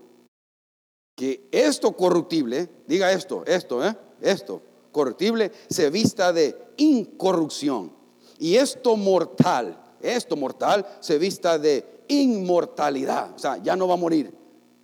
Que 1.17 1.49
esto 1.51 1.93
corruptible, 1.93 2.69
diga 2.87 3.13
esto, 3.13 3.45
esto, 3.47 3.85
¿eh? 3.85 3.97
esto, 4.21 4.63
corruptible, 4.93 5.53
se 5.69 5.91
vista 5.91 6.33
de 6.33 6.57
incorrupción. 6.77 7.93
Y 8.39 8.57
esto 8.57 8.97
mortal, 8.97 9.81
esto 10.01 10.37
mortal 10.37 10.87
se 11.01 11.19
vista 11.19 11.59
de 11.59 12.05
inmortalidad. 12.09 13.33
O 13.35 13.39
sea, 13.39 13.63
ya 13.63 13.77
no 13.77 13.89
va 13.89 13.95
a 13.95 13.99
morir. 13.99 14.33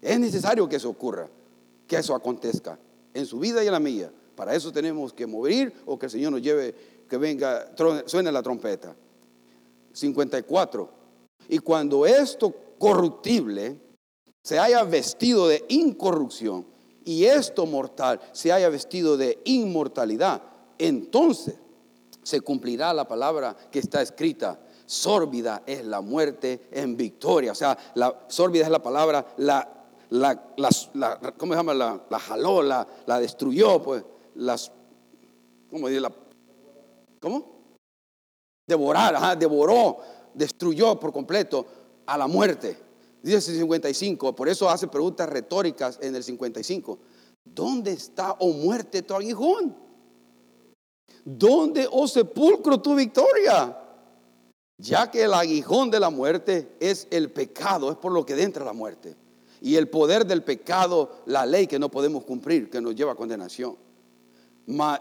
Es 0.01 0.19
necesario 0.19 0.69
que 0.69 0.77
eso 0.77 0.89
ocurra, 0.89 1.29
que 1.87 1.97
eso 1.97 2.15
acontezca 2.15 2.79
en 3.13 3.27
su 3.27 3.39
vida 3.39 3.63
y 3.63 3.67
en 3.67 3.73
la 3.73 3.81
mía. 3.81 4.13
Para 4.41 4.55
eso 4.55 4.73
tenemos 4.73 5.13
que 5.13 5.27
morir 5.27 5.71
o 5.85 5.99
que 5.99 6.07
el 6.07 6.13
Señor 6.13 6.33
nos 6.33 6.41
lleve, 6.41 6.75
que 7.07 7.19
venga, 7.19 7.75
suene 8.07 8.33
la 8.33 8.43
trompeta. 8.43 8.97
54. 9.93 10.91
Y 11.51 11.59
cuando 11.59 12.07
esto 12.07 12.51
corruptible 12.79 13.79
se 14.43 14.59
haya 14.59 14.83
vestido 14.85 15.47
de 15.47 15.63
incorrupción 15.69 16.67
y 17.05 17.27
esto 17.27 17.67
mortal 17.67 18.19
se 18.33 18.51
haya 18.51 18.71
vestido 18.71 19.19
de 19.19 19.43
inmortalidad, 19.45 20.41
entonces 20.79 21.57
se 22.23 22.41
cumplirá 22.41 22.95
la 22.95 23.07
palabra 23.07 23.55
que 23.71 23.81
está 23.81 24.01
escrita 24.01 24.59
Sórbida 24.87 25.65
es 25.67 25.85
la 25.85 26.01
muerte 26.01 26.67
en 26.71 26.97
victoria. 26.97 27.53
O 27.53 27.55
sea, 27.55 27.77
la 27.95 28.25
sórbida 28.29 28.65
es 28.65 28.71
la 28.71 28.83
palabra, 28.83 29.35
la, 29.37 29.81
la, 30.09 30.41
¿cómo 31.37 31.53
se 31.53 31.59
llama? 31.59 31.75
La, 31.75 32.19
jaló, 32.19 32.63
la, 32.63 32.89
la, 33.05 33.21
destruyó, 33.21 33.83
pues, 33.83 34.03
las, 34.41 34.73
¿cómo 35.71 35.89
dice? 35.89 36.01
La, 36.01 36.13
¿Cómo? 37.21 37.61
Devorar, 38.67 39.15
ajá, 39.15 39.37
devoró, 39.37 39.99
destruyó 40.35 40.99
por 40.99 41.13
completo 41.13 41.67
a 42.07 42.17
la 42.17 42.27
muerte. 42.27 42.77
Dice 43.23 43.53
el 43.53 43.59
55, 43.59 44.35
por 44.35 44.49
eso 44.49 44.69
hace 44.69 44.89
preguntas 44.89 45.29
retóricas 45.29 45.99
en 46.03 46.15
el 46.15 46.25
55. 46.25 46.99
¿Dónde 47.45 47.93
está, 47.93 48.37
oh 48.39 48.53
muerte, 48.53 49.03
tu 49.03 49.15
aguijón? 49.15 49.77
¿Dónde, 51.25 51.87
oh 51.91 52.09
sepulcro, 52.09 52.81
tu 52.81 52.95
victoria? 52.95 53.77
ya 54.81 55.11
que 55.11 55.25
el 55.25 55.35
aguijón 55.35 55.91
de 55.91 56.01
la 56.01 56.11
muerte 56.11 56.73
es 56.81 57.07
el 57.11 57.31
pecado, 57.31 57.91
es 57.91 57.99
por 57.99 58.13
lo 58.13 58.25
que 58.25 58.41
entra 58.43 58.65
la 58.65 58.73
muerte. 58.73 59.15
Y 59.61 59.77
el 59.77 59.89
poder 59.89 60.27
del 60.27 60.43
pecado, 60.43 61.23
la 61.27 61.45
ley 61.45 61.67
que 61.67 61.79
no 61.79 61.91
podemos 61.91 62.25
cumplir, 62.25 62.71
que 62.71 62.81
nos 62.81 62.95
lleva 62.95 63.13
a 63.13 63.15
condenación. 63.15 63.77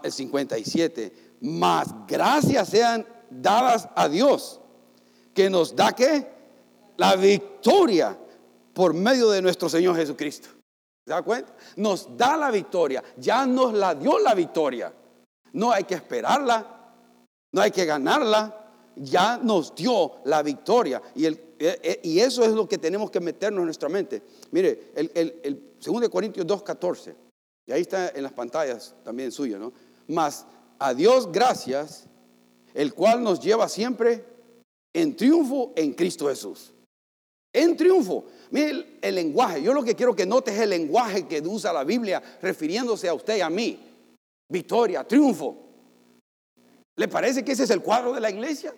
El 0.02 0.12
57, 0.12 1.12
más 1.40 1.88
gracias 2.06 2.68
sean 2.68 3.06
dadas 3.30 3.88
a 3.94 4.08
Dios, 4.08 4.60
que 5.34 5.48
nos 5.48 5.74
da 5.74 5.92
que 5.92 6.26
la 6.96 7.16
victoria 7.16 8.18
por 8.74 8.94
medio 8.94 9.30
de 9.30 9.42
nuestro 9.42 9.68
Señor 9.68 9.96
Jesucristo. 9.96 10.48
¿Se 11.04 11.10
da 11.10 11.22
cuenta? 11.22 11.54
Nos 11.76 12.16
da 12.16 12.36
la 12.36 12.50
victoria, 12.50 13.02
ya 13.16 13.46
nos 13.46 13.72
la 13.72 13.94
dio 13.94 14.18
la 14.18 14.34
victoria. 14.34 14.92
No 15.52 15.72
hay 15.72 15.84
que 15.84 15.94
esperarla, 15.94 16.94
no 17.52 17.60
hay 17.60 17.70
que 17.70 17.84
ganarla, 17.84 18.60
ya 18.96 19.38
nos 19.38 19.74
dio 19.74 20.20
la 20.24 20.42
victoria. 20.42 21.00
Y, 21.14 21.24
el, 21.24 21.34
eh, 21.58 21.78
eh, 21.82 22.00
y 22.04 22.20
eso 22.20 22.44
es 22.44 22.52
lo 22.52 22.68
que 22.68 22.78
tenemos 22.78 23.10
que 23.10 23.20
meternos 23.20 23.60
en 23.60 23.64
nuestra 23.66 23.88
mente. 23.88 24.22
Mire, 24.50 24.92
el, 24.94 25.10
el, 25.14 25.40
el 25.42 25.72
2 25.84 26.08
Corintios 26.08 26.46
2.14, 26.46 27.14
y 27.70 27.72
ahí 27.72 27.82
está 27.82 28.08
en 28.08 28.24
las 28.24 28.32
pantallas 28.32 28.96
también 29.04 29.30
suyo, 29.30 29.56
¿no? 29.56 29.72
Mas 30.08 30.44
a 30.76 30.92
Dios 30.92 31.30
gracias, 31.30 32.08
el 32.74 32.92
cual 32.94 33.22
nos 33.22 33.38
lleva 33.38 33.68
siempre 33.68 34.24
en 34.92 35.14
triunfo 35.14 35.72
en 35.76 35.92
Cristo 35.92 36.26
Jesús. 36.26 36.72
En 37.52 37.76
triunfo. 37.76 38.24
Mire 38.50 38.98
el, 39.00 39.14
lenguaje. 39.14 39.62
Yo 39.62 39.72
lo 39.72 39.84
que 39.84 39.94
quiero 39.94 40.16
que 40.16 40.26
notes 40.26 40.52
es 40.52 40.62
el 40.62 40.70
lenguaje 40.70 41.28
que 41.28 41.40
usa 41.42 41.72
la 41.72 41.84
Biblia 41.84 42.20
refiriéndose 42.42 43.08
a 43.08 43.14
usted 43.14 43.36
y 43.36 43.40
a 43.40 43.48
mí. 43.48 43.78
Victoria, 44.48 45.06
triunfo. 45.06 45.56
¿Le 46.96 47.06
parece 47.06 47.44
que 47.44 47.52
ese 47.52 47.62
es 47.62 47.70
el 47.70 47.82
cuadro 47.82 48.12
de 48.12 48.20
la 48.20 48.30
iglesia? 48.30 48.74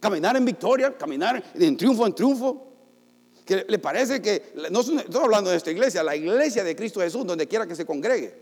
Caminar 0.00 0.38
en 0.38 0.46
victoria, 0.46 0.96
caminar 0.96 1.44
en 1.52 1.76
triunfo 1.76 2.06
en 2.06 2.14
triunfo. 2.14 2.67
¿Que 3.48 3.64
¿Le 3.66 3.78
parece 3.78 4.20
que, 4.20 4.52
no 4.70 4.80
estoy 4.80 5.22
hablando 5.22 5.48
de 5.48 5.56
esta 5.56 5.70
iglesia, 5.70 6.02
la 6.02 6.14
iglesia 6.14 6.62
de 6.62 6.76
Cristo 6.76 7.00
Jesús, 7.00 7.24
donde 7.24 7.48
quiera 7.48 7.66
que 7.66 7.74
se 7.74 7.86
congregue? 7.86 8.34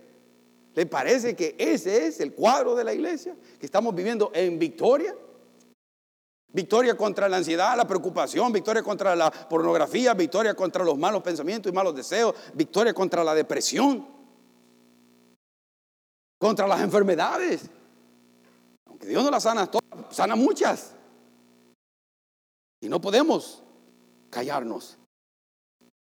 ¿Le 0.75 0.85
parece 0.85 1.37
que 1.37 1.55
ese 1.57 2.09
es 2.09 2.19
el 2.19 2.35
cuadro 2.35 2.75
de 2.75 2.83
la 2.83 2.93
iglesia? 2.93 3.37
Que 3.61 3.67
estamos 3.67 3.95
viviendo 3.95 4.33
en 4.35 4.59
victoria. 4.59 5.15
Victoria 6.49 6.97
contra 6.97 7.29
la 7.29 7.37
ansiedad, 7.37 7.77
la 7.77 7.87
preocupación, 7.87 8.53
victoria 8.53 8.83
contra 8.83 9.15
la 9.15 9.31
pornografía, 9.31 10.13
victoria 10.15 10.55
contra 10.55 10.85
los 10.85 10.99
malos 10.99 11.23
pensamientos 11.23 11.71
y 11.71 11.75
malos 11.77 11.95
deseos, 11.95 12.35
victoria 12.55 12.93
contra 12.93 13.23
la 13.23 13.33
depresión, 13.33 14.09
contra 16.37 16.67
las 16.67 16.81
enfermedades. 16.81 17.71
Aunque 18.87 19.07
Dios 19.07 19.23
no 19.23 19.31
las 19.31 19.45
sana 19.45 19.71
todas, 19.71 19.87
sana 20.11 20.35
muchas. 20.35 20.95
Y 22.81 22.89
no 22.89 23.01
podemos 23.01 23.63
callarnos 24.37 24.99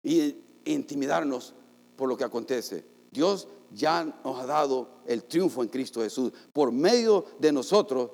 y 0.04 0.36
intimidarnos 0.64 1.52
por 1.96 2.08
lo 2.08 2.16
que 2.16 2.22
acontece. 2.22 2.84
Dios 3.10 3.48
ya 3.72 4.04
nos 4.04 4.38
ha 4.38 4.46
dado 4.46 5.02
el 5.04 5.24
triunfo 5.24 5.64
en 5.64 5.68
Cristo 5.68 6.00
Jesús. 6.00 6.32
Por 6.52 6.70
medio 6.70 7.24
de 7.40 7.50
nosotros 7.50 8.12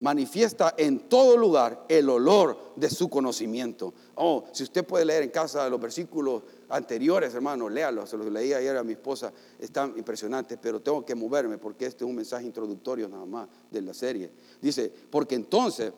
manifiesta 0.00 0.74
en 0.76 1.08
todo 1.08 1.36
lugar 1.36 1.86
el 1.88 2.08
olor 2.08 2.72
de 2.74 2.90
su 2.90 3.08
conocimiento. 3.08 3.94
Oh, 4.16 4.46
si 4.52 4.64
usted 4.64 4.84
puede 4.84 5.04
leer 5.04 5.22
en 5.22 5.30
casa 5.30 5.68
los 5.68 5.80
versículos 5.80 6.42
anteriores, 6.68 7.32
hermano, 7.32 7.68
léalos. 7.68 8.10
Se 8.10 8.16
los 8.16 8.26
leí 8.26 8.52
ayer 8.52 8.76
a 8.76 8.82
mi 8.82 8.94
esposa, 8.94 9.32
están 9.60 9.96
impresionantes, 9.96 10.58
pero 10.60 10.80
tengo 10.80 11.06
que 11.06 11.14
moverme 11.14 11.56
porque 11.56 11.86
este 11.86 12.02
es 12.02 12.10
un 12.10 12.16
mensaje 12.16 12.46
introductorio 12.46 13.08
nada 13.08 13.26
más 13.26 13.48
de 13.70 13.80
la 13.80 13.94
serie. 13.94 14.32
Dice, 14.60 14.92
porque 15.08 15.36
entonces 15.36 15.92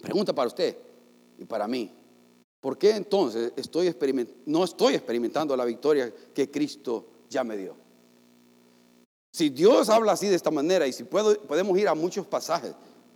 Pregunta 0.00 0.32
para 0.32 0.48
usted 0.48 0.76
y 1.38 1.44
para 1.44 1.68
mí. 1.68 1.92
¿Por 2.60 2.78
qué 2.78 2.90
entonces 2.90 3.52
no 4.46 4.64
estoy 4.64 4.94
experimentando 4.94 5.56
la 5.56 5.64
victoria 5.64 6.12
que 6.34 6.50
Cristo 6.50 7.06
ya 7.28 7.44
me 7.44 7.56
dio? 7.56 7.76
Si 9.32 9.50
Dios 9.50 9.88
habla 9.88 10.12
así 10.12 10.26
de 10.26 10.34
esta 10.34 10.50
manera 10.50 10.86
y 10.86 10.92
si 10.92 11.04
podemos 11.04 11.78
ir 11.78 11.88
a 11.88 11.94
muchos 11.94 12.26
pasajes, 12.26 12.74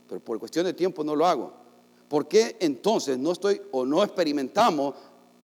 pero 0.08 0.20
por 0.20 0.38
cuestión 0.38 0.64
de 0.64 0.72
tiempo 0.72 1.02
no 1.02 1.16
lo 1.16 1.26
hago, 1.26 1.52
¿por 2.08 2.28
qué 2.28 2.56
entonces 2.60 3.18
no 3.18 3.32
estoy 3.32 3.60
o 3.72 3.84
no 3.84 4.02
experimentamos 4.02 4.94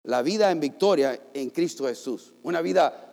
la 0.03 0.21
vida 0.21 0.51
en 0.51 0.59
victoria 0.59 1.19
en 1.33 1.49
Cristo 1.49 1.85
Jesús? 1.85 2.33
Una 2.43 2.61
vida 2.61 3.05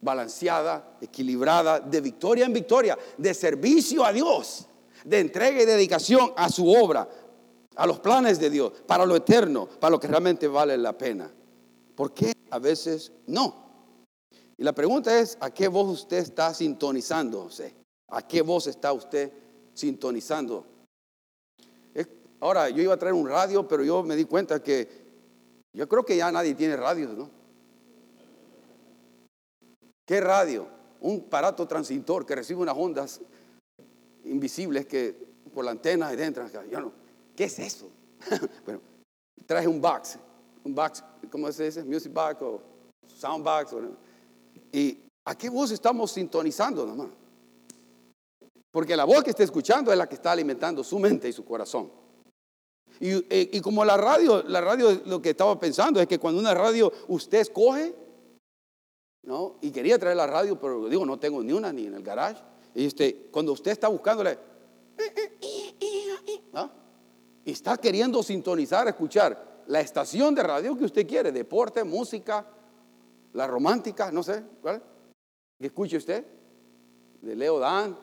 balanceada, 0.00 0.96
equilibrada, 1.00 1.80
de 1.80 2.00
victoria 2.00 2.44
en 2.44 2.52
victoria, 2.52 2.98
de 3.16 3.34
servicio 3.34 4.04
a 4.04 4.12
Dios, 4.12 4.66
de 5.04 5.20
entrega 5.20 5.62
y 5.62 5.64
dedicación 5.64 6.32
a 6.36 6.48
su 6.48 6.70
obra, 6.70 7.08
a 7.74 7.86
los 7.86 8.00
planes 8.00 8.38
de 8.38 8.50
Dios, 8.50 8.72
para 8.86 9.06
lo 9.06 9.16
eterno, 9.16 9.66
para 9.66 9.92
lo 9.92 10.00
que 10.00 10.08
realmente 10.08 10.48
vale 10.48 10.76
la 10.76 10.96
pena. 10.96 11.30
¿Por 11.94 12.12
qué 12.12 12.32
a 12.50 12.58
veces 12.58 13.12
no? 13.26 13.62
Y 14.56 14.64
la 14.64 14.72
pregunta 14.72 15.18
es, 15.18 15.36
¿a 15.40 15.50
qué 15.50 15.68
voz 15.68 15.88
usted 15.88 16.18
está 16.18 16.52
sintonizándose? 16.54 17.74
¿A 18.08 18.26
qué 18.26 18.42
voz 18.42 18.66
está 18.66 18.92
usted 18.92 19.32
sintonizando? 19.74 20.66
Ahora, 22.40 22.68
yo 22.70 22.82
iba 22.82 22.92
a 22.92 22.98
traer 22.98 23.14
un 23.14 23.28
radio, 23.28 23.68
pero 23.68 23.84
yo 23.84 24.02
me 24.02 24.16
di 24.16 24.24
cuenta 24.24 24.60
que 24.60 24.88
yo 25.72 25.88
creo 25.88 26.04
que 26.04 26.16
ya 26.16 26.32
nadie 26.32 26.54
tiene 26.54 26.76
radios, 26.76 27.16
¿no? 27.16 27.30
¿Qué 30.04 30.20
radio? 30.20 30.66
Un 31.00 31.24
aparato 31.26 31.68
transistor 31.68 32.26
que 32.26 32.34
recibe 32.34 32.60
unas 32.60 32.76
ondas 32.76 33.20
invisibles 34.24 34.86
que 34.86 35.16
por 35.54 35.64
la 35.64 35.70
antena 35.70 36.12
entran. 36.12 36.50
Yo 36.68 36.80
no, 36.80 36.92
¿Qué 37.42 37.46
es 37.46 37.58
eso? 37.58 37.90
bueno, 38.64 38.80
traje 39.46 39.66
un 39.66 39.80
box, 39.80 40.16
un 40.62 40.76
box, 40.76 41.02
¿cómo 41.28 41.50
se 41.50 41.64
dice? 41.64 41.82
Music 41.82 42.12
box 42.12 42.40
o 42.40 42.62
sound 43.04 43.44
box. 43.44 43.74
¿Y 44.70 44.96
a 45.24 45.36
qué 45.36 45.50
voz 45.50 45.72
estamos 45.72 46.12
sintonizando 46.12 46.86
nomás? 46.86 47.08
Porque 48.70 48.94
la 48.94 49.04
voz 49.04 49.24
que 49.24 49.30
está 49.30 49.42
escuchando 49.42 49.90
es 49.90 49.98
la 49.98 50.08
que 50.08 50.14
está 50.14 50.30
alimentando 50.30 50.84
su 50.84 51.00
mente 51.00 51.28
y 51.28 51.32
su 51.32 51.44
corazón. 51.44 51.90
Y, 53.00 53.10
eh, 53.28 53.50
y, 53.54 53.60
como 53.60 53.84
la 53.84 53.96
radio, 53.96 54.44
la 54.44 54.60
radio 54.60 55.02
lo 55.06 55.20
que 55.20 55.30
estaba 55.30 55.58
pensando 55.58 56.00
es 56.00 56.06
que 56.06 56.20
cuando 56.20 56.38
una 56.38 56.54
radio 56.54 56.92
usted 57.08 57.40
escoge, 57.40 57.92
¿no? 59.24 59.56
Y 59.62 59.72
quería 59.72 59.98
traer 59.98 60.16
la 60.16 60.28
radio, 60.28 60.60
pero 60.60 60.88
digo, 60.88 61.04
no 61.04 61.18
tengo 61.18 61.42
ni 61.42 61.52
una 61.52 61.72
ni 61.72 61.86
en 61.86 61.94
el 61.94 62.04
garage. 62.04 62.40
Y 62.72 62.86
este, 62.86 63.28
cuando 63.32 63.50
usted 63.50 63.72
está 63.72 63.88
buscándole, 63.88 64.38
¿no? 66.52 66.81
Está 67.44 67.76
queriendo 67.76 68.22
sintonizar, 68.22 68.86
escuchar 68.88 69.62
la 69.66 69.80
estación 69.80 70.34
de 70.34 70.42
radio 70.42 70.76
que 70.76 70.84
usted 70.84 71.06
quiere, 71.06 71.32
deporte, 71.32 71.84
música, 71.84 72.46
la 73.32 73.46
romántica, 73.46 74.10
no 74.10 74.22
sé, 74.22 74.42
¿cuál? 74.60 74.82
Que 75.58 75.66
escuche 75.66 75.96
usted, 75.96 76.24
de 77.20 77.36
Leo 77.36 77.58
Dan, 77.58 77.96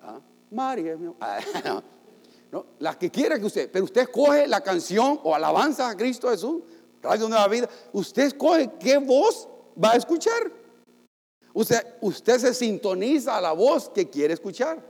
¿ah? 0.00 0.20
María, 0.50 0.96
no, 2.52 2.66
las 2.78 2.96
que 2.96 3.10
quiera 3.10 3.38
que 3.38 3.46
usted, 3.46 3.70
pero 3.70 3.84
usted 3.84 4.02
escoge 4.02 4.46
la 4.46 4.60
canción 4.60 5.20
o 5.22 5.34
alabanza 5.34 5.88
a 5.88 5.96
Cristo 5.96 6.28
Jesús, 6.30 6.62
Radio 7.00 7.28
Nueva 7.28 7.48
Vida, 7.48 7.68
usted 7.92 8.24
escoge 8.24 8.70
qué 8.78 8.98
voz 8.98 9.48
va 9.82 9.92
a 9.92 9.96
escuchar. 9.96 10.52
Usted, 11.54 11.84
usted 12.00 12.38
se 12.38 12.54
sintoniza 12.54 13.36
a 13.36 13.40
la 13.40 13.52
voz 13.52 13.88
que 13.90 14.08
quiere 14.08 14.34
escuchar. 14.34 14.82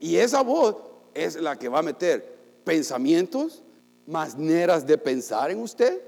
Y 0.00 0.16
esa 0.16 0.42
voz 0.42 0.76
es 1.14 1.36
la 1.36 1.56
que 1.56 1.68
va 1.68 1.80
a 1.80 1.82
meter 1.82 2.41
pensamientos, 2.64 3.62
maneras 4.06 4.86
de 4.86 4.98
pensar 4.98 5.50
en 5.50 5.60
usted, 5.60 6.02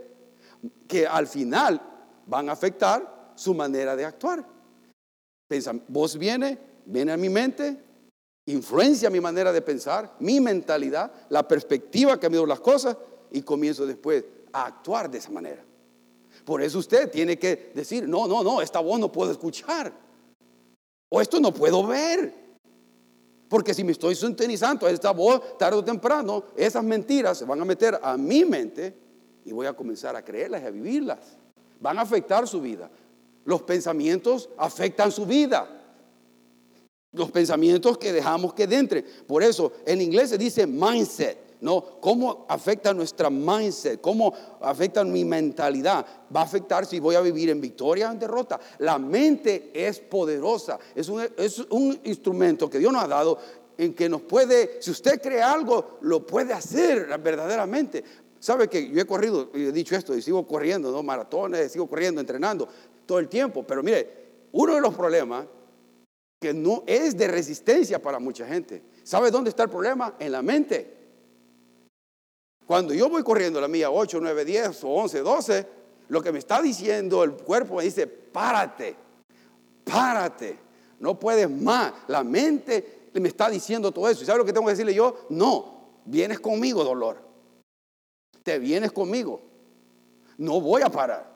que 0.87 1.07
al 1.07 1.27
final 1.27 1.81
van 2.27 2.49
a 2.49 2.53
afectar 2.53 3.33
su 3.35 3.55
manera 3.55 3.97
de 3.97 4.05
actuar. 4.05 4.47
voz 5.89 6.17
viene, 6.17 6.59
viene 6.87 7.13
a 7.13 7.17
mi 7.17 7.29
mente, 7.29 7.79
influencia 8.47 9.11
mi 9.11 9.21
manera 9.21 9.53
de 9.53 9.63
pensar, 9.63 10.15
mi 10.21 10.41
mentalidad, 10.41 11.13
la 11.29 11.47
perspectiva 11.47 12.19
que 12.19 12.31
miro 12.31 12.47
las 12.47 12.61
cosas 12.61 12.97
y 13.31 13.43
comienzo 13.43 13.87
después 13.87 14.25
a 14.53 14.67
actuar 14.67 15.11
de 15.11 15.19
esa 15.19 15.31
manera. 15.31 15.65
Por 16.45 16.63
eso 16.63 16.79
usted 16.79 17.11
tiene 17.11 17.39
que 17.39 17.73
decir, 17.75 18.09
no, 18.09 18.27
no, 18.29 18.43
no, 18.43 18.61
esta 18.61 18.81
voz 18.81 18.99
no 19.01 19.11
puedo 19.11 19.31
escuchar. 19.31 19.93
O 21.09 21.21
esto 21.21 21.41
no 21.41 21.53
puedo 21.55 21.87
ver. 21.87 22.44
Porque 23.55 23.73
si 23.73 23.85
me 23.85 23.93
estoy 23.93 24.17
sintonizando 24.17 24.85
a 24.85 24.91
esta 24.91 25.13
voz, 25.13 25.57
tarde 25.57 25.79
o 25.79 25.85
temprano, 25.85 26.43
esas 26.57 26.83
mentiras 26.83 27.39
se 27.39 27.45
van 27.45 27.61
a 27.61 27.65
meter 27.65 27.97
a 28.03 28.17
mi 28.17 28.45
mente 28.45 28.93
y 29.45 29.53
voy 29.53 29.67
a 29.67 29.73
comenzar 29.73 30.17
a 30.17 30.25
creerlas 30.25 30.61
y 30.61 30.67
a 30.67 30.71
vivirlas. 30.71 31.21
Van 31.79 31.97
a 31.97 32.01
afectar 32.01 32.49
su 32.49 32.61
vida. 32.61 32.91
Los 33.45 33.63
pensamientos 33.63 34.49
afectan 34.59 35.13
su 35.13 35.25
vida. 35.25 35.69
Los 37.13 37.31
pensamientos 37.31 37.97
que 37.97 38.13
dejamos 38.13 38.55
que 38.55 38.65
entre. 38.65 39.05
Por 39.05 39.45
eso 39.45 39.73
en 39.87 40.01
inglés 40.01 40.31
se 40.31 40.37
dice 40.37 40.67
mindset. 40.67 41.39
No, 41.65 41.99
cómo 41.99 42.45
afecta 42.47 42.93
nuestra 42.93 43.31
mindset, 43.31 43.99
cómo 44.03 44.35
afecta 44.61 45.03
mi 45.03 45.25
mentalidad. 45.25 46.05
Va 46.35 46.43
a 46.43 46.45
afectar 46.45 46.85
si 46.85 47.01
voy 47.01 47.15
a 47.15 47.23
vivir 47.23 47.49
en 47.49 47.59
victoria 47.59 48.11
o 48.11 48.13
en 48.13 48.19
derrota. 48.19 48.61
La 48.81 48.99
mente 48.99 49.71
es 49.73 49.99
poderosa, 49.99 50.79
es 50.95 51.09
un, 51.09 51.27
es 51.39 51.61
un 51.71 51.99
instrumento 52.05 52.69
que 52.69 52.79
Dios 52.79 52.93
nos 52.93 53.03
ha 53.03 53.09
dado 53.09 53.39
en 53.79 53.95
que 53.95 54.11
nos 54.11 54.21
puede, 54.21 54.77
si 54.83 54.91
usted 54.91 55.23
cree 55.23 55.41
algo, 55.41 55.99
lo 56.03 56.27
puede 56.27 56.53
hacer 56.53 57.07
verdaderamente. 57.19 58.05
Sabe 58.39 58.69
que 58.69 58.91
yo 58.91 59.01
he 59.01 59.07
corrido, 59.07 59.51
y 59.55 59.63
he 59.63 59.73
dicho 59.73 59.97
esto, 59.97 60.15
y 60.15 60.21
sigo 60.21 60.47
corriendo, 60.47 60.93
¿no? 60.93 61.03
Maratones, 61.03 61.73
sigo 61.73 61.89
corriendo, 61.89 62.21
entrenando 62.21 62.69
todo 63.07 63.19
el 63.19 63.29
tiempo. 63.31 63.65
Pero 63.67 63.83
mire, 63.83 64.27
uno 64.53 64.75
de 64.75 64.83
los 64.83 64.95
problemas 64.95 65.47
que 66.39 66.53
no 66.53 66.85
es 66.87 67.17
de 67.17 67.27
resistencia 67.27 68.03
para 68.03 68.19
mucha 68.19 68.47
gente. 68.47 68.83
¿Sabe 69.03 69.31
dónde 69.31 69.49
está 69.49 69.63
el 69.63 69.71
problema? 69.71 70.17
En 70.19 70.31
la 70.31 70.43
mente. 70.43 71.04
Cuando 72.67 72.95
yo 72.95 73.09
voy 73.09 73.23
corriendo 73.23 73.61
la 73.61 73.69
mía 73.69 73.91
8, 73.91 74.19
9, 74.21 74.45
10 74.45 74.85
o 74.85 74.89
11, 74.89 75.21
12, 75.21 75.67
lo 76.09 76.23
que 76.23 76.33
me 76.33 76.39
está 76.39 76.63
diciendo 76.63 77.23
el 77.23 77.33
cuerpo 77.33 77.77
me 77.77 77.85
dice, 77.85 78.07
párate, 78.07 78.97
párate, 79.85 80.59
no 80.99 81.19
puedes 81.19 81.51
más. 81.51 81.93
La 82.09 82.25
mente 82.25 83.11
me 83.13 83.29
está 83.29 83.51
diciendo 83.51 83.93
todo 83.93 84.09
eso. 84.09 84.23
¿Y 84.23 84.27
sabe 84.27 84.39
lo 84.39 84.45
que 84.45 84.53
tengo 84.53 84.67
que 84.67 84.73
decirle 84.73 84.95
yo? 84.95 85.27
No, 85.29 86.01
vienes 86.05 86.41
conmigo, 86.41 86.85
dolor. 86.85 87.19
Te 88.43 88.59
vienes 88.59 88.93
conmigo. 88.93 89.41
No 90.39 90.61
voy 90.61 90.83
a 90.83 90.89
parar. 90.89 91.33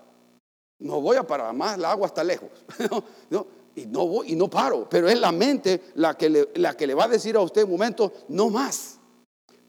No 0.79 1.01
voy 1.01 1.17
a 1.17 1.27
parar. 1.27 1.53
Más 1.55 1.79
la 1.79 1.91
agua 1.91 2.07
está 2.07 2.25
lejos. 2.25 2.49
y, 3.75 3.87
no 3.87 4.07
voy, 4.07 4.33
y 4.33 4.37
no 4.37 4.49
paro. 4.49 4.89
Pero 4.89 5.09
es 5.09 5.19
la 5.19 5.33
mente 5.33 5.93
la 5.95 6.17
que, 6.17 6.31
le, 6.31 6.49
la 6.55 6.77
que 6.77 6.87
le 6.87 6.95
va 6.95 7.05
a 7.05 7.09
decir 7.09 7.37
a 7.37 7.41
usted 7.41 7.63
en 7.63 7.67
un 7.67 7.73
momento, 7.73 8.13
no 8.29 8.51
más. 8.51 8.99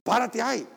Párate 0.04 0.42
ahí. 0.42 0.68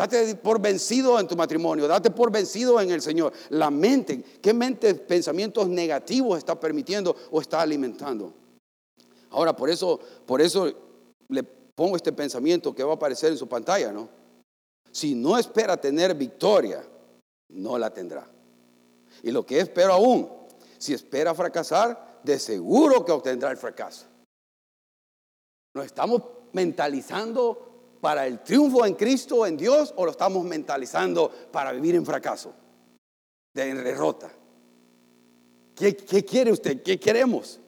Date 0.00 0.34
por 0.36 0.58
vencido 0.58 1.20
en 1.20 1.28
tu 1.28 1.36
matrimonio, 1.36 1.86
date 1.86 2.10
por 2.10 2.32
vencido 2.32 2.80
en 2.80 2.90
el 2.90 3.02
Señor. 3.02 3.34
La 3.50 3.70
mente, 3.70 4.24
¿qué 4.40 4.54
mente 4.54 4.94
pensamientos 4.94 5.68
negativos 5.68 6.38
está 6.38 6.58
permitiendo 6.58 7.14
o 7.30 7.38
está 7.38 7.60
alimentando? 7.60 8.32
Ahora, 9.28 9.54
por 9.54 9.68
eso, 9.68 10.00
por 10.24 10.40
eso 10.40 10.72
le 11.28 11.42
pongo 11.42 11.96
este 11.96 12.12
pensamiento 12.12 12.74
que 12.74 12.82
va 12.82 12.92
a 12.92 12.94
aparecer 12.94 13.30
en 13.32 13.36
su 13.36 13.46
pantalla, 13.46 13.92
¿no? 13.92 14.08
Si 14.90 15.14
no 15.14 15.36
espera 15.36 15.78
tener 15.78 16.14
victoria, 16.14 16.82
no 17.50 17.76
la 17.76 17.92
tendrá. 17.92 18.26
Y 19.22 19.30
lo 19.30 19.44
que 19.44 19.60
espero 19.60 19.92
aún, 19.92 20.30
si 20.78 20.94
espera 20.94 21.34
fracasar, 21.34 22.22
de 22.24 22.38
seguro 22.38 23.04
que 23.04 23.12
obtendrá 23.12 23.50
el 23.50 23.58
fracaso. 23.58 24.06
Nos 25.74 25.84
estamos 25.84 26.22
mentalizando 26.54 27.69
para 28.00 28.26
el 28.26 28.42
triunfo 28.42 28.86
en 28.86 28.94
Cristo, 28.94 29.46
en 29.46 29.56
Dios, 29.56 29.92
o 29.96 30.04
lo 30.04 30.10
estamos 30.10 30.44
mentalizando 30.44 31.30
para 31.50 31.72
vivir 31.72 31.94
en 31.94 32.06
fracaso, 32.06 32.52
de 33.54 33.74
derrota? 33.74 34.30
¿Qué, 35.74 35.96
¿Qué, 35.96 36.24
quiere 36.24 36.52
usted? 36.52 36.82
¿Qué 36.82 36.98
queremos? 36.98 37.60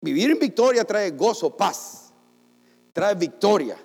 Vivir 0.00 0.30
en 0.30 0.38
victoria 0.38 0.84
trae 0.84 1.10
gozo, 1.10 1.54
paz, 1.56 2.12
trae 2.92 3.14
victoria, 3.14 3.76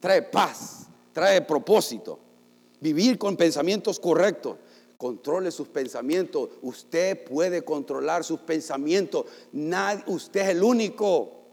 trae 0.00 0.22
paz, 0.22 0.88
trae 1.12 1.40
propósito. 1.42 2.18
Vivir 2.80 3.16
con 3.16 3.36
pensamientos 3.36 3.98
correctos. 3.98 4.58
Controle 4.98 5.50
sus 5.50 5.68
pensamientos. 5.68 6.50
Usted 6.62 7.24
puede 7.24 7.62
controlar 7.62 8.24
sus 8.24 8.40
pensamientos. 8.40 9.24
Usted 10.06 10.40
es 10.40 10.48
el 10.48 10.62
único. 10.62 11.43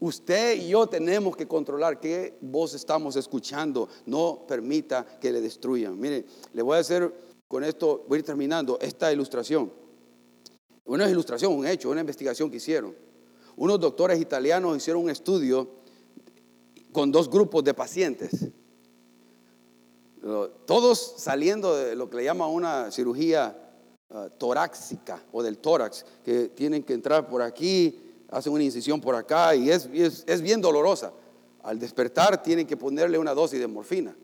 Usted 0.00 0.56
y 0.56 0.68
yo 0.70 0.86
tenemos 0.86 1.36
que 1.36 1.46
controlar 1.46 2.00
qué 2.00 2.38
voz 2.40 2.72
estamos 2.74 3.16
escuchando. 3.16 3.88
No 4.06 4.44
permita 4.48 5.04
que 5.20 5.30
le 5.30 5.42
destruyan. 5.42 5.98
Mire, 6.00 6.24
le 6.54 6.62
voy 6.62 6.78
a 6.78 6.80
hacer 6.80 7.12
con 7.46 7.62
esto, 7.64 8.04
voy 8.08 8.16
a 8.16 8.18
ir 8.20 8.24
terminando, 8.24 8.78
esta 8.80 9.12
ilustración. 9.12 9.70
Una 10.86 11.08
ilustración, 11.08 11.52
un 11.52 11.66
hecho, 11.66 11.90
una 11.90 12.00
investigación 12.00 12.50
que 12.50 12.56
hicieron. 12.56 12.96
Unos 13.56 13.78
doctores 13.78 14.18
italianos 14.18 14.76
hicieron 14.76 15.04
un 15.04 15.10
estudio 15.10 15.68
con 16.92 17.12
dos 17.12 17.28
grupos 17.28 17.62
de 17.62 17.74
pacientes. 17.74 18.46
Todos 20.66 21.14
saliendo 21.18 21.76
de 21.76 21.94
lo 21.94 22.08
que 22.08 22.18
le 22.18 22.24
llama 22.24 22.46
una 22.46 22.90
cirugía 22.90 23.74
uh, 24.10 24.30
torácica 24.38 25.22
o 25.32 25.42
del 25.42 25.58
tórax, 25.58 26.04
que 26.24 26.48
tienen 26.48 26.82
que 26.82 26.94
entrar 26.94 27.28
por 27.28 27.42
aquí, 27.42 28.09
hacen 28.30 28.52
una 28.52 28.64
incisión 28.64 29.00
por 29.00 29.14
acá 29.14 29.54
y 29.54 29.70
es, 29.70 29.88
es, 29.92 30.40
bien 30.40 30.60
dolorosa. 30.60 31.12
Al 31.62 31.78
despertar 31.78 32.42
tienen 32.42 32.66
que 32.66 32.76
ponerle 32.76 33.18
una 33.18 33.34
dosis 33.34 33.60
de 33.60 33.66
morfina. 33.66 34.16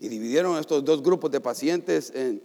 Y 0.00 0.08
dividieron 0.08 0.58
estos 0.58 0.84
dos 0.84 1.02
grupos 1.02 1.30
de 1.30 1.40
pacientes 1.40 2.12
eh, 2.14 2.40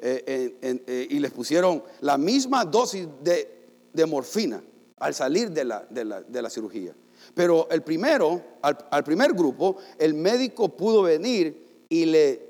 eh, 0.00 1.06
y 1.10 1.18
les 1.18 1.30
pusieron 1.30 1.82
la 2.00 2.18
misma 2.18 2.64
dosis 2.64 3.06
de, 3.22 4.06
morfina 4.06 4.62
al 4.98 5.14
salir 5.14 5.50
de 5.50 5.64
la, 5.64 5.86
de 5.90 6.42
la 6.42 6.50
cirugía. 6.50 6.94
Pero 7.32 7.68
el 7.70 7.82
primero, 7.82 8.42
al, 8.62 9.04
primer 9.04 9.32
grupo, 9.32 9.76
el 9.98 10.14
médico 10.14 10.68
pudo 10.68 11.02
venir 11.02 11.84
y 11.88 12.04
le, 12.06 12.42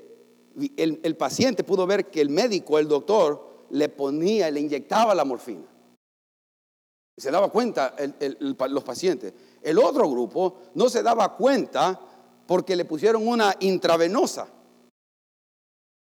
el, 0.75 1.15
paciente 1.15 1.63
pudo 1.63 1.87
ver 1.87 2.07
que 2.07 2.21
el 2.21 2.29
médico, 2.29 2.77
el 2.79 2.87
doctor, 2.87 3.65
le 3.69 3.89
ponía, 3.89 4.51
le 4.51 4.59
inyectaba 4.59 5.15
la 5.15 5.23
morfina. 5.23 5.65
Se 7.17 7.31
daba 7.31 7.49
cuenta 7.49 7.95
los 8.69 8.83
pacientes. 8.83 9.33
El 9.61 9.79
otro 9.79 10.09
grupo 10.09 10.57
no 10.73 10.89
se 10.89 11.01
daba 11.01 11.35
cuenta 11.35 11.99
porque 12.45 12.75
le 12.75 12.85
pusieron 12.85 13.27
una 13.27 13.55
intravenosa. 13.61 14.47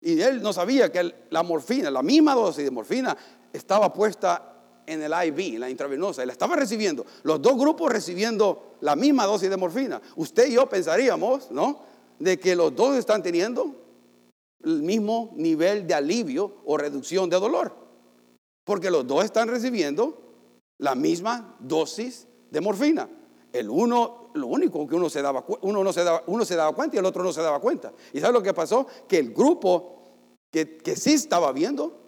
Y 0.00 0.20
él 0.20 0.42
no 0.42 0.52
sabía 0.52 0.90
que 0.90 1.26
la 1.30 1.42
morfina, 1.42 1.90
la 1.90 2.02
misma 2.02 2.34
dosis 2.34 2.64
de 2.64 2.70
morfina, 2.70 3.16
estaba 3.52 3.92
puesta 3.92 4.52
en 4.86 5.02
el 5.02 5.12
IV, 5.12 5.58
la 5.58 5.70
intravenosa, 5.70 6.22
y 6.22 6.26
la 6.26 6.32
estaba 6.32 6.56
recibiendo. 6.56 7.06
Los 7.22 7.40
dos 7.40 7.56
grupos 7.56 7.92
recibiendo 7.92 8.76
la 8.80 8.96
misma 8.96 9.26
dosis 9.26 9.50
de 9.50 9.56
morfina. 9.56 10.00
Usted 10.16 10.48
y 10.48 10.54
yo 10.54 10.68
pensaríamos, 10.68 11.50
¿no? 11.50 11.80
De 12.18 12.38
que 12.38 12.56
los 12.56 12.74
dos 12.74 12.96
están 12.96 13.22
teniendo 13.22 13.76
el 14.64 14.82
mismo 14.82 15.32
nivel 15.36 15.86
de 15.86 15.94
alivio 15.94 16.62
o 16.64 16.76
reducción 16.76 17.28
de 17.30 17.38
dolor. 17.38 17.74
Porque 18.64 18.90
los 18.90 19.06
dos 19.06 19.24
están 19.24 19.48
recibiendo 19.48 20.21
la 20.82 20.94
misma 20.96 21.56
dosis 21.60 22.26
de 22.50 22.60
morfina. 22.60 23.08
El 23.52 23.70
uno, 23.70 24.30
lo 24.34 24.48
único 24.48 24.86
que 24.86 24.96
uno 24.96 25.08
se 25.08 25.22
daba, 25.22 25.44
uno 25.60 25.84
no 25.84 25.92
se 25.92 26.02
daba, 26.02 26.24
uno 26.26 26.44
se 26.44 26.56
daba 26.56 26.74
cuenta 26.74 26.96
y 26.96 26.98
el 26.98 27.06
otro 27.06 27.22
no 27.22 27.32
se 27.32 27.40
daba 27.40 27.60
cuenta. 27.60 27.92
¿Y 28.12 28.20
sabe 28.20 28.32
lo 28.32 28.42
que 28.42 28.52
pasó? 28.52 28.86
Que 29.06 29.18
el 29.18 29.32
grupo 29.32 30.02
que, 30.50 30.78
que 30.78 30.96
sí 30.96 31.14
estaba 31.14 31.52
viendo 31.52 32.00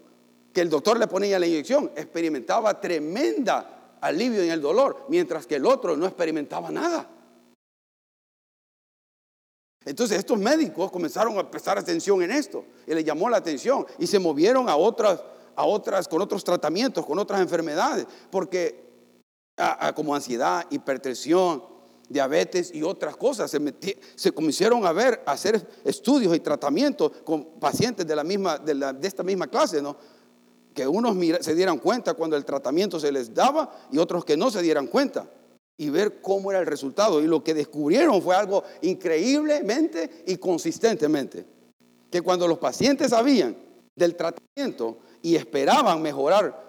que 0.52 0.60
el 0.60 0.70
doctor 0.70 0.98
le 0.98 1.06
ponía 1.06 1.38
la 1.38 1.46
inyección, 1.46 1.92
experimentaba 1.96 2.80
tremenda 2.80 3.96
alivio 4.00 4.42
en 4.42 4.50
el 4.50 4.60
dolor, 4.60 5.06
mientras 5.08 5.46
que 5.46 5.56
el 5.56 5.66
otro 5.66 5.96
no 5.96 6.06
experimentaba 6.06 6.70
nada. 6.70 7.10
Entonces 9.84 10.18
estos 10.18 10.38
médicos 10.38 10.90
comenzaron 10.90 11.38
a 11.38 11.48
prestar 11.48 11.78
atención 11.78 12.22
en 12.22 12.30
esto 12.30 12.64
y 12.86 12.94
le 12.94 13.04
llamó 13.04 13.28
la 13.28 13.36
atención 13.36 13.86
y 13.98 14.06
se 14.06 14.18
movieron 14.18 14.68
a 14.68 14.76
otras, 14.76 15.22
a 15.56 15.64
otras, 15.64 16.08
con 16.08 16.20
otros 16.20 16.44
tratamientos, 16.44 17.04
con 17.06 17.18
otras 17.18 17.40
enfermedades, 17.40 18.06
porque 18.30 18.84
como 19.94 20.14
ansiedad, 20.14 20.66
hipertensión, 20.70 21.62
diabetes 22.08 22.74
y 22.74 22.82
otras 22.82 23.16
cosas. 23.16 23.50
Se, 23.50 23.60
se 24.14 24.32
comenzaron 24.32 24.84
a 24.84 24.92
ver, 24.92 25.22
a 25.26 25.32
hacer 25.32 25.66
estudios 25.84 26.34
y 26.36 26.40
tratamientos 26.40 27.12
con 27.24 27.44
pacientes 27.60 28.06
de, 28.06 28.16
la 28.16 28.24
misma, 28.24 28.58
de, 28.58 28.74
de 28.74 29.08
esta 29.08 29.22
misma 29.22 29.46
clase, 29.46 29.80
¿no? 29.80 29.96
que 30.74 30.86
unos 30.86 31.16
se 31.40 31.54
dieran 31.54 31.78
cuenta 31.78 32.14
cuando 32.14 32.36
el 32.36 32.44
tratamiento 32.44 32.98
se 32.98 33.12
les 33.12 33.32
daba 33.32 33.72
y 33.92 33.98
otros 33.98 34.24
que 34.24 34.36
no 34.36 34.50
se 34.50 34.60
dieran 34.60 34.88
cuenta 34.88 35.30
y 35.76 35.88
ver 35.88 36.20
cómo 36.20 36.50
era 36.50 36.60
el 36.60 36.66
resultado. 36.66 37.22
Y 37.22 37.26
lo 37.26 37.42
que 37.42 37.54
descubrieron 37.54 38.20
fue 38.20 38.34
algo 38.34 38.64
increíblemente 38.82 40.24
y 40.26 40.36
consistentemente. 40.36 41.46
Que 42.10 42.22
cuando 42.22 42.46
los 42.46 42.58
pacientes 42.58 43.10
sabían 43.10 43.56
del 43.94 44.16
tratamiento 44.16 44.98
y 45.24 45.36
esperaban 45.36 46.02
mejorar 46.02 46.62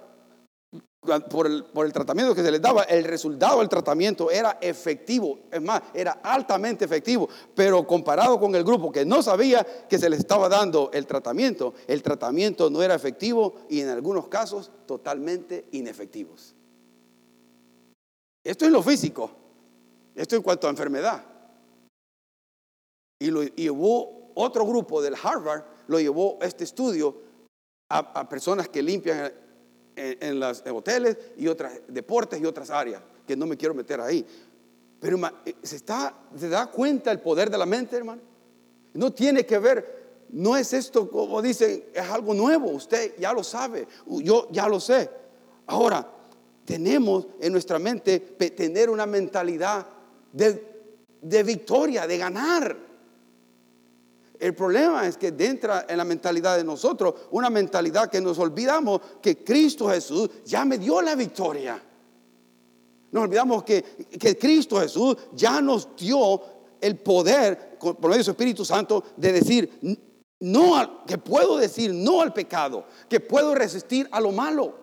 por 1.30 1.46
el, 1.46 1.94
tratamiento 1.94 2.34
que 2.34 2.41
se 2.41 2.50
les 2.50 2.62
daba, 2.62 2.84
el 2.84 3.04
resultado 3.04 3.60
del 3.60 3.68
tratamiento 3.68 4.32
era 4.32 4.58
efectivo, 4.62 5.39
es 5.52 5.62
más, 5.62 5.82
era 5.94 6.13
altamente 6.24 6.86
efectivo, 6.86 7.28
pero 7.54 7.86
comparado 7.86 8.39
con 8.39 8.56
el 8.56 8.63
grupo 8.63 8.94
que 8.94 9.06
no 9.06 9.22
sabía 9.22 9.63
que 9.89 10.00
se 10.00 10.10
les 10.10 10.20
estaba 10.20 10.48
dando 10.48 10.89
el 10.94 11.06
tratamiento, 11.06 11.74
el 11.86 12.02
tratamiento 12.02 12.70
no 12.70 12.82
era 12.82 12.96
efectivo 12.96 13.56
y 13.70 13.82
en 13.82 13.89
algunos 13.89 14.30
casos 14.30 14.72
totalmente 14.86 15.65
inefectivos. 15.74 16.56
Esto 18.41 18.65
es 18.65 18.72
lo 18.72 18.82
físico, 18.82 19.32
esto 20.15 20.38
en 20.38 20.41
cuanto 20.41 20.68
a 20.68 20.70
enfermedad. 20.70 21.26
Y 23.20 23.32
lo 23.32 23.44
llevó 23.44 24.32
otro 24.34 24.65
grupo 24.65 25.02
del 25.02 25.15
Harvard, 25.22 25.65
lo 25.88 26.00
llevó 26.00 26.39
este 26.41 26.63
estudio 26.63 27.24
a 27.89 28.28
personas 28.28 28.67
que 28.69 28.82
limpian 28.82 29.32
en, 29.95 30.39
los 30.39 30.63
hoteles 30.67 31.17
y 31.38 31.48
otras 31.48 31.80
deportes 31.88 32.41
y 32.41 32.45
otras 32.45 32.69
áreas, 32.69 33.02
que 33.26 33.36
no 33.36 33.45
me 33.45 33.58
quiero 33.58 33.74
meter 33.74 34.02
ahí. 34.02 34.26
Pero 35.00 35.19
eh, 35.45 35.56
¿se, 35.63 35.78
está, 35.78 36.15
¿se 36.36 36.50
da 36.50 36.67
cuenta 36.67 37.12
el 37.12 37.19
poder 37.19 37.50
de 37.50 37.58
la 37.58 37.65
mente, 37.65 37.95
hermano? 37.95 38.21
No 38.93 39.12
tiene 39.12 39.45
que 39.45 39.60
ver, 39.60 40.26
no 40.30 40.56
es 40.56 40.74
esto 40.74 41.10
como 41.10 41.41
dicen, 41.41 41.86
es 41.93 42.10
algo 42.10 42.34
nuevo, 42.34 42.69
usted 42.69 43.15
ya 43.17 43.34
lo 43.34 43.43
sabe, 43.43 43.88
yo 44.08 44.48
ya 44.52 44.67
lo 44.67 44.80
sé. 44.80 45.10
Ahora, 45.67 46.08
tenemos 46.63 47.28
en 47.39 47.52
nuestra 47.52 47.78
mente 47.78 48.19
tener 48.19 48.89
una 48.89 49.06
mentalidad 49.06 49.86
de, 50.32 50.88
de 51.21 51.43
victoria, 51.43 52.08
de 52.08 52.17
ganar. 52.17 52.85
El 54.39 54.54
problema 54.54 55.08
es 55.08 55.17
que 55.17 55.32
dentro 55.32 55.74
en 55.88 55.98
la 55.98 56.04
mentalidad 56.04 56.58
de 56.58 56.63
nosotros 56.63 57.13
una 57.32 57.50
mentalidad 57.50 58.10
que 58.10 58.21
nos 58.21 58.38
olvidamos 58.39 59.02
que 59.21 59.43
Cristo 59.43 59.89
Jesús 59.89 60.30
ya 60.43 60.65
me 60.65 60.78
dio 60.78 61.02
la 61.02 61.15
victoria. 61.15 61.82
Nos 63.12 63.24
olvidamos 63.24 63.63
que, 63.63 63.82
que 64.19 64.38
Cristo 64.38 64.80
Jesús 64.80 65.15
ya 65.34 65.62
nos 65.62 65.95
dio 65.95 66.41
el 66.82 66.98
poder, 66.98 67.78
por 67.80 68.02
medio 68.02 68.17
de 68.17 68.24
su 68.24 68.32
Espíritu 68.32 68.65
Santo, 68.65 69.04
de 69.15 69.32
decir 69.32 70.06
no, 70.39 71.06
que 71.06 71.17
puedo 71.17 71.58
decir 71.58 71.93
no 71.93 72.21
al 72.21 72.34
pecado, 72.34 72.86
que 73.10 73.19
puedo 73.19 73.56
resistir 73.56 74.08
a 74.12 74.19
lo 74.19 74.32
malo. 74.32 74.76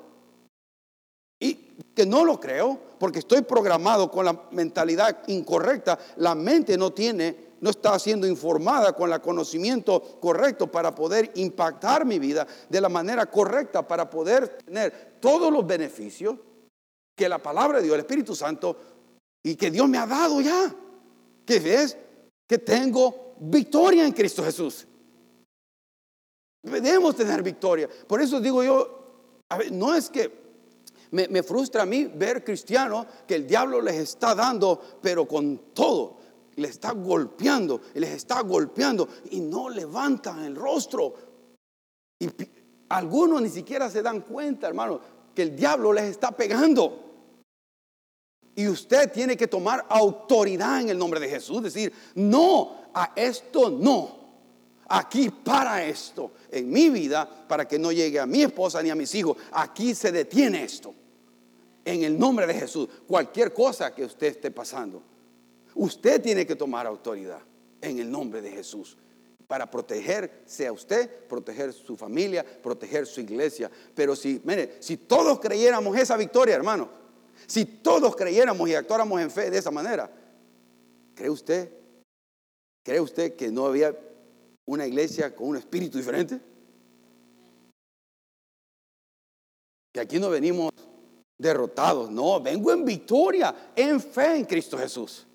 Y 1.38 1.54
que 1.94 2.06
no 2.06 2.24
lo 2.24 2.40
creo, 2.40 2.78
porque 2.98 3.18
estoy 3.18 3.42
programado 3.42 4.10
con 4.10 4.24
la 4.24 4.48
mentalidad 4.52 5.22
incorrecta. 5.26 5.98
La 6.16 6.34
mente 6.34 6.78
no 6.78 6.92
tiene 6.92 7.51
no 7.62 7.70
está 7.70 7.96
siendo 7.98 8.26
informada 8.26 8.92
con 8.92 9.12
el 9.12 9.20
conocimiento 9.20 10.02
correcto 10.20 10.66
para 10.66 10.92
poder 10.92 11.30
impactar 11.36 12.04
mi 12.04 12.18
vida 12.18 12.46
de 12.68 12.80
la 12.80 12.88
manera 12.88 13.26
correcta, 13.26 13.86
para 13.86 14.10
poder 14.10 14.58
tener 14.64 15.18
todos 15.20 15.50
los 15.52 15.64
beneficios 15.64 16.36
que 17.16 17.28
la 17.28 17.38
palabra 17.38 17.78
de 17.78 17.84
Dios, 17.84 17.94
el 17.94 18.00
Espíritu 18.00 18.34
Santo, 18.34 18.76
y 19.44 19.54
que 19.54 19.70
Dios 19.70 19.88
me 19.88 19.96
ha 19.96 20.06
dado 20.06 20.40
ya. 20.40 20.74
Que 21.46 21.56
es 21.56 21.96
que 22.48 22.58
tengo 22.58 23.34
victoria 23.38 24.04
en 24.04 24.12
Cristo 24.12 24.42
Jesús. 24.42 24.84
Debemos 26.64 27.14
tener 27.14 27.44
victoria. 27.44 27.88
Por 28.08 28.20
eso 28.20 28.40
digo 28.40 28.64
yo, 28.64 29.38
no 29.70 29.94
es 29.94 30.10
que 30.10 30.42
me, 31.12 31.28
me, 31.28 31.44
frustra 31.44 31.82
a 31.82 31.86
mí 31.86 32.06
ver 32.06 32.42
cristianos 32.42 33.06
que 33.26 33.36
el 33.36 33.46
diablo 33.46 33.80
les 33.80 33.96
está 33.96 34.34
dando, 34.34 34.80
pero 35.00 35.28
con 35.28 35.72
todo 35.72 36.21
les 36.56 36.70
está 36.72 36.92
golpeando, 36.92 37.80
les 37.94 38.10
está 38.10 38.42
golpeando 38.42 39.08
y 39.30 39.40
no 39.40 39.68
levantan 39.68 40.44
el 40.44 40.56
rostro. 40.56 41.14
Y 42.18 42.28
algunos 42.88 43.40
ni 43.42 43.48
siquiera 43.48 43.90
se 43.90 44.02
dan 44.02 44.20
cuenta, 44.20 44.68
hermano, 44.68 45.00
que 45.34 45.42
el 45.42 45.56
diablo 45.56 45.92
les 45.92 46.04
está 46.04 46.30
pegando. 46.32 47.10
Y 48.54 48.68
usted 48.68 49.10
tiene 49.10 49.36
que 49.36 49.48
tomar 49.48 49.86
autoridad 49.88 50.82
en 50.82 50.90
el 50.90 50.98
nombre 50.98 51.18
de 51.18 51.28
Jesús, 51.28 51.62
decir, 51.62 51.92
no, 52.14 52.82
a 52.92 53.12
esto 53.16 53.70
no. 53.70 54.20
Aquí 54.88 55.30
para 55.30 55.84
esto, 55.86 56.32
en 56.50 56.70
mi 56.70 56.90
vida, 56.90 57.26
para 57.48 57.66
que 57.66 57.78
no 57.78 57.92
llegue 57.92 58.20
a 58.20 58.26
mi 58.26 58.42
esposa 58.42 58.82
ni 58.82 58.90
a 58.90 58.94
mis 58.94 59.14
hijos, 59.14 59.38
aquí 59.52 59.94
se 59.94 60.12
detiene 60.12 60.64
esto. 60.64 60.94
En 61.82 62.04
el 62.04 62.18
nombre 62.18 62.46
de 62.46 62.54
Jesús, 62.54 62.88
cualquier 63.08 63.54
cosa 63.54 63.94
que 63.94 64.04
usted 64.04 64.26
esté 64.26 64.50
pasando. 64.50 65.02
Usted 65.74 66.20
tiene 66.20 66.46
que 66.46 66.56
tomar 66.56 66.86
autoridad 66.86 67.40
en 67.80 67.98
el 67.98 68.10
nombre 68.10 68.40
de 68.40 68.50
Jesús 68.50 68.96
para 69.46 69.70
protegerse 69.70 70.66
a 70.66 70.72
usted, 70.72 71.26
proteger 71.26 71.72
su 71.72 71.96
familia, 71.96 72.44
proteger 72.62 73.06
su 73.06 73.20
iglesia. 73.20 73.70
Pero 73.94 74.16
si, 74.16 74.40
mire, 74.44 74.76
si 74.80 74.96
todos 74.96 75.40
creyéramos 75.40 75.96
esa 75.98 76.16
victoria, 76.16 76.54
hermano, 76.54 76.88
si 77.46 77.64
todos 77.64 78.16
creyéramos 78.16 78.68
y 78.68 78.74
actuáramos 78.74 79.20
en 79.20 79.30
fe 79.30 79.50
de 79.50 79.58
esa 79.58 79.70
manera, 79.70 80.10
¿cree 81.14 81.28
usted? 81.28 81.70
¿Cree 82.82 83.00
usted 83.00 83.36
que 83.36 83.50
no 83.50 83.66
había 83.66 83.94
una 84.64 84.86
iglesia 84.86 85.34
con 85.34 85.48
un 85.48 85.56
espíritu 85.56 85.98
diferente? 85.98 86.40
Que 89.92 90.00
aquí 90.00 90.18
no 90.18 90.30
venimos 90.30 90.70
derrotados, 91.38 92.10
no, 92.10 92.40
vengo 92.40 92.72
en 92.72 92.84
victoria, 92.84 93.72
en 93.76 94.00
fe 94.00 94.36
en 94.36 94.44
Cristo 94.44 94.78
Jesús. 94.78 95.26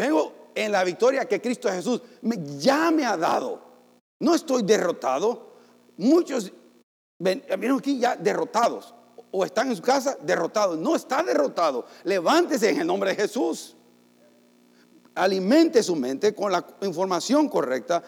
Vengo 0.00 0.32
en 0.54 0.72
la 0.72 0.82
victoria 0.82 1.26
que 1.26 1.42
Cristo 1.42 1.68
Jesús 1.68 2.00
ya 2.58 2.90
me 2.90 3.04
ha 3.04 3.18
dado. 3.18 3.60
No 4.18 4.34
estoy 4.34 4.62
derrotado. 4.62 5.56
Muchos 5.98 6.50
vienen 7.18 7.44
aquí 7.76 7.98
ya 7.98 8.16
derrotados. 8.16 8.94
O 9.30 9.44
están 9.44 9.68
en 9.68 9.76
su 9.76 9.82
casa 9.82 10.16
derrotados. 10.22 10.78
No 10.78 10.96
está 10.96 11.22
derrotado. 11.22 11.84
Levántese 12.04 12.70
en 12.70 12.80
el 12.80 12.86
nombre 12.86 13.10
de 13.10 13.16
Jesús. 13.16 13.76
Alimente 15.16 15.82
su 15.82 15.94
mente 15.94 16.34
con 16.34 16.50
la 16.50 16.64
información 16.80 17.50
correcta 17.50 18.02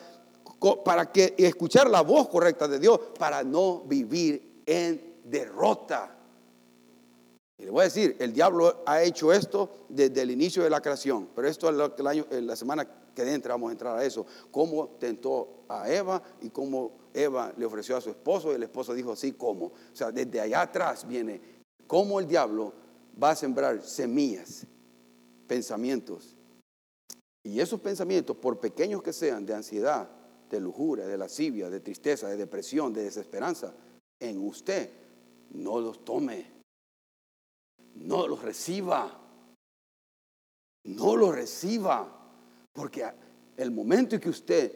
para 0.87 1.13
que 1.13 1.35
escuchar 1.37 1.91
la 1.91 2.01
voz 2.01 2.31
correcta 2.31 2.67
de 2.69 2.79
Dios 2.79 2.99
para 3.19 3.43
no 3.43 3.81
vivir 3.81 4.63
en 4.65 5.19
derrota. 5.25 6.22
Y 7.63 7.67
le 7.67 7.71
voy 7.71 7.83
a 7.83 7.85
decir, 7.85 8.17
el 8.19 8.33
diablo 8.33 8.83
ha 8.87 9.05
hecho 9.05 9.33
esto 9.33 9.87
desde 9.89 10.23
el 10.23 10.33
inicio 10.33 10.65
de 10.65 10.71
la 10.71 10.81
creación, 10.81 11.29
pero 11.33 11.47
esto 11.47 11.71
es 11.71 11.93
el 11.97 12.07
año, 12.09 12.27
la 12.29 12.57
semana 12.57 12.85
que 13.15 13.23
entra 13.23 13.55
vamos 13.55 13.69
a 13.69 13.73
entrar 13.73 13.97
a 13.97 14.05
eso, 14.05 14.27
cómo 14.51 14.97
tentó 14.99 15.63
a 15.69 15.89
Eva 15.89 16.21
y 16.41 16.51
cómo 16.51 16.91
Eva 17.15 17.53
le 17.57 17.65
ofreció 17.65 17.97
a 17.97 18.01
su 18.01 18.11
esposo 18.11 18.51
y 18.51 18.57
el 18.57 18.65
esposo 18.65 18.95
dijo 18.95 19.13
así 19.13 19.35
como. 19.35 19.67
O 19.67 19.73
sea, 19.93 20.11
desde 20.11 20.41
allá 20.41 20.63
atrás 20.63 21.07
viene 21.07 21.41
cómo 21.87 22.19
el 22.19 22.27
diablo 22.27 22.73
va 23.23 23.31
a 23.31 23.37
sembrar 23.37 23.81
semillas, 23.83 24.67
pensamientos. 25.47 26.37
Y 27.45 27.61
esos 27.61 27.81
pensamientos, 27.81 28.37
por 28.39 28.59
pequeños 28.59 29.05
que 29.05 29.13
sean, 29.13 29.47
de 29.47 29.55
ansiedad, 29.55 30.09
de 30.51 30.59
lujuria, 30.59 31.07
de 31.07 31.17
lascivia, 31.17 31.71
de 31.71 31.79
tristeza, 31.79 32.27
de 32.27 32.37
depresión, 32.37 32.93
de 32.93 33.05
desesperanza, 33.05 33.73
en 34.19 34.45
usted, 34.45 34.91
no 35.53 35.81
los 35.81 36.05
tome. 36.05 36.62
No 37.95 38.27
los 38.27 38.43
reciba. 38.43 39.21
No 40.85 41.17
los 41.17 41.35
reciba. 41.35 42.19
Porque 42.73 43.05
el 43.57 43.71
momento 43.71 44.15
en 44.15 44.21
que 44.21 44.31
usted 44.31 44.73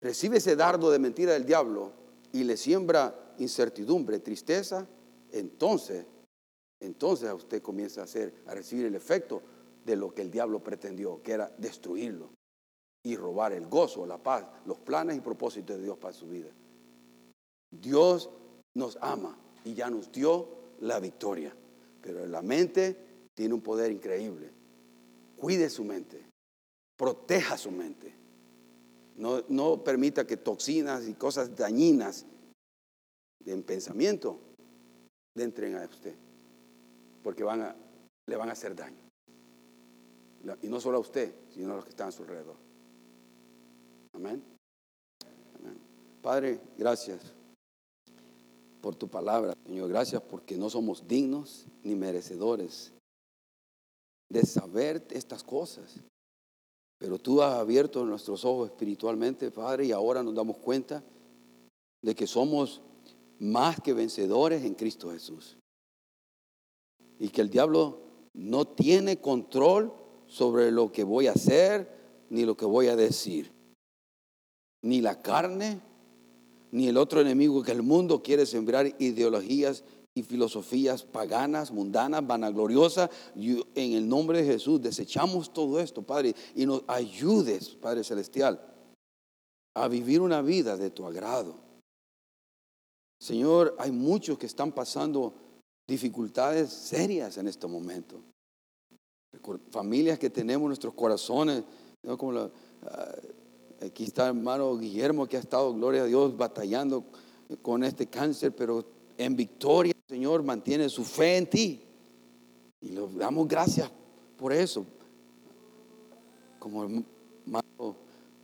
recibe 0.00 0.38
ese 0.38 0.56
dardo 0.56 0.90
de 0.90 0.98
mentira 0.98 1.32
del 1.32 1.46
diablo 1.46 1.92
y 2.32 2.44
le 2.44 2.56
siembra 2.56 3.34
incertidumbre, 3.38 4.18
tristeza, 4.18 4.86
entonces, 5.32 6.06
entonces 6.80 7.32
usted 7.32 7.62
comienza 7.62 8.02
a 8.02 8.04
hacer, 8.04 8.42
a 8.46 8.54
recibir 8.54 8.86
el 8.86 8.94
efecto 8.94 9.42
de 9.84 9.96
lo 9.96 10.14
que 10.14 10.22
el 10.22 10.30
diablo 10.30 10.62
pretendió, 10.62 11.22
que 11.22 11.32
era 11.32 11.52
destruirlo 11.58 12.30
y 13.02 13.16
robar 13.16 13.52
el 13.52 13.66
gozo, 13.66 14.06
la 14.06 14.18
paz, 14.18 14.46
los 14.64 14.78
planes 14.78 15.16
y 15.16 15.20
propósitos 15.20 15.76
de 15.76 15.82
Dios 15.82 15.98
para 15.98 16.14
su 16.14 16.26
vida. 16.26 16.50
Dios 17.70 18.30
nos 18.74 18.96
ama 19.00 19.38
y 19.64 19.74
ya 19.74 19.90
nos 19.90 20.10
dio 20.10 20.48
la 20.80 21.00
victoria, 21.00 21.54
pero 22.04 22.26
la 22.26 22.42
mente 22.42 22.94
tiene 23.32 23.54
un 23.54 23.62
poder 23.62 23.90
increíble. 23.90 24.50
Cuide 25.38 25.70
su 25.70 25.84
mente, 25.84 26.22
proteja 26.98 27.56
su 27.56 27.70
mente. 27.70 28.14
No, 29.16 29.42
no 29.48 29.82
permita 29.82 30.26
que 30.26 30.36
toxinas 30.36 31.08
y 31.08 31.14
cosas 31.14 31.56
dañinas 31.56 32.26
en 33.46 33.62
pensamiento 33.62 34.38
le 35.34 35.44
entren 35.44 35.76
a 35.76 35.84
usted, 35.86 36.14
porque 37.22 37.42
van 37.42 37.62
a, 37.62 37.76
le 38.26 38.36
van 38.36 38.50
a 38.50 38.52
hacer 38.52 38.76
daño. 38.76 38.98
Y 40.62 40.68
no 40.68 40.78
solo 40.78 40.98
a 40.98 41.00
usted, 41.00 41.34
sino 41.54 41.72
a 41.72 41.76
los 41.76 41.84
que 41.84 41.90
están 41.90 42.08
a 42.08 42.12
su 42.12 42.22
alrededor. 42.22 42.56
Amén. 44.12 44.42
Padre, 46.20 46.60
gracias 46.76 47.34
por 48.84 48.94
tu 48.94 49.08
palabra, 49.08 49.56
Señor. 49.64 49.88
Gracias 49.88 50.20
porque 50.20 50.58
no 50.58 50.68
somos 50.68 51.08
dignos 51.08 51.64
ni 51.82 51.94
merecedores 51.94 52.92
de 54.28 54.44
saber 54.44 55.06
estas 55.08 55.42
cosas. 55.42 56.00
Pero 56.98 57.18
tú 57.18 57.40
has 57.40 57.54
abierto 57.54 58.04
nuestros 58.04 58.44
ojos 58.44 58.68
espiritualmente, 58.68 59.50
Padre, 59.50 59.86
y 59.86 59.92
ahora 59.92 60.22
nos 60.22 60.34
damos 60.34 60.58
cuenta 60.58 61.02
de 62.02 62.14
que 62.14 62.26
somos 62.26 62.82
más 63.38 63.80
que 63.80 63.94
vencedores 63.94 64.62
en 64.64 64.74
Cristo 64.74 65.10
Jesús. 65.12 65.56
Y 67.18 67.30
que 67.30 67.40
el 67.40 67.48
diablo 67.48 68.02
no 68.34 68.66
tiene 68.66 69.18
control 69.18 69.94
sobre 70.26 70.70
lo 70.70 70.92
que 70.92 71.04
voy 71.04 71.26
a 71.26 71.32
hacer 71.32 72.26
ni 72.28 72.44
lo 72.44 72.54
que 72.54 72.66
voy 72.66 72.88
a 72.88 72.96
decir 72.96 73.50
ni 74.82 75.00
la 75.00 75.22
carne, 75.22 75.80
ni 76.74 76.88
el 76.88 76.96
otro 76.96 77.20
enemigo 77.20 77.62
que 77.62 77.70
el 77.70 77.84
mundo 77.84 78.20
quiere 78.20 78.46
sembrar 78.46 78.96
ideologías 78.98 79.84
y 80.12 80.24
filosofías 80.24 81.04
paganas, 81.04 81.70
mundanas, 81.70 82.26
vanagloriosas. 82.26 83.10
en 83.36 83.92
el 83.92 84.08
nombre 84.08 84.42
de 84.42 84.54
Jesús 84.54 84.82
desechamos 84.82 85.52
todo 85.52 85.78
esto, 85.78 86.02
Padre, 86.02 86.34
y 86.56 86.66
nos 86.66 86.82
ayudes, 86.88 87.76
Padre 87.76 88.02
Celestial, 88.02 88.60
a 89.76 89.86
vivir 89.86 90.20
una 90.20 90.42
vida 90.42 90.76
de 90.76 90.90
tu 90.90 91.06
agrado. 91.06 91.60
Señor, 93.20 93.76
hay 93.78 93.92
muchos 93.92 94.36
que 94.36 94.46
están 94.46 94.72
pasando 94.72 95.32
dificultades 95.86 96.72
serias 96.72 97.38
en 97.38 97.46
este 97.46 97.68
momento. 97.68 98.20
Familias 99.70 100.18
que 100.18 100.28
tenemos 100.28 100.64
en 100.64 100.68
nuestros 100.70 100.94
corazones, 100.94 101.62
como 102.18 102.32
la, 102.32 102.50
ah, 102.82 103.14
Aquí 103.82 104.04
está 104.04 104.28
hermano 104.28 104.76
Guillermo 104.78 105.26
que 105.26 105.36
ha 105.36 105.40
estado, 105.40 105.74
gloria 105.74 106.02
a 106.02 106.06
Dios, 106.06 106.36
batallando 106.36 107.04
con 107.62 107.84
este 107.84 108.06
cáncer, 108.06 108.54
pero 108.54 108.84
en 109.16 109.36
victoria, 109.36 109.92
Señor, 110.08 110.42
mantiene 110.42 110.88
su 110.88 111.04
fe 111.04 111.36
en 111.36 111.50
ti. 111.50 111.82
Y 112.80 112.88
le 112.88 113.06
damos 113.16 113.48
gracias 113.48 113.90
por 114.36 114.52
eso. 114.52 114.84
Como 116.58 116.84
hermano 116.84 117.96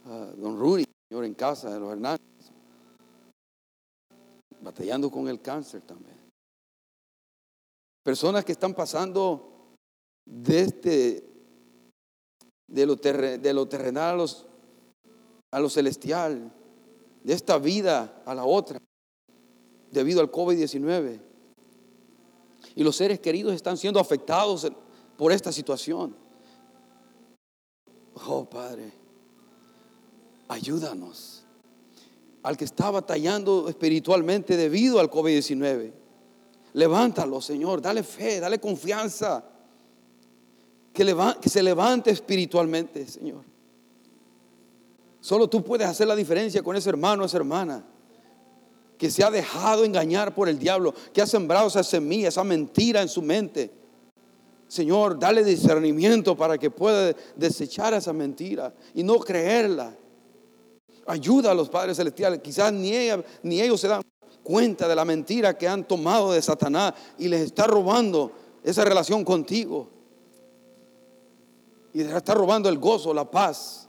ah, 0.07 0.33
don 0.37 0.59
Rudy, 0.59 0.85
Señor, 1.09 1.25
en 1.25 1.35
casa 1.35 1.73
de 1.73 1.81
los 1.81 1.93
Hernández, 1.93 2.21
batallando 4.61 5.11
con 5.11 5.29
el 5.29 5.41
cáncer 5.41 5.83
también. 5.83 6.19
Personas 8.03 8.45
que 8.45 8.53
están 8.53 8.75
pasando 8.75 9.75
de, 10.25 10.61
este, 10.61 11.25
de, 12.67 12.87
lo, 12.87 12.97
de 12.97 13.53
lo 13.55 13.69
terrenal 13.69 14.15
a 14.15 14.17
los 14.17 14.50
a 15.51 15.61
lo 15.61 15.69
celestial, 15.69 16.53
de 17.23 17.35
esta 17.35 17.59
vida 17.59 18.23
a 18.25 18.35
la 18.35 18.45
otra, 18.45 18.81
debido 19.91 20.21
al 20.21 20.31
COVID-19. 20.31 21.21
Y 22.77 22.85
los 22.85 22.97
seres 22.97 23.21
queridos 23.21 23.55
están 23.55 23.77
siendo 23.77 24.01
afectados 24.01 24.71
por 25.17 25.33
esta 25.33 25.53
situación. 25.53 26.17
Oh 28.27 28.45
Padre, 28.49 28.93
ayúdanos 30.49 31.45
al 32.43 32.57
que 32.57 32.65
está 32.65 32.91
batallando 32.91 33.69
espiritualmente 33.69 34.57
debido 34.57 34.99
al 34.99 35.11
COVID-19. 35.11 35.93
Levántalo, 36.73 37.41
Señor, 37.41 37.83
dale 37.83 38.03
fe, 38.03 38.41
dale 38.41 38.59
confianza. 38.59 39.45
Que, 40.93 41.17
que 41.41 41.49
se 41.49 41.63
levante 41.63 42.11
espiritualmente, 42.11 43.07
Señor. 43.07 43.45
Solo 45.21 45.49
tú 45.49 45.63
puedes 45.63 45.87
hacer 45.87 46.07
la 46.07 46.17
diferencia 46.17 46.63
con 46.63 46.77
ese 46.77 46.89
hermano, 46.89 47.25
esa 47.25 47.37
hermana 47.37 47.85
que 49.01 49.11
se 49.11 49.25
ha 49.25 49.31
dejado 49.31 49.85
engañar 49.85 50.35
por 50.35 50.47
el 50.47 50.59
diablo, 50.59 50.95
que 51.15 51.23
ha 51.23 51.27
sembrado 51.27 51.69
esa 51.69 51.83
semilla, 51.83 52.29
esa 52.29 52.45
mentira 52.45 53.01
en 53.01 53.09
su 53.09 53.23
mente. 53.23 53.73
Señor, 54.69 55.19
dale 55.19 55.43
discernimiento 55.43 56.37
para 56.37 56.59
que 56.59 56.71
pueda 56.71 57.17
desechar 57.35 57.95
esa 57.95 58.13
mentira 58.13 58.75
y 58.95 59.03
no 59.03 59.19
creerla. 59.19 59.97
Ayuda 61.07 61.53
a 61.53 61.55
los 61.55 61.71
padres 61.71 61.97
celestiales. 61.97 62.41
Quizás 62.41 62.75
ni, 62.75 62.93
ni 63.43 63.63
ellos 63.63 63.81
se 63.81 63.89
dan 63.89 64.03
cuenta 64.43 64.87
de 64.87 64.95
la 64.95 65.07
mentira 65.07 65.57
que 65.57 65.67
han 65.67 65.89
tomado 65.89 66.33
de 66.33 66.43
Satanás 66.43 66.93
y 67.17 67.29
les 67.29 67.41
está 67.41 67.67
robando 67.67 68.31
esa 68.63 68.85
relación 68.85 69.25
contigo. 69.25 69.89
Y 71.95 72.05
les 72.05 72.15
está 72.15 72.35
robando 72.35 72.69
el 72.69 72.79
gozo, 72.79 73.15
la 73.15 73.29
paz. 73.29 73.89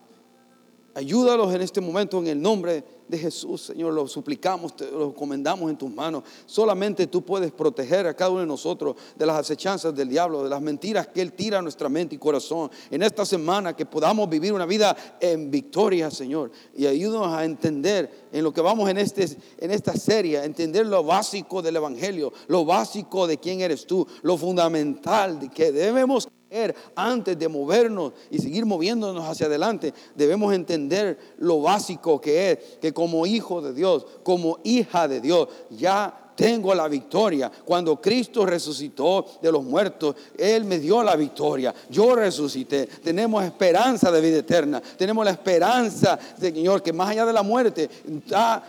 Ayúdalos 0.93 1.53
en 1.55 1.61
este 1.61 1.79
momento 1.79 2.19
en 2.19 2.27
el 2.27 2.41
nombre 2.41 2.83
de 3.07 3.17
Jesús, 3.17 3.61
Señor. 3.61 3.93
Lo 3.93 4.07
suplicamos, 4.07 4.75
te 4.75 4.91
lo 4.91 5.05
encomendamos 5.05 5.69
en 5.69 5.77
tus 5.77 5.89
manos. 5.89 6.23
Solamente 6.45 7.07
tú 7.07 7.23
puedes 7.23 7.53
proteger 7.53 8.07
a 8.07 8.13
cada 8.13 8.31
uno 8.31 8.41
de 8.41 8.45
nosotros 8.45 8.97
de 9.15 9.25
las 9.25 9.37
acechanzas 9.37 9.95
del 9.95 10.09
diablo, 10.09 10.43
de 10.43 10.49
las 10.49 10.61
mentiras 10.61 11.07
que 11.07 11.21
Él 11.21 11.31
tira 11.31 11.59
a 11.59 11.61
nuestra 11.61 11.87
mente 11.87 12.15
y 12.15 12.17
corazón. 12.17 12.69
En 12.89 13.03
esta 13.03 13.25
semana 13.25 13.73
que 13.73 13.85
podamos 13.85 14.29
vivir 14.29 14.51
una 14.51 14.65
vida 14.65 14.95
en 15.21 15.49
victoria, 15.49 16.11
Señor. 16.11 16.51
Y 16.75 16.85
ayúdanos 16.85 17.29
a 17.29 17.45
entender 17.45 18.27
en 18.33 18.43
lo 18.43 18.51
que 18.51 18.59
vamos 18.59 18.89
en, 18.89 18.97
este, 18.97 19.29
en 19.59 19.71
esta 19.71 19.93
serie, 19.93 20.43
entender 20.43 20.85
lo 20.85 21.05
básico 21.05 21.61
del 21.61 21.77
Evangelio, 21.77 22.33
lo 22.47 22.65
básico 22.65 23.27
de 23.27 23.37
quién 23.37 23.61
eres 23.61 23.87
tú, 23.87 24.05
lo 24.23 24.37
fundamental 24.37 25.39
de 25.39 25.49
que 25.49 25.71
debemos 25.71 26.27
antes 26.95 27.37
de 27.37 27.47
movernos 27.47 28.13
y 28.29 28.39
seguir 28.39 28.65
moviéndonos 28.65 29.23
hacia 29.23 29.45
adelante, 29.45 29.93
debemos 30.15 30.53
entender 30.53 31.17
lo 31.37 31.61
básico 31.61 32.19
que 32.19 32.51
es 32.51 32.57
que 32.81 32.93
como 32.93 33.25
hijo 33.25 33.61
de 33.61 33.73
Dios, 33.73 34.05
como 34.23 34.59
hija 34.63 35.07
de 35.07 35.21
Dios, 35.21 35.47
ya 35.69 36.20
tengo 36.36 36.73
la 36.73 36.88
victoria. 36.88 37.51
Cuando 37.63 37.99
Cristo 38.01 38.45
resucitó 38.45 39.25
de 39.41 39.51
los 39.51 39.63
muertos, 39.63 40.15
Él 40.38 40.65
me 40.65 40.79
dio 40.79 41.03
la 41.03 41.15
victoria. 41.15 41.73
Yo 41.89 42.15
resucité. 42.15 42.88
Tenemos 42.88 43.43
esperanza 43.43 44.11
de 44.11 44.21
vida 44.21 44.38
eterna. 44.38 44.82
Tenemos 44.97 45.23
la 45.25 45.32
esperanza, 45.32 46.17
Señor, 46.39 46.82
que 46.82 46.93
más 46.93 47.09
allá 47.09 47.25
de 47.25 47.34
la 47.34 47.43
muerte, 47.43 47.89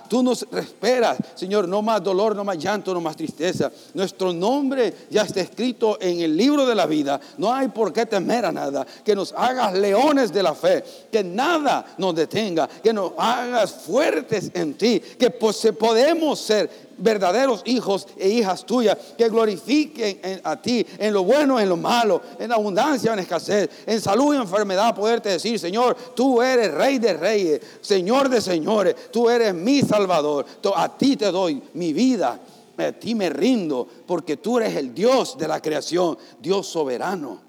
tú 0.08 0.22
nos 0.22 0.46
esperas, 0.52 1.18
Señor, 1.34 1.68
no 1.68 1.82
más 1.82 2.02
dolor, 2.02 2.36
no 2.36 2.44
más 2.44 2.58
llanto, 2.58 2.92
no 2.92 3.00
más 3.00 3.16
tristeza. 3.16 3.70
Nuestro 3.94 4.32
nombre 4.32 4.94
ya 5.10 5.22
está 5.22 5.40
escrito 5.40 5.98
en 6.00 6.20
el 6.20 6.36
libro 6.36 6.66
de 6.66 6.74
la 6.74 6.86
vida. 6.86 7.20
No 7.38 7.52
hay 7.52 7.68
por 7.68 7.92
qué 7.92 8.06
temer 8.06 8.44
a 8.46 8.52
nada. 8.52 8.86
Que 9.04 9.14
nos 9.14 9.32
hagas 9.32 9.74
leones 9.74 10.32
de 10.32 10.42
la 10.42 10.54
fe. 10.54 10.84
Que 11.10 11.24
nada 11.24 11.94
nos 11.98 12.14
detenga. 12.14 12.68
Que 12.68 12.92
nos 12.92 13.12
hagas 13.16 13.72
fuertes 13.72 14.50
en 14.54 14.74
ti. 14.74 15.00
Que 15.18 15.30
podemos 15.30 16.38
ser 16.40 16.91
verdaderos 17.02 17.62
hijos 17.66 18.06
e 18.16 18.28
hijas 18.28 18.64
tuyas 18.64 18.96
que 19.18 19.28
glorifiquen 19.28 20.40
a 20.44 20.60
ti 20.60 20.86
en 20.98 21.12
lo 21.12 21.24
bueno, 21.24 21.58
en 21.60 21.68
lo 21.68 21.76
malo, 21.76 22.22
en 22.38 22.52
abundancia, 22.52 23.12
en 23.12 23.18
escasez, 23.18 23.68
en 23.86 24.00
salud 24.00 24.34
y 24.34 24.38
enfermedad, 24.38 24.94
poderte 24.94 25.30
decir, 25.30 25.58
Señor, 25.58 25.96
tú 26.14 26.40
eres 26.40 26.72
rey 26.72 26.98
de 26.98 27.14
reyes, 27.14 27.60
Señor 27.80 28.28
de 28.28 28.40
señores, 28.40 29.10
tú 29.10 29.28
eres 29.28 29.54
mi 29.54 29.82
salvador, 29.82 30.46
a 30.74 30.96
ti 30.96 31.16
te 31.16 31.30
doy 31.30 31.62
mi 31.74 31.92
vida. 31.92 32.40
A 32.78 32.90
ti 32.90 33.14
me 33.14 33.28
rindo 33.28 33.86
porque 34.06 34.38
tú 34.38 34.58
eres 34.58 34.74
el 34.76 34.94
Dios 34.94 35.36
de 35.38 35.46
la 35.46 35.60
creación, 35.60 36.18
Dios 36.40 36.66
soberano. 36.66 37.40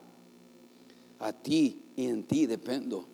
A 1.20 1.32
ti 1.32 1.91
y 1.95 2.06
en 2.08 2.24
ti 2.26 2.45
dependo. 2.45 3.12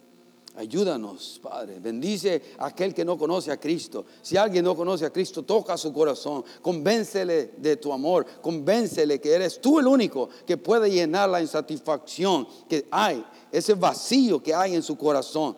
Ayúdanos, 0.60 1.39
Padre. 1.41 1.80
Bendice 1.80 2.41
a 2.57 2.66
aquel 2.66 2.93
que 2.93 3.05
no 3.05 3.18
conoce 3.18 3.49
a 3.49 3.57
Cristo. 3.57 4.05
Si 4.22 4.36
alguien 4.36 4.66
no 4.66 4.76
conoce 4.76 5.05
a 5.05 5.10
Cristo, 5.10 5.43
toca 5.43 5.78
su 5.78 5.93
corazón. 5.93 6.43
Convéncele 6.62 7.53
de 7.55 7.78
tu 7.78 7.93
amor. 7.93 8.26
Convéncele 8.41 9.22
que 9.22 9.32
eres 9.32 9.62
tú 9.62 9.80
el 9.80 9.88
único 9.88 10.28
que 10.45 10.57
puede 10.57 10.91
llenar 10.91 11.30
la 11.30 11.41
insatisfacción 11.41 12.45
que 12.68 12.86
hay, 12.91 13.26
ese 13.53 13.74
vacío 13.74 14.43
que 14.43 14.53
hay 14.53 14.76
en 14.76 14.84
su 14.84 14.97
corazón. 14.97 15.55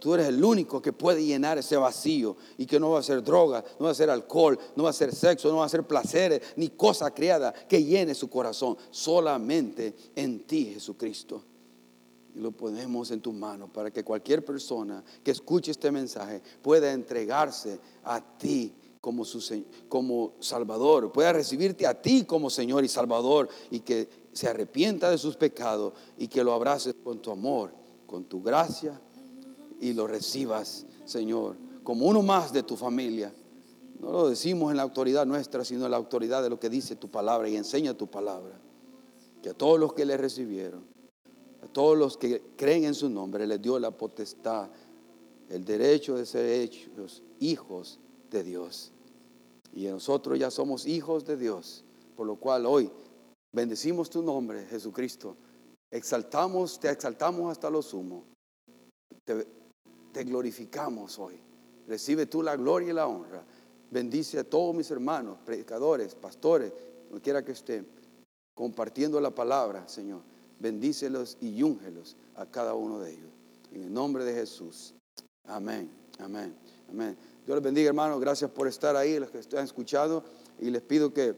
Tú 0.00 0.14
eres 0.14 0.26
el 0.26 0.42
único 0.42 0.82
que 0.82 0.92
puede 0.92 1.24
llenar 1.24 1.56
ese 1.56 1.76
vacío 1.76 2.36
y 2.56 2.66
que 2.66 2.80
no 2.80 2.90
va 2.90 2.98
a 2.98 3.04
ser 3.04 3.22
droga, 3.22 3.64
no 3.78 3.84
va 3.84 3.92
a 3.92 3.94
ser 3.94 4.10
alcohol, 4.10 4.58
no 4.74 4.82
va 4.82 4.90
a 4.90 4.94
ser 4.94 5.14
sexo, 5.14 5.48
no 5.48 5.58
va 5.58 5.66
a 5.66 5.68
ser 5.68 5.84
placeres, 5.84 6.42
ni 6.56 6.70
cosa 6.70 7.12
creada 7.14 7.52
que 7.52 7.84
llene 7.84 8.16
su 8.16 8.28
corazón. 8.28 8.76
Solamente 8.90 9.94
en 10.16 10.40
ti, 10.40 10.72
Jesucristo 10.74 11.44
y 12.38 12.40
lo 12.40 12.52
ponemos 12.52 13.10
en 13.10 13.20
tus 13.20 13.34
manos 13.34 13.68
para 13.70 13.90
que 13.90 14.04
cualquier 14.04 14.44
persona 14.44 15.02
que 15.24 15.32
escuche 15.32 15.72
este 15.72 15.90
mensaje 15.90 16.40
pueda 16.62 16.92
entregarse 16.92 17.80
a 18.04 18.20
ti 18.38 18.72
como, 19.00 19.24
su, 19.24 19.64
como 19.88 20.34
Salvador, 20.38 21.10
pueda 21.10 21.32
recibirte 21.32 21.84
a 21.84 22.00
ti 22.00 22.24
como 22.24 22.48
Señor 22.48 22.84
y 22.84 22.88
Salvador 22.88 23.48
y 23.70 23.80
que 23.80 24.08
se 24.32 24.46
arrepienta 24.46 25.10
de 25.10 25.18
sus 25.18 25.36
pecados 25.36 25.94
y 26.16 26.28
que 26.28 26.44
lo 26.44 26.52
abraces 26.52 26.94
con 27.02 27.18
tu 27.18 27.32
amor, 27.32 27.72
con 28.06 28.24
tu 28.24 28.40
gracia 28.40 29.00
y 29.80 29.92
lo 29.92 30.06
recibas, 30.06 30.86
Señor, 31.06 31.56
como 31.82 32.06
uno 32.06 32.22
más 32.22 32.52
de 32.52 32.62
tu 32.62 32.76
familia. 32.76 33.34
No 33.98 34.12
lo 34.12 34.28
decimos 34.28 34.70
en 34.70 34.76
la 34.76 34.84
autoridad 34.84 35.26
nuestra, 35.26 35.64
sino 35.64 35.86
en 35.86 35.90
la 35.90 35.96
autoridad 35.96 36.40
de 36.40 36.50
lo 36.50 36.60
que 36.60 36.70
dice 36.70 36.94
tu 36.94 37.10
palabra 37.10 37.48
y 37.48 37.56
enseña 37.56 37.94
tu 37.94 38.06
palabra. 38.06 38.60
Que 39.42 39.50
a 39.50 39.54
todos 39.54 39.80
los 39.80 39.92
que 39.92 40.04
le 40.04 40.16
recibieron, 40.16 40.97
todos 41.72 41.96
los 41.96 42.16
que 42.16 42.42
creen 42.56 42.84
en 42.84 42.94
su 42.94 43.08
nombre 43.08 43.46
les 43.46 43.60
dio 43.60 43.78
la 43.78 43.90
potestad, 43.90 44.68
el 45.48 45.64
derecho 45.64 46.16
de 46.16 46.26
ser 46.26 46.46
hechos 46.46 47.22
hijos 47.40 47.98
de 48.30 48.42
Dios. 48.42 48.92
Y 49.72 49.86
nosotros 49.86 50.38
ya 50.38 50.50
somos 50.50 50.86
hijos 50.86 51.24
de 51.24 51.36
Dios, 51.36 51.84
por 52.16 52.26
lo 52.26 52.36
cual 52.36 52.66
hoy 52.66 52.90
bendecimos 53.52 54.10
tu 54.10 54.22
nombre, 54.22 54.66
Jesucristo. 54.66 55.36
Exaltamos, 55.90 56.78
te 56.80 56.90
exaltamos 56.90 57.50
hasta 57.50 57.70
lo 57.70 57.82
sumo. 57.82 58.24
Te, 59.24 59.46
te 60.12 60.24
glorificamos 60.24 61.18
hoy. 61.18 61.38
Recibe 61.86 62.26
tú 62.26 62.42
la 62.42 62.56
gloria 62.56 62.90
y 62.90 62.94
la 62.94 63.06
honra. 63.06 63.44
Bendice 63.90 64.38
a 64.38 64.44
todos 64.44 64.74
mis 64.74 64.90
hermanos, 64.90 65.38
predicadores, 65.44 66.14
pastores, 66.14 66.72
donde 67.08 67.22
quiera 67.22 67.42
que 67.42 67.52
estén, 67.52 67.86
compartiendo 68.54 69.18
la 69.20 69.34
palabra, 69.34 69.88
Señor 69.88 70.20
bendícelos 70.58 71.36
y 71.40 71.62
úngelos 71.62 72.16
a 72.36 72.46
cada 72.46 72.74
uno 72.74 73.00
de 73.00 73.12
ellos. 73.12 73.30
En 73.72 73.84
el 73.84 73.92
nombre 73.92 74.24
de 74.24 74.34
Jesús. 74.34 74.94
Amén, 75.44 75.90
amén, 76.18 76.54
amén. 76.88 77.16
Dios 77.46 77.56
les 77.56 77.64
bendiga, 77.64 77.88
hermanos. 77.88 78.20
Gracias 78.20 78.50
por 78.50 78.68
estar 78.68 78.96
ahí, 78.96 79.18
los 79.18 79.30
que 79.30 79.38
están 79.38 79.64
escuchando. 79.64 80.22
Y 80.60 80.70
les 80.70 80.82
pido 80.82 81.12
que 81.12 81.30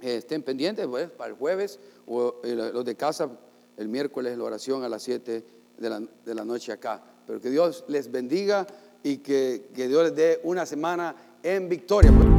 eh, 0.00 0.16
estén 0.16 0.42
pendientes 0.42 0.86
pues, 0.86 1.10
para 1.10 1.30
el 1.30 1.36
jueves 1.36 1.78
o 2.06 2.40
eh, 2.42 2.54
los 2.54 2.84
de 2.84 2.96
casa, 2.96 3.30
el 3.76 3.88
miércoles 3.88 4.36
la 4.36 4.44
oración 4.44 4.82
a 4.84 4.88
las 4.88 5.02
7 5.02 5.44
de 5.78 5.90
la, 5.90 6.00
de 6.00 6.34
la 6.34 6.44
noche 6.44 6.72
acá. 6.72 7.02
Pero 7.26 7.40
que 7.40 7.50
Dios 7.50 7.84
les 7.88 8.10
bendiga 8.10 8.66
y 9.02 9.18
que, 9.18 9.70
que 9.74 9.88
Dios 9.88 10.04
les 10.04 10.14
dé 10.14 10.40
una 10.44 10.66
semana 10.66 11.14
en 11.42 11.68
victoria. 11.68 12.35